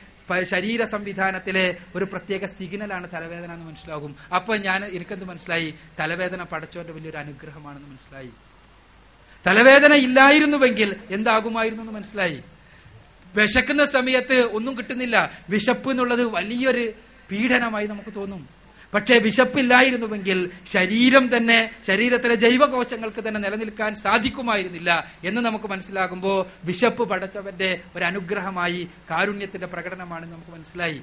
ശരീര 0.44 0.84
സംവിധാനത്തിലെ 0.84 1.78
ഒരു 1.96 2.06
പ്രത്യേക 2.06 2.46
സിഗ്നലാണ് 2.46 3.10
തലവേദന 3.14 3.54
എന്ന് 3.54 3.66
മനസ്സിലാകും. 3.66 4.16
അപ്പൊ 4.36 4.56
ഞാൻ 4.56 4.86
എനിക്കെന്ത് 4.86 5.26
മനസ്സിലായി? 5.26 5.74
തലവേദന 6.00 6.44
പടച്ചോന്റെ 6.44 6.94
വലിയൊരു 6.94 7.18
അനുഗ്രഹമാണെന്ന് 7.18 7.88
മനസ്സിലായി. 7.88 8.30
തലവേദന 9.48 9.94
ഇല്ലായിരുന്നുവെങ്കിൽ 9.94 10.96
എന്താകുമായിരുന്നു 11.12 11.84
എന്ന് 11.84 11.94
മനസ്സിലായി. 11.94 12.44
വിശക്കുന്ന 13.36 13.86
സമയത്ത് 13.86 14.42
ഒന്നും 14.42 14.78
കിട്ടുന്നില്ല. 14.78 15.32
വിശപ്പ് 15.50 15.92
എന്നുള്ളത് 15.92 16.24
വലിയൊരു 16.24 16.94
പീഡനമായി 17.32 17.88
നമുക്ക് 17.88 18.16
തോന്നും. 18.16 18.50
പക്ഷേ 18.94 19.18
വിശപ്പില്ലായിരുന്നുവെങ്കിൽ 19.18 20.50
ശരീരം 20.74 21.38
തന്നെ 21.38 21.72
ശരീരത്തിലെ 21.88 22.36
ജൈവകോശങ്ങൾക്ക് 22.36 23.28
തന്നെ 23.28 23.40
നിലനിൽക്കാൻ 23.40 23.96
സാധിക്കുമായിരുന്നില്ല 23.96 25.12
എന്ന് 25.24 25.42
നമുക്ക് 25.42 25.66
മനസ്സിലാകുമ്പോൾ 25.66 26.46
വിശപ്പ് 26.64 27.10
പടച്ചവന്റെ 27.10 27.80
ഒരു 27.96 28.06
അനുഗ്രഹമായി 28.06 28.88
കാരുണ്യത്തിന്റെ 29.12 29.68
പ്രകടനമാണ് 29.68 30.32
നമുക്ക് 30.32 30.52
മനസ്സിലായി. 30.52 31.02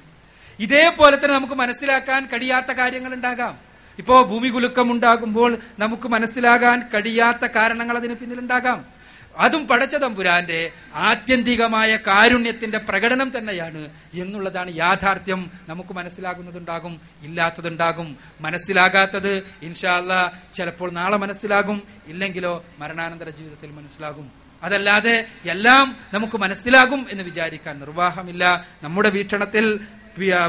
ഇതേപോലെ 0.59 1.15
തന്നെ 1.15 1.33
നമുക്ക് 1.33 1.53
മനസ്സിലാക്കാൻ 1.53 2.25
കഴിയാത്ത 2.25 2.71
കാര്യങ്ങൾ 2.71 3.13
ഉണ്ടാകാം 3.13 3.66
ഇപ്പോ 3.97 4.23
ഭൂമി 4.23 4.49
കുലുക്കം 4.49 4.91
ഉണ്ടാകുമ്പോൾ 4.91 5.57
നമുക്ക് 5.79 6.07
മനസ്സിലാകാൻ 6.07 6.79
കഴിയാത്ത 6.93 7.47
കാരണങ്ങൾ 7.47 7.97
അതിന് 7.97 8.13
പിന്നിലുണ്ടാകാം. 8.13 8.97
അതും 9.37 9.67
പടച്ച 9.67 9.95
തമ്പുരാന്റെ 9.95 10.71
ആത്യന്തികമായ 10.95 11.95
കാരുണ്യത്തിന്റെ 11.95 12.77
പ്രകടനം 12.77 13.37
തന്നെയാണ് 13.37 13.87
എന്നുള്ളതാണ് 14.13 14.75
യാഥാർത്ഥ്യം. 14.75 15.51
നമുക്ക് 15.69 15.93
മനസ്സിലാകുന്നതുണ്ടാകും 15.93 17.01
ഇല്ലാത്തതുണ്ടാകും. 17.21 18.17
മനസ്സിലാകാത്തത് 18.41 19.43
ഇൻഷാല്ല 19.61 20.31
ചിലപ്പോൾ 20.53 20.91
നാളെ 20.91 21.17
മനസ്സിലാകും 21.17 21.83
ഇല്ലെങ്കിലോ 22.07 22.65
മരണാനന്തര 22.79 23.29
ജീവിതത്തിൽ 23.29 23.71
മനസ്സിലാകും. 23.71 24.31
അതല്ലാതെ 24.63 25.25
എല്ലാം 25.45 25.97
നമുക്ക് 26.13 26.37
മനസ്സിലാകും 26.37 27.05
എന്ന് 27.09 27.23
വിചാരിക്കാൻ 27.23 27.79
നിർവാഹമില്ല. 27.79 28.67
നമ്മുടെ 28.83 29.09
വീക്ഷണത്തിൽ 29.09 29.79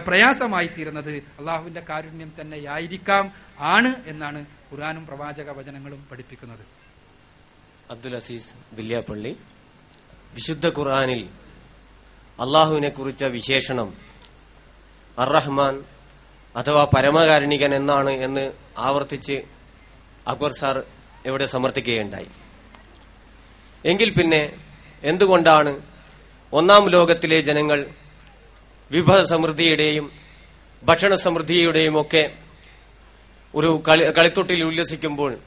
പ്രയാസമായി 0.06 0.66
തീരുന്നത് 0.66 1.16
അള്ളാഹുവിന്റെ 1.38 1.80
കാരുണ്യം 1.80 2.32
തന്നെയായിരിക്കാം 2.40 3.32
ആണ് 3.58 4.04
എന്നാണ് 4.06 4.46
ഖുർആാനും 4.72 5.06
പ്രവാചക 5.06 5.50
വചനങ്ങളും 5.50 6.06
പഠിപ്പിക്കുന്നത്. 6.12 6.64
അബ്ദുൽ 7.90 8.16
അസീസ് 8.16 8.50
വില്യാപ്പള്ളി 8.72 9.36
വിശുദ്ധ 10.34 10.68
ഖുർആനിൽ 10.68 11.28
അള്ളാഹുവിനെ 12.40 12.88
കുറിച്ച 12.88 13.24
വിശേഷണം 13.24 13.88
അർറഹ്മാൻ 15.18 15.84
അഥവാ 16.56 16.88
പരമകാരുണികൻ 16.96 17.74
എന്നാണ് 17.74 18.10
എന്ന് 18.10 18.52
ആവർത്തിച്ച് 18.78 19.42
അക്ബർ 20.26 20.52
സാർ 20.52 20.84
എവിടെ 21.26 21.46
സമർത്ഥിക്കുകയുണ്ടായി. 21.46 22.28
എങ്കിൽ 23.84 24.10
പിന്നെ 24.10 24.56
എന്തുകൊണ്ടാണ് 25.02 25.82
ഒന്നാം 26.52 26.90
ലോകത്തിലെ 26.90 27.40
ജനങ്ങൾ 27.40 27.86
വിഭവ 28.90 29.24
സമൃദ്ധിയുടെയും 29.24 30.10
ഭക്ഷണ 30.84 31.14
സമൃദ്ധിയുടെയും 31.14 32.00
ഒക്കെ 32.00 32.30
ഒരു 33.54 33.82
കളി 33.88 34.12
കളിത്തൊട്ടിൽ 34.18 34.64
ഉല്ലസിക്കുമ്പോൾ 34.64 35.38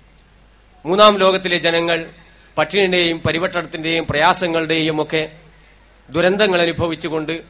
മൂന്നാം 0.86 1.18
ലോകത്തിലെ 1.18 1.58
ജനങ്ങൾ 1.58 2.10
പട്ടിണിയുടെയും 2.58 3.20
പരിവട്ടത്തിന്റെയും 3.20 4.08
പ്രയാസങ്ങളുടെയും 4.08 5.02
ഒക്കെ 5.02 5.32
ദുരന്തങ്ങൾ 6.10 6.62
അനുഭവിച്ചുകൊണ്ട് 6.62 7.44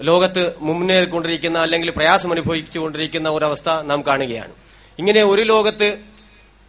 ലോകത്ത് 0.00 0.52
മുന്നേറിക്കൊണ്ടിരിക്കുന്ന 0.60 1.58
അല്ലെങ്കിൽ 1.58 1.90
പ്രയാസം 1.90 2.32
അനുഭവിച്ചുകൊണ്ടിരിക്കുന്ന 2.32 3.28
ഒരവസ്ഥ 3.28 3.70
നാം 3.70 4.06
കാണുകയാണ്. 4.06 4.52
ഇങ്ങനെ 4.98 5.24
ഒരു 5.24 5.42
ലോകത്ത് 5.42 5.98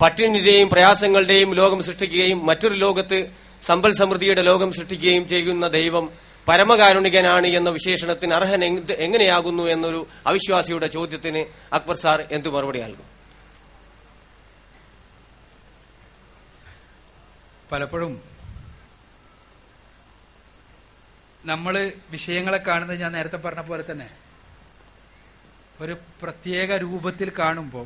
പട്ടിണിയുടെയും 0.01 0.69
പ്രയാസങ്ങളുടെയും 0.69 1.53
ലോകം 1.53 1.84
സൃഷ്ടിക്കുകയും 1.84 2.45
മറ്റൊരു 2.45 2.73
ലോകത്ത് 2.73 3.27
സമ്പൽ 3.61 3.93
സമൃദ്ധിയുടെ 3.93 4.41
ലോകം 4.41 4.73
സൃഷ്ടിക്കുകയും 4.73 5.27
ചെയ്യുന്ന 5.27 5.67
ദൈവം 5.67 6.09
പരമകാരുണികനാണ് 6.49 7.47
എന്ന 7.59 7.69
വിശേഷണത്തിന് 7.77 8.33
അർഹൻ 8.39 8.61
എങ്ങനെയാകുന്നു 9.05 9.63
എന്നൊരു 9.73 9.99
അവിശ്വാസിയുടെ 10.29 10.87
ചോദ്യത്തിന് 10.97 11.41
അക്ബർ 11.77 11.97
സാർ 12.03 12.19
എന്തു 12.35 12.49
മറുപടി 12.55 12.79
നൽകും? 12.85 13.07
പലപ്പോഴും 17.71 18.13
നമ്മൾ 21.45 21.75
വിഷയങ്ങളെ 22.13 22.59
കാണുന്നത് 22.67 22.99
ഞാൻ 23.01 23.11
നേരത്തെ 23.17 23.39
പറഞ്ഞ 23.43 23.61
പോലെ 23.67 23.83
തന്നെ 23.91 24.09
ഒരു 25.83 25.93
പ്രത്യേക 26.21 26.77
രൂപത്തിൽ 26.83 27.29
കാണുമ്പോൾ 27.39 27.85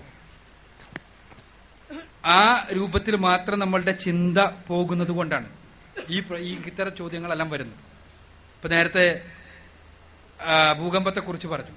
ആ 2.37 2.41
രൂപത്തിൽ 2.77 3.15
മാത്രം 3.27 3.57
നമ്മളുടെ 3.63 3.93
ചിന്ത 4.05 4.37
പോകുന്നത് 4.69 5.11
കൊണ്ടാണ് 5.17 5.49
ഈ 6.15 6.19
ഇത്തരം 6.69 6.93
ചോദ്യങ്ങളെല്ലാം 7.01 7.49
വരുന്നത്. 7.55 7.81
ഇപ്പൊ 8.63 8.71
നേരത്തെ 8.73 9.05
ഭൂകമ്പത്തെ 10.39 10.75
ഭൂകമ്പത്തെക്കുറിച്ച് 10.79 11.47
പറഞ്ഞു. 11.47 11.73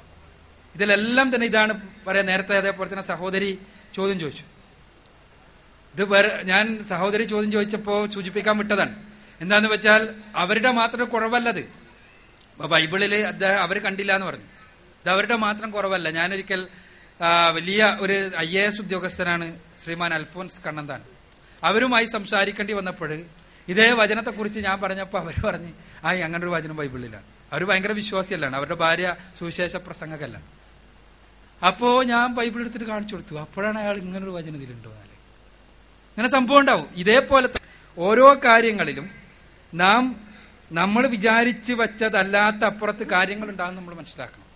ഇതിലെല്ലാം 0.74 1.28
തന്നെ 1.34 1.46
ഇതാണ് 1.46 1.72
പറയാ 2.06 2.22
നേരത്തെ 2.22 2.54
അതേപോലെ 2.58 2.88
തന്നെ 2.90 3.02
സഹോദരി 3.02 3.48
ചോദ്യം 3.96 4.18
ചോദിച്ചു. 4.20 4.44
ഇത് 5.94 6.44
ഞാൻ 6.50 6.64
സഹോദരി 6.88 7.24
ചോദ്യം 7.32 7.52
ചോദിച്ചപ്പോ 7.52 7.94
സൂചിപ്പിക്കാൻ 8.14 8.56
വിട്ടതാണ്. 8.58 8.94
എന്താന്ന് 9.40 9.68
വെച്ചാൽ 9.68 10.02
അവരുടെ 10.36 10.70
മാത്രം 10.70 11.08
കുറവല്ലത്. 11.08 11.62
ബൈബിളിൽ 12.74 13.14
അദ്ദേഹം 13.32 13.62
അവർ 13.62 13.78
കണ്ടില്ല 13.86 14.14
എന്ന് 14.14 14.26
പറഞ്ഞു. 14.26 14.48
ഇത് 15.02 15.10
അവരുടെ 15.14 15.36
മാത്രം 15.46 15.70
കുറവല്ല. 15.70 16.10
ഞാനൊരിക്കൽ 16.10 16.62
വലിയ 17.54 17.82
ഒരു 18.00 18.30
ഐ 18.38 18.50
എ 18.58 18.64
എസ് 18.66 18.80
ഉദ്യോഗസ്ഥനാണ് 18.80 19.48
ശ്രീമാൻ 19.84 20.14
അൽഫോൻസ് 20.14 20.60
കണ്ണന്താൻ 20.66 21.02
അവരുമായി 21.64 22.06
സംസാരിക്കേണ്ടി 22.16 22.72
വന്നപ്പോൾ 22.72 23.10
ഇതേ 23.68 23.90
വചനത്തെക്കുറിച്ച് 23.92 24.60
ഞാൻ 24.60 24.80
പറഞ്ഞപ്പോൾ 24.80 25.18
അവർ 25.18 25.36
പറഞ്ഞ് 25.46 25.72
ആ 26.06 26.10
അങ്ങനെ 26.26 26.42
ഒരു 26.44 26.52
വചനം 26.52 26.76
ബൈബിളിലാണ്. 26.76 27.26
അവർ 27.52 27.64
ഭയങ്കര 27.64 27.92
വിശ്വാസിയല്ലാണ്. 27.92 28.56
അവരുടെ 28.56 28.74
ഭാര്യ 28.74 29.16
സുവിശേഷ 29.38 29.76
പ്രസംഗകല്ല. 29.76 30.36
അപ്പോ 31.66 32.02
ഞാൻ 32.02 32.34
ബൈബിൾ 32.34 32.60
എടുത്തിട്ട് 32.60 32.84
കാണിച്ചു 32.84 33.14
കൊടുത്തു. 33.14 33.34
അപ്പോഴാണ് 33.40 33.78
അയാൾ 33.78 33.96
ഇങ്ങനൊരു 33.96 34.30
വചനം 34.30 34.56
ഇതിലുണ്ടോ 34.56 34.90
എന്നാൽ 34.90 35.06
ഇങ്ങനെ 36.16 36.28
സംഭവം 36.28 36.60
ഉണ്ടാവും. 36.60 36.88
ഇതേപോലെ 36.96 37.48
ഓരോ 37.98 38.40
കാര്യങ്ങളിലും 38.44 39.10
നാം 39.74 40.02
നമ്മൾ 40.72 41.06
വിചാരിച്ചു 41.06 41.72
വച്ചതല്ലാത്ത 41.72 42.64
അപ്പുറത്ത് 42.64 43.04
കാര്യങ്ങൾ 43.06 43.50
ഉണ്ടാകും 43.50 43.76
നമ്മൾ 43.76 43.94
മനസ്സിലാക്കണം. 43.94 44.46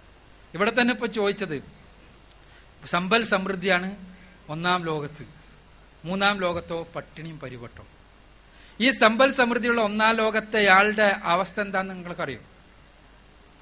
ഇവിടെ 0.54 0.72
തന്നെ 0.80 0.92
ഇപ്പൊ 0.94 1.06
ചോദിച്ചത് 1.06 1.56
സമ്പൽ 2.86 3.22
സമൃദ്ധിയാണ് 3.22 3.96
ഒന്നാം 4.48 4.84
ലോകത്ത്. 4.84 5.24
മൂന്നാം 6.04 6.40
ലോകത്തോ 6.40 6.88
പട്ടിണിയും 6.96 7.38
പരിവട്ടോ? 7.40 7.84
ഈ 8.84 8.88
സമ്പൽ 9.00 9.30
സമൃദ്ധിയുള്ള 9.38 9.80
ഒന്നാം 9.88 10.12
ലോകത്തെ 10.20 10.60
ആളുടെ 10.76 11.08
അവസ്ഥ 11.32 11.56
എന്താണെന്ന് 11.64 11.94
നിങ്ങൾക്കറിയോ? 11.94 12.40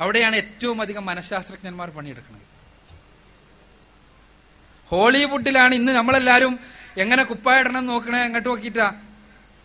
അവിടെയാണ് 0.00 0.36
ഏറ്റവും 0.42 0.78
അധികം 0.84 1.04
മനഃശാസ്ത്രജ്ഞന്മാർ 1.10 1.88
പണിയെടുക്കുന്നത്. 1.96 2.44
ഹോളിവുഡിലാണ് 4.90 5.72
ഇന്ന് 5.80 5.92
നമ്മളെല്ലാരും 5.98 6.52
എങ്ങനെ 7.02 7.22
കുപ്പായിടണം 7.30 7.84
നോക്കണേ 7.92 8.20
എങ്ങോട്ട് 8.28 8.48
നോക്കിയിട്ടാ? 8.48 8.86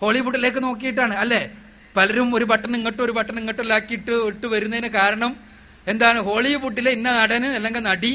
ഹോളിവുഡിലേക്ക് 0.02 0.62
നോക്കിയിട്ടാണ് 0.68 1.16
അല്ലേ? 1.24 1.44
പലരും 1.96 2.30
ഒരു 2.38 2.46
ബട്ടൺ 2.52 2.72
ഇങ്ങോട്ടും 2.78 3.04
ഒരു 3.08 3.14
ബട്ടൺ 3.18 3.36
ഇങ്ങോട്ടിലാക്കിയിട്ട് 3.42 4.14
ഇട്ട് 4.32 4.48
വരുന്നതിന് 4.54 4.90
കാരണം 5.00 5.32
എന്താണ്? 5.92 6.20
ഹോളിവുഡിലെ 6.30 6.92
ഇന്ന 6.98 7.10
നടന് 7.20 7.50
അല്ലെങ്കിൽ 7.58 7.84
നടി 7.92 8.14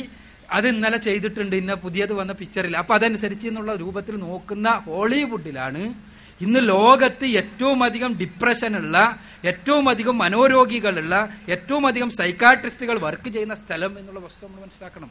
അത് 0.57 0.67
ഇന്നലെ 0.75 0.99
ചെയ്തിട്ടുണ്ട് 1.07 1.55
ഇന്ന 1.63 1.73
പുതിയത് 1.85 2.13
വന്ന 2.21 2.33
പിക്ചറിൽ 2.41 2.75
അപ്പൊ 2.83 2.93
അതനുസരിച്ച് 2.99 3.47
എന്നുള്ള 3.51 3.73
രൂപത്തിൽ 3.83 4.15
നോക്കുന്ന 4.27 4.69
ഹോളിവുഡിലാണ് 4.87 5.83
ഇന്ന് 6.41 6.69
ലോകത്ത് 6.69 7.27
ഏറ്റവും 7.27 7.85
അധികം 7.85 8.19
ഡിപ്രഷനുള്ള 8.19 9.19
ഏറ്റവും 9.45 9.89
അധികം 9.89 10.19
മനോരോഗികളുള്ള 10.19 11.29
ഏറ്റവും 11.49 11.87
അധികം 11.87 12.11
സൈക്കാട്രിസ്റ്റുകൾ 12.11 12.99
വർക്ക് 12.99 13.29
ചെയ്യുന്ന 13.29 13.55
സ്ഥലം 13.55 13.99
എന്നുള്ള 13.99 14.21
വസ്തു 14.21 14.47
നമ്മൾ 14.47 14.61
മനസ്സിലാക്കണം. 14.61 15.11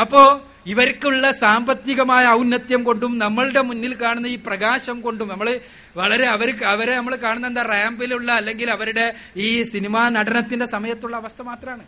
അപ്പോ 0.00 0.42
ഇവർക്കുള്ള 0.66 1.30
സാമ്പത്തികമായ 1.30 2.26
ഔന്നത്യം 2.26 2.84
കൊണ്ടും 2.84 3.18
നമ്മളുടെ 3.18 3.60
മുന്നിൽ 3.60 3.94
കാണുന്ന 3.94 4.26
ഈ 4.26 4.36
പ്രകാശം 4.36 5.00
കൊണ്ടും 5.00 5.28
നമ്മൾ 5.28 5.60
വളരെ 5.96 6.26
അവർക്ക് 6.26 6.64
അവരെ 6.64 6.96
നമ്മൾ 6.96 7.16
കാണുന്ന 7.16 7.46
എന്താ 7.46 7.62
റാമ്പിലുള്ള 7.62 8.32
അല്ലെങ്കിൽ 8.32 8.70
അവരുടെ 8.70 9.14
ഈ 9.36 9.62
സിനിമാ 9.62 10.08
നടനത്തിന്റെ 10.08 10.66
സമയത്തുള്ള 10.66 11.16
അവസ്ഥ 11.16 11.42
മാത്രമാണ് 11.42 11.84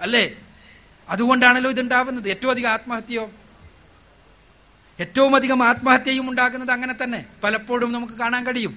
അല്ലേ? 0.00 0.36
അതുകൊണ്ടാണല്ലോ 1.08 1.70
ഇതുണ്ടാവുന്നത്. 1.70 2.30
ഏറ്റവും 2.30 2.50
അധികം 2.50 2.70
ആത്മഹത്യയോ? 2.70 3.30
ഏറ്റവും 5.00 5.36
അധികം 5.36 5.62
ആത്മഹത്യയും 5.68 6.30
ഉണ്ടാകുന്നത് 6.30 6.70
അങ്ങനെ 6.70 6.94
തന്നെ. 7.02 7.26
പലപ്പോഴും 7.44 7.92
നമുക്ക് 7.92 8.12
കാണാൻ 8.12 8.46
കഴിയും. 8.46 8.70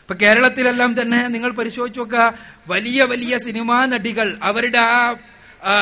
ഇപ്പൊ 0.00 0.14
കേരളത്തിലെല്ലാം 0.14 1.02
തന്നെ 1.02 1.28
നിങ്ങൾ 1.28 1.50
പരിശോധിച്ചു 1.50 2.00
നോക്കുക 2.00 2.34
വലിയ 2.68 3.02
വലിയ 3.02 3.38
സിനിമാ 3.38 3.86
നടികൾ 3.86 4.38
അവരുടെ 4.42 4.78
ആ 4.78 5.16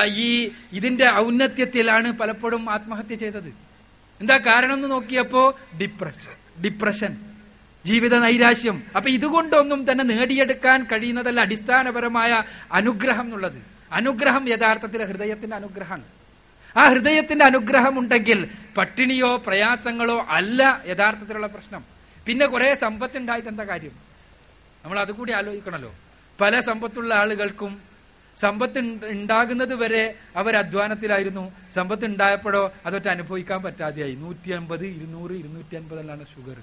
ഈ 0.05 0.51
ഇതിന്റെ 0.73 1.11
ഔന്നത്യത്തിലാണ് 1.15 2.13
പലപ്പോഴും 2.13 2.71
ആത്മഹത്യ 2.71 3.15
ചെയ്തത്. 3.15 3.49
എന്താ 4.21 4.39
കാരണം 4.39 4.75
എന്ന് 4.75 4.91
നോക്കിയപ്പോ 4.91 5.59
ഡിപ്രഷൻ 5.81 6.63
ഡിപ്രഷൻ 6.63 7.17
ജീവിത 7.87 8.15
നൈരാശ്യം. 8.19 8.83
അപ്പൊ 8.97 9.11
ഇതുകൊണ്ടൊന്നും 9.11 9.93
തന്നെ 9.93 10.05
നേടിയെടുക്കാൻ 10.05 10.87
കഴിയുന്നതല്ല 10.93 11.41
അടിസ്ഥാനപരമായ 11.41 12.43
അനുഗ്രഹം 12.73 13.25
എന്നുള്ളത്. 13.25 13.61
അനുഗ്രഹം 13.93 14.49
യഥാർത്ഥത്തിൽ 14.49 15.05
ഹൃദയത്തിന്റെ 15.05 15.57
അനുഗ്രഹമാണ്. 15.57 16.03
ആ 16.77 16.89
ഹൃദയത്തിന്റെ 16.89 17.45
അനുഗ്രഹം 17.45 17.99
ഉണ്ടെങ്കിൽ 17.99 18.51
പട്ടിണിയോ 18.77 19.37
പ്രയാസങ്ങളോ 19.37 20.27
അല്ല 20.29 20.83
യഥാർത്ഥത്തിലുള്ള 20.87 21.47
പ്രശ്നം. 21.47 21.85
പിന്നെ 22.27 22.47
കുറെ 22.47 22.75
സമ്പത്ത് 22.75 23.19
ഉണ്ടായിട്ട് 23.19 23.49
എന്താ 23.49 23.65
കാര്യം? 23.65 23.91
നമ്മൾ 24.85 24.99
അതുകൂടി 24.99 25.33
ആലോചിക്കണല്ലോ. 25.33 25.95
പല 26.41 26.61
സമ്പത്തുള്ള 26.61 27.15
ആളുകൾക്കും 27.15 27.83
സമ്പത്ത് 28.41 28.79
ഉണ്ട- 28.79 29.07
ഉണ്ടാകുന്നത് 29.07 29.75
വരെ 29.75 30.15
അവർ 30.37 30.57
അധ്വാനത്തിലായിരുന്നു. 30.57 31.53
സമ്പത്ത് 31.75 32.05
ഉണ്ടായപ്പോഴോ 32.05 32.73
അതൊട്ട് 32.87 33.09
അനുഭവിക്കാൻ 33.09 33.63
പറ്റാതെയായി. 33.63 34.15
നൂറ്റി 34.15 34.51
അമ്പത് 34.51 34.87
ഇരുന്നൂറ് 34.87 35.33
ഇരുന്നൂറ്റി 35.33 35.77
അൻപതെല്ലാം 35.77 36.25
ഷുഗർ. 36.25 36.57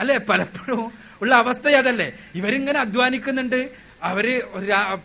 അല്ലെ? 0.00 0.18
പലപ്പോഴും 0.18 0.92
ഉള്ള 1.22 1.34
അവസ്ഥ 1.34 1.68
അതല്ലേ? 1.68 2.12
ഇവരിങ്ങനെ 2.34 2.80
അധ്വാനിക്കുന്നുണ്ട്. 2.80 3.89
അവർ 4.02 4.26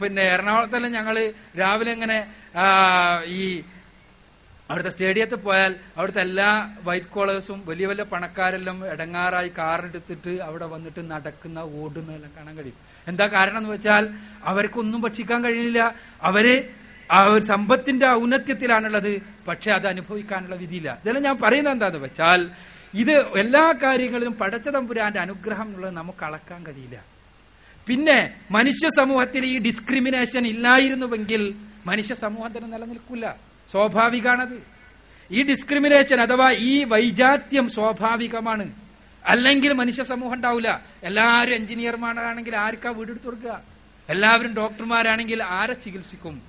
പിന്നെ 0.01 0.23
എറണാകുളത്തെല്ലാം 0.33 0.91
ഞങ്ങൾ 0.91 1.15
രാവിലെ 1.59 1.91
ഇങ്ങനെ 1.91 2.19
ഈ 3.37 3.63
അവിടുത്തെ 4.69 4.89
സ്റ്റേഡിയത്തിൽ 4.89 5.35
പോയാൽ 5.35 5.75
അവിടുത്തെ 5.97 6.21
എല്ലാ 6.21 6.49
വൈറ്റ് 6.83 7.11
കോളേഴ്സും 7.15 7.63
വലിയ 7.65 7.85
വലിയ 7.87 8.03
പണക്കാരെല്ലാം 8.03 8.77
ഇടങ്ങാറായി 8.93 9.51
കാറെടുത്തിട്ട് 9.57 10.33
അവിടെ 10.41 10.65
വന്നിട്ട് 10.65 11.11
നടക്കുന്ന 11.11 11.59
ഓടുന്നതെല്ലാം 11.59 12.31
കാണാൻ 12.37 12.55
കഴിയും. 12.57 12.79
എന്താ 13.07 13.27
കാരണം 13.27 13.57
എന്ന് 13.57 13.69
വെച്ചാൽ 13.69 14.09
അവർക്കൊന്നും 14.43 15.01
ഭക്ഷിക്കാൻ 15.01 15.43
കഴിയുന്നില്ല. 15.43 15.95
അവർ 16.21 16.45
ആ 17.11 17.19
ഒരു 17.33 17.43
സമ്പത്തിന്റെ 17.45 18.07
ഔന്നത്യത്തിലാണുള്ളത്. 18.11 19.21
പക്ഷെ 19.47 19.71
അത് 19.71 19.87
അനുഭവിക്കാനുള്ള 19.87 20.55
വിധിയില്ല. 20.55 20.89
ഇതെല്ലാം 21.01 21.23
ഞാൻ 21.23 21.37
പറയുന്നത് 21.43 21.73
എന്താന്ന് 21.73 21.97
വെച്ചാൽ 21.97 22.49
ഇത് 23.01 23.13
എല്ലാ 23.43 23.65
കാര്യങ്ങളിലും 23.83 24.33
പടച്ച 24.33 24.69
തമ്പുരാന്റെ 24.69 25.19
അനുഗ്രഹം 25.19 25.67
എന്നുള്ളത് 25.67 25.95
നമുക്ക് 26.01 26.25
അളക്കാൻ 26.25 26.65
കഴിയില്ല. 26.65 26.97
പിന്നെ 27.87 28.33
മനുഷ്യ 28.51 28.89
സമൂഹത്തിൽ 28.89 29.45
ഈ 29.45 29.59
ഡിസ്ക്രിമിനേഷൻ 29.59 30.47
ഇല്ലായിരുന്നുവെങ്കിൽ 30.47 31.55
മനുഷ്യ 31.85 32.15
സമൂഹം 32.15 32.57
തന്നെ 32.57 32.69
നിലനിൽക്കില്ല 32.69 33.35
സ്വാഭാവികമാണത് 33.71 34.63
ഈ 35.31 35.43
ഡിസ്ക്രിമിനേഷൻ 35.43 36.21
അഥവാ 36.21 36.51
ഈ 36.51 36.83
വൈജാത്യം 36.83 37.69
സ്വാഭാവികമാണ്. 37.69 38.73
അല്ലെങ്കിൽ 39.25 39.73
മനുഷ്യ 39.73 40.03
സമൂഹം 40.03 40.33
ഉണ്ടാവില്ല 40.33 40.81
എല്ലാവരും 41.03 41.53
എഞ്ചിനീയർമാരാണെങ്കിൽ 41.53 42.55
ആർക്കാ 42.55 42.89
വീടെടുത്ത് 42.89 43.25
കൊടുക്കുക? 43.25 43.61
എല്ലാവരും 44.09 44.53
ഡോക്ടർമാരാണെങ്കിൽ 44.55 45.43
ആരെ 45.43 45.73
ചികിത്സിക്കും? 45.73 46.41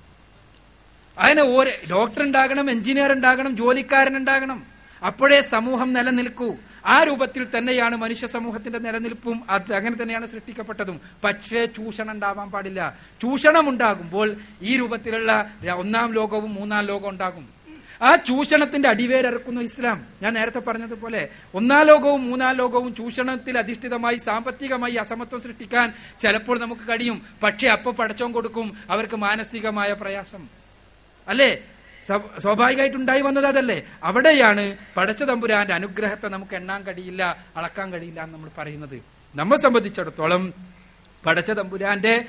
അതിന് 1.17 1.41
ഓരോ 1.41 1.71
ഡോക്ടർ 1.91 2.21
ഉണ്ടാകണം 2.23 2.71
എഞ്ചിനീയർ 2.71 3.11
ഉണ്ടാകണം 3.11 3.57
ജോലിക്കാരൻ 3.57 4.17
ഉണ്ടാകണം. 4.17 4.65
അപ്പോഴേ 5.05 5.41
സമൂഹം 5.41 5.93
നിലനിൽക്കൂ. 5.93 6.57
ആ 6.87 7.03
രൂപത്തിൽ 7.03 7.57
തന്നെയാണ് 7.57 7.95
മനുഷ്യ 7.95 8.27
സമൂഹത്തിന്റെ 8.27 8.79
നിലനിൽപ്പും 8.79 9.51
അത് 9.51 9.73
അങ്ങനെ 9.73 10.03
തന്നെയാണ് 10.03 10.25
സൃഷ്ടിക്കപ്പെട്ടതും. 10.25 11.01
പക്ഷേ 11.23 11.65
ചൂഷണം 11.65 12.11
ഉണ്ടാവാൻ 12.11 12.51
പാടില്ല. 12.51 12.97
ചൂഷണം 13.21 13.69
ഉണ്ടാകുമ്പോൾ 13.69 14.35
ഈ 14.61 14.77
രൂപത്തിലുള്ള 14.77 15.53
ഒന്നാം 15.75 16.13
ലോകവും 16.13 16.53
മൂന്നാം 16.53 16.85
ലോകവും 16.85 17.09
ഉണ്ടാകും. 17.09 17.57
ആ 18.01 18.15
ചൂഷണത്തിന്റെ 18.15 18.89
അടിവേരക്കുന്നു 18.89 19.61
ഇസ്ലാം. 19.61 20.05
ഞാൻ 20.21 20.33
നേരത്തെ 20.33 20.59
പറഞ്ഞതുപോലെ 20.59 21.29
ഒന്നാം 21.53 21.85
ലോകവും 21.85 22.29
മൂന്നാം 22.29 22.55
ലോകവും 22.55 22.95
ചൂഷണത്തിൽ 22.95 23.57
അധിഷ്ഠിതമായി 23.57 24.15
സാമ്പത്തികമായി 24.15 24.93
അസമത്വം 24.93 25.41
സൃഷ്ടിക്കാൻ 25.41 25.93
ചിലപ്പോൾ 26.19 26.59
നമുക്ക് 26.59 26.81
കഴിയും. 26.81 27.21
പക്ഷെ 27.43 27.67
അപ്പൊ 27.67 27.91
പടച്ചോൻ 27.91 28.31
കൊടുക്കും. 28.31 28.77
അവർക്ക് 28.89 29.15
മാനസികമായ 29.15 29.93
പ്രയാസം. 29.93 30.47
അല്ലേ? 31.27 31.63
സ്വാഭാവികമായിട്ടുണ്ടായി 32.07 33.21
വന്നത് 33.21 33.45
അതല്ലേ? 33.45 33.83
അവിടെയാണ് 34.03 34.77
പടച്ച 34.97 35.23
തമ്പുരാന്റെ 35.23 35.73
അനുഗ്രഹത്തെ 35.73 36.27
നമുക്ക് 36.27 36.55
എണ്ണാൻ 36.55 36.83
കഴിയില്ല 36.83 37.45
അളക്കാൻ 37.57 37.93
കഴിയില്ല 37.93 38.21
എന്ന് 38.21 38.33
നമ്മൾ 38.33 38.49
പറയുന്നത്. 38.57 39.03
നമ്മെ 39.35 39.57
സംബന്ധിച്ചിടത്തോളം 39.57 40.53
പടച്ച 41.25 41.51
തമ്പുരാന്റെ 41.51 42.25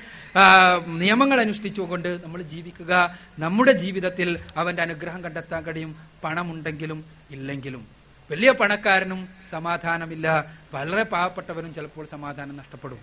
നിയമങ്ങൾ 0.87 1.41
അനുഷ്ഠിച്ചുകൊണ്ട് 1.41 2.25
നമ്മൾ 2.25 2.43
ജീവിക്കുക 2.43 3.19
നമ്മുടെ 3.39 3.73
ജീവിതത്തിൽ 3.73 4.41
അവന്റെ 4.57 4.83
അനുഗ്രഹം 4.83 5.25
കണ്ടെത്താൻ 5.25 5.65
കഴിയും. 5.65 5.97
പണമുണ്ടെങ്കിലും 6.25 7.05
ഇല്ലെങ്കിലും. 7.31 7.87
വലിയ 8.31 8.53
പണക്കാരനും 8.53 9.29
സമാധാനമില്ല. 9.51 10.53
വളരെ 10.75 11.03
പാവപ്പെട്ടവനും 11.03 11.75
ചിലപ്പോൾ 11.75 12.07
സമാധാനം 12.07 12.57
നഷ്ടപ്പെടും. 12.57 12.99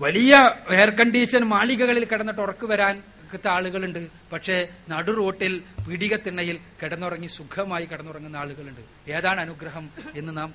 വലിയ 0.00 0.50
എയർ 0.70 0.90
കണ്ടീഷൻ 0.90 1.40
മാളികകളിൽ 1.40 2.04
കിടന്നിട്ട് 2.04 2.40
ഉറക്കു 2.40 2.66
വരാൻ 2.66 3.02
ത്ത 3.34 3.48
ആളുകളുണ്ട്. 3.48 4.10
പക്ഷേ 4.32 4.68
നടു 4.88 5.12
റോട്ടിൽ 5.12 5.62
പിടികത്തിണ്ണയിൽ 5.88 6.60
കിടന്നുറങ്ങി 6.82 7.26
സുഖമായി 7.26 7.84
കിടന്നുറങ്ങുന്ന 7.84 8.36
ആളുകളുണ്ട്. 8.36 9.10
ഏതാണ് 9.10 9.40
അനുഗ്രഹം 9.40 9.90
എന്ന് 10.14 10.36
നാം 10.36 10.54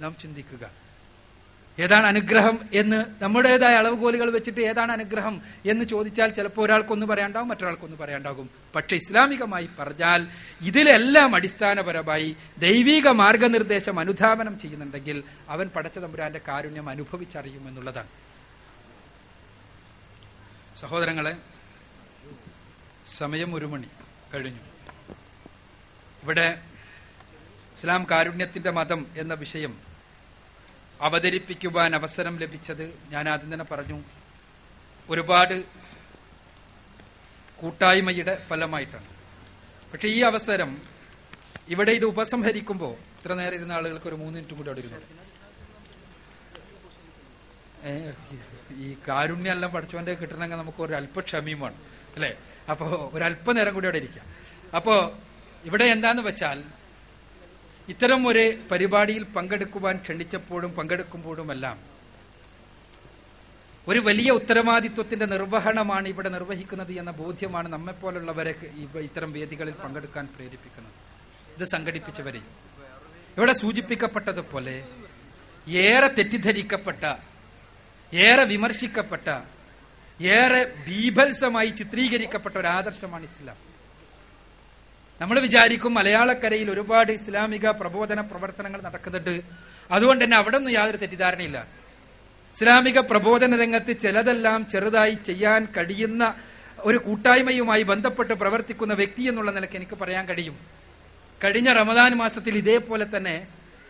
നാം 0.00 0.16
ചിന്തിക്കുക. 0.22 0.70
ഏതാണ് 1.78 2.06
അനുഗ്രഹം 2.06 2.58
എന്ന് 2.72 3.22
നമ്മുടേതായ 3.22 3.74
അളവുകോലുകൾ 3.74 4.30
വെച്ചിട്ട് 4.30 4.60
ഏതാണ് 4.60 4.92
അനുഗ്രഹം 4.92 5.40
എന്ന് 5.70 5.84
ചോദിച്ചാൽ 5.84 6.28
ചിലപ്പോൾ 6.28 6.66
ഒരാൾക്കൊന്ന് 6.66 7.06
പറയാണ്ടാവും 7.06 7.48
മറ്റൊരാൾക്കൊന്ന് 7.48 7.96
പറയാണ്ടാകും. 7.96 8.50
പക്ഷെ 8.74 8.96
ഇസ്ലാമികമായി 8.96 9.68
പറഞ്ഞാൽ 9.78 10.26
ഇതിലെല്ലാം 10.60 11.34
അടിസ്ഥാനപരമായി 11.34 12.36
ദൈവിക 12.58 13.08
മാർഗനിർദ്ദേശം 13.08 14.00
അനുധാപനം 14.00 14.58
ചെയ്യുന്നുണ്ടെങ്കിൽ 14.58 15.22
അവൻ 15.48 15.68
പടച്ച 15.68 15.98
തമ്പുരാന്റെ 15.98 16.40
കാരുണ്യം 16.48 16.88
അനുഭവിച്ചറിയുമെന്നുള്ളതാണ്. 16.88 18.08
സഹോദരങ്ങളെ 20.76 21.36
സമയം 23.18 23.54
ഒരു 23.54 23.66
മണി 23.66 23.88
കഴിഞ്ഞു. 24.34 24.60
ഇവിടെ 26.22 26.62
ഇസ്ലാം 27.78 28.06
കാരുണ്യത്തിന്റെ 28.10 28.70
മതം 28.70 29.06
എന്ന 29.16 29.34
വിഷയം 29.34 29.80
അവതരിപ്പിക്കുവാൻ 31.00 31.94
അവസരം 31.94 32.38
ലഭിച്ചത് 32.38 32.84
ഞാൻ 33.08 33.28
ആദ്യം 33.28 33.52
തന്നെ 33.52 33.64
പറഞ്ഞു. 33.64 34.02
ഒരുപാട് 35.10 35.64
കൂട്ടായ്മയുടെ 37.60 38.34
ഫലമായിട്ടാണ്. 38.48 39.06
പക്ഷെ 39.92 40.08
ഈ 40.08 40.20
അവസരം 40.20 40.82
ഇവിടെ 41.68 41.92
ഇത് 41.92 42.04
ഉപസംഹരിക്കുമ്പോൾ 42.04 42.92
ഇത്ര 42.92 43.32
നേരം 43.32 43.54
ഇരുന്ന 43.54 43.72
ആളുകൾക്ക് 43.72 44.06
ഒരു 44.06 44.14
മൂന്ന് 44.14 44.34
മിനിറ്റും 44.34 44.56
കൂടി 44.56 44.68
അവിടെ 44.68 44.80
ഇരുന്നു 44.80 45.00
കാരുണ്യം 49.08 49.52
എല്ലാം 49.52 49.72
പഠിച്ചവന്റെ 49.72 50.14
കിട്ടണമെങ്കിൽ 50.14 50.56
നമുക്ക് 50.56 50.82
ഒരു 50.82 50.92
അല്പ 50.92 51.20
അല്ലേ 51.20 51.60
വേണം 51.60 51.78
അല്ലെ? 52.14 52.36
അപ്പോ 52.70 53.10
ഒരല്പനേരം 53.14 53.74
കൂടി 53.74 53.86
അവിടെ 53.86 53.98
ഇരിക്കാം. 53.98 54.26
അപ്പോ 54.76 54.94
ഇവിടെ 55.64 55.84
എന്താന്ന് 55.84 56.22
വെച്ചാൽ 56.22 56.58
ഇത്തരം 57.88 58.20
ഒരു 58.28 58.44
പരിപാടിയിൽ 58.70 59.24
പങ്കെടുക്കുവാൻ 59.36 59.96
ക്ഷണിച്ചപ്പോഴും 59.96 60.70
പങ്കെടുക്കുമ്പോഴുമെല്ലാം 60.78 61.78
ഒരു 63.86 64.00
വലിയ 64.08 64.30
ഉത്തരവാദിത്വത്തിന്റെ 64.30 65.26
നിർവഹണമാണ് 65.26 66.06
ഇവിടെ 66.08 66.28
നിർവഹിക്കുന്നത് 66.28 66.92
എന്ന 66.92 67.10
ബോധ്യമാണ് 67.10 67.68
നമ്മെപ്പോലുള്ളവരെ 67.68 68.52
പോലുള്ളവരെ 68.52 69.00
ഇത്തരം 69.08 69.30
വേദികളിൽ 69.32 69.74
പങ്കെടുക്കാൻ 69.74 70.24
പ്രേരിപ്പിക്കുന്നത്. 70.34 70.96
ഇത് 71.56 71.64
സംഘടിപ്പിച്ചവരെ 71.74 72.42
ഇവിടെ 73.36 73.52
സൂചിപ്പിക്കപ്പെട്ടതുപോലെ 73.52 74.76
ഏറെ 75.66 76.08
തെറ്റിദ്ധരിക്കപ്പെട്ട 76.18 77.02
ഏറെ 78.12 78.44
വിമർശിക്കപ്പെട്ട 78.44 79.26
ഏറെ 80.20 80.64
ബീഭത്സമായി 80.64 81.66
ചിത്രീകരിക്കപ്പെട്ട 81.66 82.56
ഒരു 82.56 82.66
ആദർശമാണ് 82.66 83.24
ഇസ്ലാം. 83.24 83.56
നമ്മൾ 85.20 85.40
വിചാരിക്കും 85.40 85.94
മലയാളക്കരയിൽ 85.94 86.70
ഒരുപാട് 86.70 87.12
ഇസ്ലാമിക 87.12 87.70
പ്രബോധന 87.70 88.20
പ്രവർത്തനങ്ങൾ 88.20 88.82
നടക്കുന്നുണ്ട്. 88.82 89.40
അതുകൊണ്ട് 89.90 90.24
തന്നെ 90.24 90.36
അവിടെ 90.36 90.56
ഒന്നും 90.56 90.72
യാതൊരു 90.72 90.96
തെറ്റിദ്ധാരണയില്ല. 90.96 91.66
ഇസ്ലാമിക 92.54 92.98
പ്രബോധന 92.98 93.60
രംഗത്ത് 93.60 94.00
ചിലതെല്ലാം 94.00 94.66
ചെറുതായി 94.68 95.18
ചെയ്യാൻ 95.26 95.68
കഴിയുന്ന 95.76 96.34
ഒരു 96.78 96.98
കൂട്ടായ്മയുമായി 96.98 97.82
ബന്ധപ്പെട്ട് 97.82 98.34
പ്രവർത്തിക്കുന്ന 98.34 98.94
വ്യക്തി 98.94 99.22
എന്നുള്ള 99.22 99.50
നിലയ്ക്ക് 99.50 99.76
എനിക്ക് 99.76 99.98
പറയാൻ 99.98 100.26
കഴിയും. 100.26 100.58
കഴിഞ്ഞ 101.44 101.72
റമദാൻ 101.72 102.14
മാസത്തിൽ 102.14 102.56
ഇതേപോലെ 102.56 103.06
തന്നെ 103.16 103.46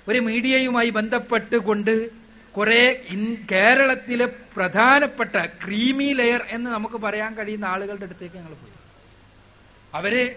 ഒരു 0.09 0.19
മീഡിയയുമായി 0.19 0.91
ബന്ധപ്പെട്ടുകൊണ്ട് 0.91 2.20
കുറെ 2.57 3.07
കേരളത്തിലെ 3.53 4.27
പ്രധാനപ്പെട്ട 4.27 5.47
ക്രീമി 5.65 6.13
ലെയർ 6.13 6.47
എന്ന് 6.49 6.71
നമുക്ക് 6.71 6.95
പറയാൻ 6.95 7.35
കഴിയുന്ന 7.35 7.65
ആളുകളുടെ 7.65 8.05
അടുത്തേക്ക് 8.05 8.37
ഞങ്ങൾ 8.37 8.49
പോയി. 8.49 8.73
അവർ 9.95 10.37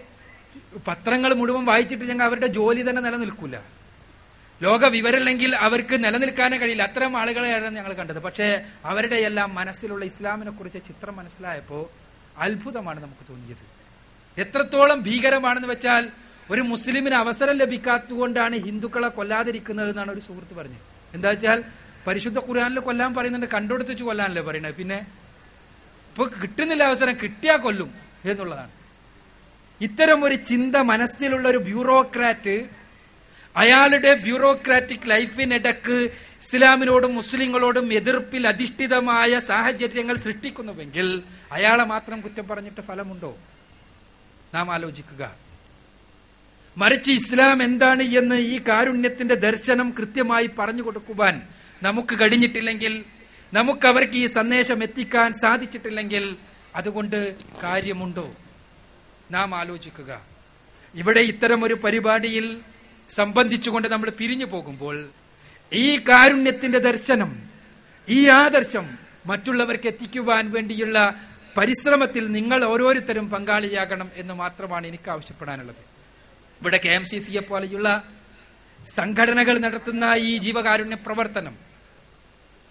പത്രങ്ങൾ 0.88 1.34
മുഴുവൻ 1.34 1.64
വായിച്ചിട്ട് 1.64 2.04
ഞങ്ങൾ 2.04 2.24
അവരുടെ 2.24 2.46
ജോലി 2.46 2.90
തന്നെ 2.90 3.02
നിലനിൽക്കൂല. 3.02 3.56
ലോക 4.62 4.86
വിവരമില്ലെങ്കിൽ 4.86 5.56
അവർക്ക് 5.56 6.04
നിലനിൽക്കാനേ 6.04 6.56
കഴിയില്ല. 6.58 6.82
അത്തരം 6.82 7.16
ആളുകളെയാണ് 7.16 7.76
ഞങ്ങൾ 7.76 7.92
കണ്ടത്. 7.92 8.18
പക്ഷേ 8.18 8.64
അവരുടെ 8.84 9.16
എല്ലാം 9.16 9.54
മനസ്സിലുള്ള 9.54 10.04
ഇസ്ലാമിനെ 10.04 10.50
കുറിച്ച് 10.50 10.78
ചിത്രം 10.78 11.16
മനസ്സിലായപ്പോ 11.16 11.92
അത്ഭുതമാണ് 12.38 13.02
നമുക്ക് 13.02 13.28
തോന്നിയത്. 13.28 13.64
എത്രത്തോളം 14.40 15.02
ഭീകരമാണെന്ന് 15.02 15.68
വെച്ചാൽ 15.68 16.10
ഒരു 16.50 16.60
മുസ്ലിമിന് 16.60 17.14
അവസരം 17.14 17.56
ലഭിക്കാത്തതുകൊണ്ടാണ് 17.56 18.56
ഹിന്ദുക്കളെ 18.56 19.08
കൊല്ലാതിരിക്കുന്നത് 19.08 19.88
എന്നാണ് 19.88 20.12
ഒരു 20.12 20.20
സുഹൃത്ത് 20.20 20.54
പറഞ്ഞത്. 20.54 20.82
എന്താ 21.14 21.28
വെച്ചാൽ 21.30 21.64
പരിശുദ്ധ 22.06 22.38
ഖുർആാനിൽ 22.38 22.78
കൊല്ലാൻ 22.78 23.14
പറയുന്നുണ്ട് 23.14 23.46
കണ്ടുകൊടുത്ത് 23.46 23.90
വെച്ച് 23.90 24.04
കൊല്ലാനല്ലേ 24.04 24.42
പറയുന്നത്. 24.42 24.74
പിന്നെ 24.74 24.98
ഇപ്പൊ 26.08 26.24
കിട്ടുന്നില്ല 26.42 26.82
അവസരം 26.82 27.14
കിട്ടിയാ 27.22 27.56
കൊല്ലും 27.56 27.94
എന്നുള്ളതാണ്. 28.24 28.70
ഇത്തരം 29.80 30.24
ഒരു 30.24 30.34
ചിന്ത 30.34 30.76
മനസ്സിലുള്ള 30.76 31.48
ഒരു 31.48 31.58
ബ്യൂറോക്രാറ്റ് 31.58 32.68
അയാളുടെ 33.56 34.14
ബ്യൂറോക്രാറ്റിക് 34.14 35.10
ലൈഫിനിടക്ക് 35.10 36.10
ഇസ്ലാമിനോടും 36.42 37.14
മുസ്ലിങ്ങളോടും 37.14 37.92
എതിർപ്പിൽ 37.92 38.48
അധിഷ്ഠിതമായ 38.48 39.40
സാഹചര്യങ്ങൾ 39.40 40.16
സൃഷ്ടിക്കുന്നുവെങ്കിൽ 40.16 41.22
അയാളെ 41.52 41.84
മാത്രം 41.84 42.20
കുറ്റം 42.20 42.48
പറഞ്ഞിട്ട് 42.48 42.80
ഫലമുണ്ടോ? 42.80 43.38
നാം 44.54 44.72
ആലോചിക്കുക. 44.72 45.34
മറിച്ച് 46.76 47.12
ഇസ്ലാം 47.12 47.62
എന്താണ് 47.62 48.02
എന്ന് 48.02 48.34
ഈ 48.34 48.60
കാരുണ്യത്തിന്റെ 48.68 49.34
ദർശനം 49.34 49.94
കൃത്യമായി 49.98 50.50
പറഞ്ഞു 50.58 50.82
കൊടുക്കുവാൻ 50.82 51.42
നമുക്ക് 51.84 52.14
കഴിഞ്ഞിട്ടില്ലെങ്കിൽ 52.20 53.04
നമുക്ക് 53.52 53.86
അവർക്ക് 53.86 54.12
ഈ 54.12 54.26
സന്ദേശം 54.26 54.82
എത്തിക്കാൻ 54.82 55.32
സാധിച്ചിട്ടില്ലെങ്കിൽ 55.32 56.36
അതുകൊണ്ട് 56.74 57.18
കാര്യമുണ്ടോ? 57.62 58.34
നാം 59.30 59.54
ആലോചിക്കുക. 59.54 60.10
ഇവിടെ 60.94 61.20
ഇത്തരം 61.20 61.64
ഒരു 61.64 61.74
പരിപാടിയിൽ 61.74 62.46
സംബന്ധിച്ചുകൊണ്ട് 63.08 63.88
നമ്മൾ 63.88 64.10
പിരിഞ്ഞു 64.10 64.46
പോകുമ്പോൾ 64.46 65.08
ഈ 65.72 65.98
കാരുണ്യത്തിന്റെ 66.08 66.78
ദർശനം 66.78 67.30
ഈ 68.08 68.28
ആദർശം 68.28 68.98
മറ്റുള്ളവർക്ക് 69.26 69.86
എത്തിക്കുവാൻ 69.86 70.52
വേണ്ടിയുള്ള 70.52 70.98
പരിശ്രമത്തിൽ 71.56 72.32
നിങ്ങൾ 72.32 72.64
ഓരോരുത്തരും 72.64 73.30
പങ്കാളിയാകണം 73.30 74.10
എന്ന് 74.16 74.34
മാത്രമാണ് 74.34 74.86
എനിക്ക് 74.86 75.10
ആവശ്യപ്പെടാനുള്ളത്. 75.10 75.82
ഇവിടെ 76.60 76.80
കെ 76.84 76.88
എം 76.88 77.04
സി 77.04 77.18
സിയെ 77.18 77.40
പോലെയുള്ള 77.40 77.88
സംഘടനകൾ 78.96 79.58
നടത്തുന്ന 79.58 80.04
ഈ 80.14 80.38
ജീവകാരുണ്യ 80.38 80.96
പ്രവർത്തനം 81.06 81.54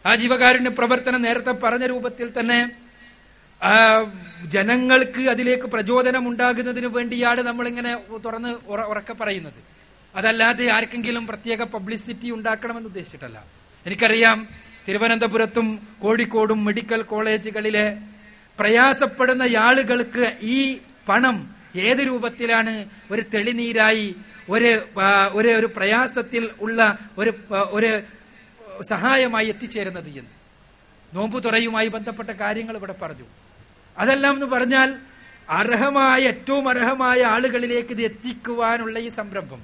ആ 0.05 0.15
ജീവകാരുണ്യ 0.15 0.69
പ്രവർത്തനം 0.69 1.21
നേരത്തെ 1.21 1.51
പറഞ്ഞ 1.51 1.85
രൂപത്തിൽ 1.85 2.39
തന്നെ 2.39 2.59
ജനങ്ങൾക്ക് 4.45 5.29
അതിലേക്ക് 5.29 5.63
പ്രചോദനം 5.63 6.27
ഉണ്ടാകുന്നതിന് 6.27 6.87
വേണ്ടിയാണ് 6.87 7.41
നമ്മളിങ്ങനെ 7.41 7.91
തുറന്ന് 8.25 8.49
ഉറ- 8.67 8.83
ഉറക്കെ 8.83 9.13
പറയുന്നത്. 9.13 9.59
അതല്ലാതെ 10.15 10.65
ആർക്കെങ്കിലും 10.67 11.27
പ്രത്യേക 11.27 11.63
പബ്ലിസിറ്റി 11.63 12.31
ഉണ്ടാക്കണമെന്ന് 12.31 12.87
ഉദ്ദേശിച്ചിട്ടല്ല. 12.87 13.43
എനിക്കറിയാം 13.85 14.47
തിരുവനന്തപുരത്തും 14.87 15.67
കോഴിക്കോടും 16.01 16.65
മെഡിക്കൽ 16.65 17.01
കോളേജുകളിലെ 17.01 17.85
പ്രയാസപ്പെടുന്ന 18.59 19.43
ആളുകൾക്ക് 19.57 20.33
ഈ 20.41 20.77
പണം 21.09 21.37
ഏത് 21.75 21.97
രൂപത്തിലാണ് 21.97 22.73
ഒരു 23.11 23.23
തെളിനീരായി 23.33 24.15
ഒരു 24.49 24.71
ഒരു 25.33 25.49
ഒരു 25.49 25.65
പ്രയാസത്തിൽ 25.75 26.49
ഉള്ള 26.61 26.97
ഒരു 27.17 27.33
ഒരു 27.51 27.91
സഹായമായി 28.81 29.47
എത്തിച്ചേരുന്നത് 29.47 30.09
എന്ന്. 30.09 30.29
നോമ്പു 31.13 31.39
തുറയുമായി 31.39 31.87
ബന്ധപ്പെട്ട 31.87 32.29
കാര്യങ്ങൾ 32.29 32.77
ഇവിടെ 32.77 32.93
പറഞ്ഞു. 32.93 33.25
അതെല്ലാം 33.97 34.33
എന്ന് 34.33 34.45
പറഞ്ഞാൽ 34.45 34.95
അർഹമായ 35.49 36.19
ഏറ്റവും 36.19 36.69
അർഹമായ 36.69 37.23
ആളുകളിലേക്ക് 37.23 37.89
ഇത് 37.89 38.01
എത്തിക്കുവാനുള്ള 38.01 38.99
ഈ 38.99 39.09
സംരംഭം. 39.09 39.63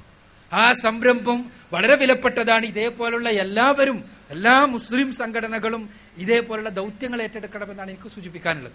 ആ 0.54 0.74
സംരംഭം 0.74 1.52
വളരെ 1.74 1.96
വിലപ്പെട്ടതാണ്. 1.96 2.66
ഇതേപോലുള്ള 2.66 3.30
എല്ലാവരും 3.30 4.04
എല്ലാ 4.30 4.66
മുസ്ലിം 4.66 5.14
സംഘടനകളും 5.14 5.90
ഇതേപോലുള്ള 6.18 6.70
ദൗത്യങ്ങൾ 6.70 7.22
ഏറ്റെടുക്കണമെന്നാണ് 7.22 7.92
എനിക്ക് 7.92 8.16
സൂചിപ്പിക്കാനുള്ളത്. 8.16 8.72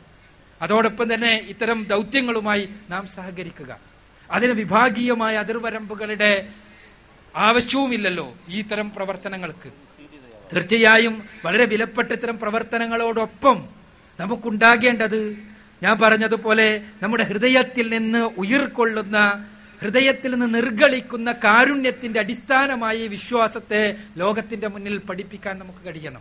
അതോടൊപ്പം 0.63 1.15
തന്നെ 1.15 1.47
ഇത്തരം 1.49 1.85
ദൗത്യങ്ങളുമായി 1.85 2.69
നാം 2.91 3.07
സഹകരിക്കുക. 3.07 3.79
അതിന് 4.31 4.53
വിഭാഗീയമായ 4.53 5.37
അതിർവരമ്പുകളുടെ 5.37 6.49
ആവശ്യവുമില്ലല്ലോ 7.37 8.37
ഈ 8.49 8.63
തരം 8.63 8.91
പ്രവർത്തനങ്ങൾക്ക്. 8.91 9.84
തീർച്ചയായും 10.55 11.29
വളരെ 11.45 11.65
വിലപ്പെട്ട 11.65 12.13
ഇത്തരം 12.13 12.39
പ്രവർത്തനങ്ങളോടൊപ്പം 12.39 13.69
നമുക്കുണ്ടാകേണ്ടത് 14.21 15.37
ഞാൻ 15.83 15.99
പറഞ്ഞതുപോലെ 15.99 16.83
നമ്മുടെ 17.03 17.25
ഹൃദയത്തിൽ 17.25 17.91
നിന്ന് 17.91 18.19
ഉയർക്കൊള്ളുന്ന 18.19 19.47
ഹൃദയത്തിൽ 19.83 20.35
നിന്ന് 20.35 20.55
നിർഗളിക്കുന്ന 20.55 21.33
കാരുണ്യത്തിന്റെ 21.33 22.21
അടിസ്ഥാനമായ 22.21 23.07
വിശ്വാസത്തെ 23.07 23.97
ലോകത്തിന്റെ 24.17 24.69
മുന്നിൽ 24.69 24.99
പഠിപ്പിക്കാൻ 24.99 25.59
നമുക്ക് 25.59 25.87
കഴിയണം. 25.87 26.21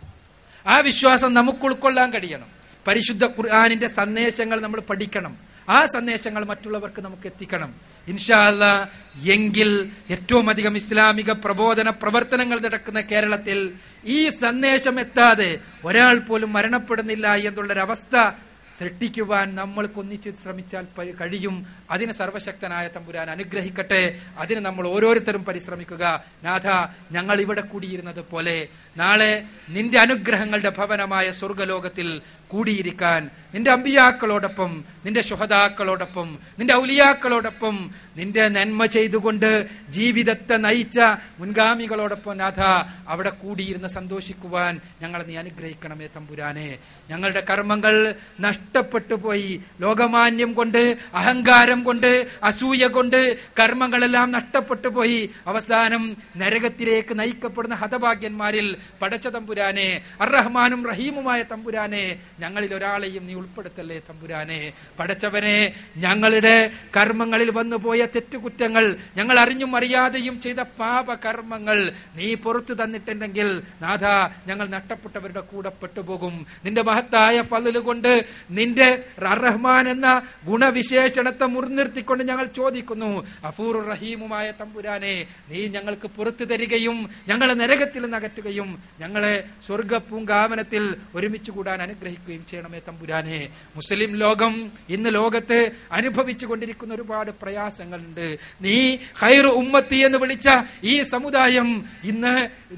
ആ 0.66 0.78
വിശ്വാസം 0.78 1.34
നമുക്ക് 1.34 1.64
ഉൾക്കൊള്ളാൻ 1.64 2.10
കഴിയണം. 2.10 2.46
പരിശുദ്ധ 2.86 3.24
ഖുർആാനിന്റെ 3.24 3.88
സന്ദേശങ്ങൾ 3.88 4.60
നമ്മൾ 4.60 4.80
പഠിക്കണം. 4.80 5.53
ആ 5.68 5.86
സന്ദേശങ്ങൾ 5.86 6.44
മറ്റുള്ളവർക്ക് 6.44 7.02
നമുക്ക് 7.02 7.26
എത്തിക്കണം. 7.26 7.74
ഇൻഷാല്ല 8.08 8.90
എങ്കിൽ 9.30 9.90
ഏറ്റവും 10.10 10.50
അധികം 10.50 10.76
ഇസ്ലാമിക 10.76 11.32
പ്രബോധന 11.32 11.90
പ്രവർത്തനങ്ങൾ 11.90 12.58
നടക്കുന്ന 12.58 13.00
കേരളത്തിൽ 13.00 13.72
ഈ 14.04 14.28
സന്ദേശം 14.28 15.00
എത്താതെ 15.00 15.58
ഒരാൾ 15.84 16.18
പോലും 16.18 16.52
മരണപ്പെടുന്നില്ല 16.52 17.34
എന്നുള്ളൊരവസ്ഥ 17.34 18.30
സൃഷ്ടിക്കുവാൻ 18.78 19.54
നമ്മൾ 19.54 19.86
കൊന്നിച്ച് 19.86 20.30
ശ്രമിച്ചാൽ 20.42 21.12
കഴിയും. 21.20 21.66
അതിന് 21.90 22.12
സർവശക്തനായ 22.12 22.88
തമ്പുരാൻ 22.88 23.30
അനുഗ്രഹിക്കട്ടെ. 23.30 24.20
അതിന് 24.38 24.60
നമ്മൾ 24.60 24.88
ഓരോരുത്തരും 24.88 25.44
പരിശ്രമിക്കുക. 25.44 26.24
നാഥ 26.44 26.66
ഞങ്ങൾ 27.12 27.40
ഇവിടെ 27.40 27.60
കൂടിയിരുന്നത് 27.60 28.24
പോലെ 28.30 28.68
നാളെ 28.96 29.44
നിന്റെ 29.68 29.98
അനുഗ്രഹങ്ങളുടെ 29.98 30.68
ഭവനമായ 30.68 31.30
സ്വർഗലോകത്തിൽ 31.30 32.22
കൂടിയിരിക്കാൻ 32.54 33.22
നിന്റെ 33.54 33.70
അമ്പിയാക്കളോടൊപ്പം 33.72 34.70
നിന്റെ 35.04 35.22
ശുഹതാക്കളോടൊപ്പം 35.22 36.28
നിന്റെ 36.58 36.74
ഔലിയാക്കളോടൊപ്പം 36.74 37.76
നിന്റെ 38.16 38.48
നന്മ 38.48 38.86
ചെയ്തുകൊണ്ട് 38.86 39.50
ജീവിതത്തെ 39.88 40.56
നയിച്ച 40.56 40.98
മുൻഗാമികളോടൊപ്പം 41.38 42.38
നാഥ 42.38 42.60
അവിടെ 43.08 43.30
കൂടിയിരുന്ന് 43.42 43.88
സന്തോഷിക്കുവാൻ 43.88 44.80
ഞങ്ങളെ 45.02 45.24
നീ 45.24 45.36
അനുഗ്രഹിക്കണമേ 45.36 46.06
തമ്പുരാനെ. 46.16 46.68
ഞങ്ങളുടെ 47.10 47.42
കർമ്മങ്ങൾ 47.50 48.14
നഷ്ടപ്പെട്ടു 48.40 49.14
പോയി. 49.14 49.60
ലോകമാന്യം 49.80 50.52
കൊണ്ട് 50.52 50.82
അഹങ്കാരം 51.14 51.82
കൊണ്ട് 51.82 52.10
അസൂയ 52.42 52.86
കൊണ്ട് 52.86 53.20
കർമ്മങ്ങളെല്ലാം 53.60 54.30
നഷ്ടപ്പെട്ടു 54.30 54.88
പോയി. 54.88 55.20
അവസാനം 55.46 56.02
നരകത്തിലേക്ക് 56.36 57.18
നയിക്കപ്പെടുന്ന 57.18 57.74
ഹതഭാഗ്യന്മാരിൽ 57.74 58.68
പടച്ച 59.02 59.28
തമ്പുരാനെ 59.28 59.88
അർറഹ്മാനും 60.20 60.82
റഹീമുമായ 60.90 61.40
തമ്പുരാനെ 61.52 62.04
ഞങ്ങളിൽ 62.44 62.72
ഒരാളെയും 62.78 63.24
നീ 63.28 63.34
ഉൾപ്പെടുത്തല്ലേ 63.40 63.98
തമ്പുരാനെ? 64.08 64.60
പടച്ചവനെ 64.98 65.56
ഞങ്ങളുടെ 66.04 66.56
കർമ്മങ്ങളിൽ 66.96 67.50
വന്നു 67.58 67.78
പോയ 67.84 68.00
തെറ്റുകുറ്റങ്ങൾ 68.14 68.84
ഞങ്ങൾ 69.18 69.36
അറിഞ്ഞും 69.44 69.72
അറിയാതെയും 69.78 70.36
ചെയ്ത 70.44 70.60
പാപകർമ്മങ്ങൾ 70.80 71.78
നീ 72.18 72.28
പുറത്തു 72.44 72.74
തന്നിട്ടുണ്ടെങ്കിൽ 72.80 73.48
നാഥ 73.84 74.04
ഞങ്ങൾ 74.48 74.66
നഷ്ടപ്പെട്ടവരുടെ 74.76 75.42
കൂടെ 75.50 75.70
പെട്ടുപോകും. 75.80 76.34
നിന്റെ 76.64 76.82
മഹത്തായ 76.88 77.36
ഫലുകൊണ്ട് 77.50 78.12
നിന്റെ 78.58 78.88
റഹ്മാൻ 79.26 79.84
എന്ന 79.92 80.08
ഗുണവിശേഷണത്തെ 80.48 81.46
മുൻനിർത്തിക്കൊണ്ട് 81.54 82.22
ഞങ്ങൾ 82.30 82.46
ചോദിക്കുന്നു 82.58 83.10
അഫൂർ 83.48 83.74
റഹീമുമായ 83.90 84.46
തമ്പുരാനെ 84.60 85.14
നീ 85.50 85.60
ഞങ്ങൾക്ക് 85.76 86.08
പുറത്തു 86.16 86.44
തരികയും 86.50 86.98
ഞങ്ങളെ 87.30 87.54
നരകത്തിൽ 87.62 88.04
നകറ്റുകയും 88.14 88.70
ഞങ്ങളെ 89.02 89.34
സ്വർഗ 89.66 89.94
പൂങ്കാവനത്തിൽ 90.08 90.84
ഒരുമിച്ച് 91.16 91.50
കൂടാൻ 91.56 91.78
അനുഗ്രഹിക്കുകയും 92.24 92.44
ചെയ്യണമേ 92.50 92.80
തമ്പുരാനെ. 92.88 93.48
മുസ്ലിം 93.76 94.16
ലോകം 94.16 94.72
ഇന്ന് 94.88 95.10
ലോകത്ത് 95.14 95.70
അനുഭവിച്ചു 95.92 96.46
കൊണ്ടിരിക്കുന്ന 96.46 96.94
ഒരുപാട് 96.94 97.30
പ്രയാസങ്ങളുണ്ട്. 97.42 98.38
നീ 98.62 98.96
ഹൈർ 99.18 99.46
ഉമ്മത്തി 99.46 99.96
എന്ന് 99.96 100.18
വിളിച്ച 100.18 100.48
ഈ 100.84 101.02
സമുദായം 101.02 101.84
ഇന്ന് 102.04 102.34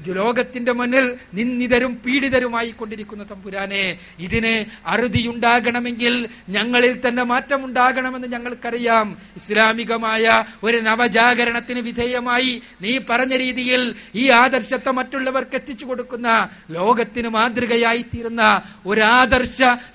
ലോകത്തിന്റെ 0.07 0.71
മുന്നിൽ 0.71 1.07
നിന്ദിതരും 1.33 1.93
പീഡിതരുമായി 2.05 2.71
കൊണ്ടിരിക്കുന്ന 2.71 3.23
തമ്പുരാനെ. 3.23 3.99
ഇതിന് 4.19 4.65
അറുതിയുണ്ടാകണമെങ്കിൽ 4.85 6.29
ഞങ്ങളിൽ 6.49 6.95
തന്നെ 7.07 7.23
മാറ്റം 7.23 7.35
മാറ്റമുണ്ടാകണമെന്ന് 7.37 8.27
ഞങ്ങൾക്കറിയാം. 8.27 9.07
ഇസ്ലാമികമായ 9.35 10.25
ഒരു 10.63 10.77
നവജാഗരണത്തിന് 10.77 11.79
വിധേയമായി 11.79 12.51
നീ 12.81 12.97
പറഞ്ഞ 13.09 13.33
രീതിയിൽ 13.37 13.95
ഈ 14.15 14.29
ആദർശത്തെ 14.29 14.91
മറ്റുള്ളവർക്ക് 14.91 15.55
എത്തിച്ചു 15.55 15.85
കൊടുക്കുന്ന 15.85 16.27
ലോകത്തിന് 16.71 17.29
മാതൃകയായി 17.29 18.01
തീരുന്ന 18.01 18.43
ഒരു 18.85 19.01
ആദർശ 19.01 19.36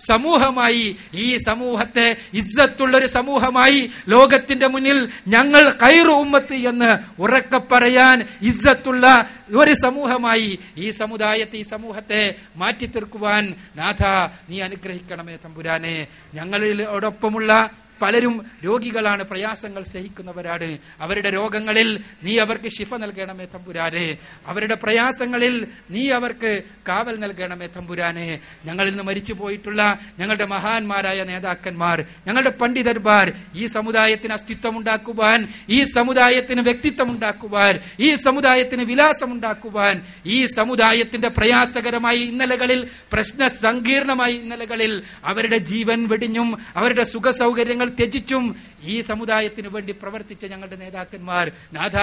സമൂഹമായി 0.00 0.96
ഈ 1.14 1.36
സമൂഹത്തെ 1.36 2.16
ഇസ്സത്തുള്ള 2.34 2.96
ഒരു 2.96 3.06
സമൂഹമായി 3.06 3.90
ലോകത്തിന്റെ 4.08 4.66
മുന്നിൽ 4.68 5.08
ഞങ്ങൾ 5.28 5.70
കൈറു 5.70 6.12
ഉമ്മത്ത് 6.12 6.54
എന്ന് 6.54 7.22
ഉറക്കെ 7.22 7.58
പറയാൻ 7.58 8.28
ഇസ്സത്തുള്ള 8.42 9.28
ഒരു 9.56 9.72
സമൂഹമായി 9.72 10.58
ഈ 10.78 10.90
സമുദായത്തെ 10.90 11.56
ഈ 11.56 11.62
സമൂഹത്തെ 11.62 12.34
മാറ്റി 12.56 12.86
തീർക്കുവാൻ 12.86 13.54
നാഥ 13.76 14.02
നീ 14.48 14.60
അനുഗ്രഹിക്കണമേ 14.60 15.36
തമ്പുരാനെ. 15.44 16.06
ഞങ്ങളോടൊപ്പമുള്ള 16.34 17.70
പലരും 18.02 18.34
രോഗികളാണ് 18.64 19.22
പ്രയാസങ്ങൾ 19.22 19.82
സഹിക്കുന്നവരാണ്. 19.82 20.78
അവരുടെ 21.00 21.30
രോഗങ്ങളിൽ 21.30 21.88
നീ 22.22 22.38
അവർക്ക് 22.38 22.68
ശിഫ 22.78 22.94
നൽകണമേ 22.94 23.44
തമ്പുരാനെ. 23.44 24.16
അവരുടെ 24.46 24.74
പ്രയാസങ്ങളിൽ 24.74 25.66
നീ 25.90 26.10
അവർക്ക് 26.10 26.62
കാവൽ 26.88 27.16
നൽകണമേ 27.16 27.66
തമ്പുരാനെ. 27.66 28.40
ഞങ്ങളിൽ 28.64 28.90
നിന്ന് 28.90 29.02
മരിച്ചു 29.02 29.32
പോയിട്ടുള്ള 29.32 29.98
ഞങ്ങളുടെ 30.18 30.46
മഹാന്മാരായ 30.46 31.24
നേതാക്കന്മാർ 31.24 32.04
ഞങ്ങളുടെ 32.26 32.50
പണ്ഡിതന്മാർ 32.50 33.32
ഈ 33.54 33.66
സമുദായത്തിന് 33.66 34.32
അസ്തിത്വം 34.32 34.78
ഉണ്ടാക്കുവാൻ 34.78 35.48
ഈ 35.68 35.84
സമുദായത്തിന് 35.84 36.60
വ്യക്തിത്വം 36.60 37.10
ഉണ്ടാക്കുവാൻ 37.10 37.78
ഈ 38.00 38.14
സമുദായത്തിന് 38.16 38.82
വിലാസം 38.82 39.32
ഉണ്ടാക്കുവാൻ 39.32 40.00
ഈ 40.26 40.46
സമുദായത്തിന്റെ 40.46 41.28
പ്രയാസകരമായ 41.28 42.16
ഇന്നലകളിൽ 42.16 42.88
പ്രശ്ന 43.12 43.46
സങ്കീർണമായ 43.46 44.30
ഇന്നലകളിൽ 44.32 45.02
അവരുടെ 45.24 45.58
ജീവൻ 45.58 46.08
വെടിഞ്ഞും 46.08 46.48
അവരുടെ 46.76 47.04
സുഖ 47.04 47.30
സൗകര്യങ്ങൾ 47.30 47.88
ത്യജിച്ചും 47.96 48.44
ഈ 48.84 49.00
സമുദായത്തിന് 49.00 49.68
വേണ്ടി 49.68 49.92
പ്രവർത്തിച്ച 49.92 50.44
ഞങ്ങളുടെ 50.46 50.76
നേതാക്കന്മാർ 50.76 51.46
നാഥ 51.72 51.96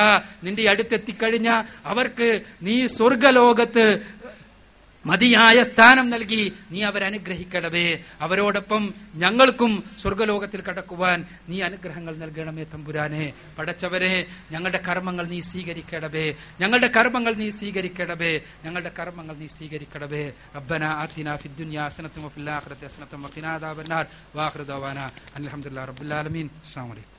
നിന്റെ 0.43 0.63
അടുത്തെത്തിക്കഴിഞ്ഞ 0.69 1.49
അവർക്ക് 1.85 2.29
നീ 2.61 2.75
സ്വർഗലോകത്ത് 2.87 3.85
മതിയായ 5.05 5.63
സ്ഥാനം 5.63 6.09
നൽകി 6.09 6.53
നീ 6.71 6.83
അവരനുഗ്രഹിക്കണമേ. 6.83 7.99
അവരോടൊപ്പം 8.21 8.93
ഞങ്ങൾക്കും 9.15 9.83
സ്വർഗലോകത്തിൽ 10.01 10.61
കടക്കുവാൻ 10.61 11.25
നീ 11.49 11.61
അനുഗ്രഹങ്ങൾ 11.61 12.15
നൽകണമേ 12.15 12.63
തമ്പുരാനെ. 12.63 13.33
പടച്ചവരെ 13.57 14.25
ഞങ്ങളുടെ 14.51 14.81
കർമ്മങ്ങൾ 14.87 15.27
നീ 15.27 15.41
സ്വീകരിക്കണമേ. 15.41 16.35
ഞങ്ങളുടെ 16.61 16.87
കർമ്മങ്ങൾ 16.87 17.33
നീ 17.33 17.49
സ്വീകരിക്കണമേ. 17.49 18.41
ഞങ്ങളുടെ 18.65 18.91
കർമ്മങ്ങൾ 18.99 19.35
നീ 19.35 19.47
സ്വീകരിക്കണമേ. 19.47 20.33
അബ്ബന 20.55 20.83
ആതിന 20.83 21.35
ഫിദ്ദുനിയ 21.35 21.81
ഹസനത്തും 21.81 22.23
വഫിൽ 22.23 22.49
ആഖിറതി 22.49 22.85
ഹസനത്തും 22.85 23.23
വഖിനാ 23.23 23.53
അദാബന്നാർ. 23.53 24.05
വാഖിറു 24.35 24.63
ദവാന. 24.63 24.99
അൽഹംദുലില്ലാഹി 25.35 25.87
റബ്ബിൽ 25.87 26.13
ആലമീൻ. 26.13 26.49
അസ്സലാമു 26.65 26.91
അലൈക്കും. 26.91 27.18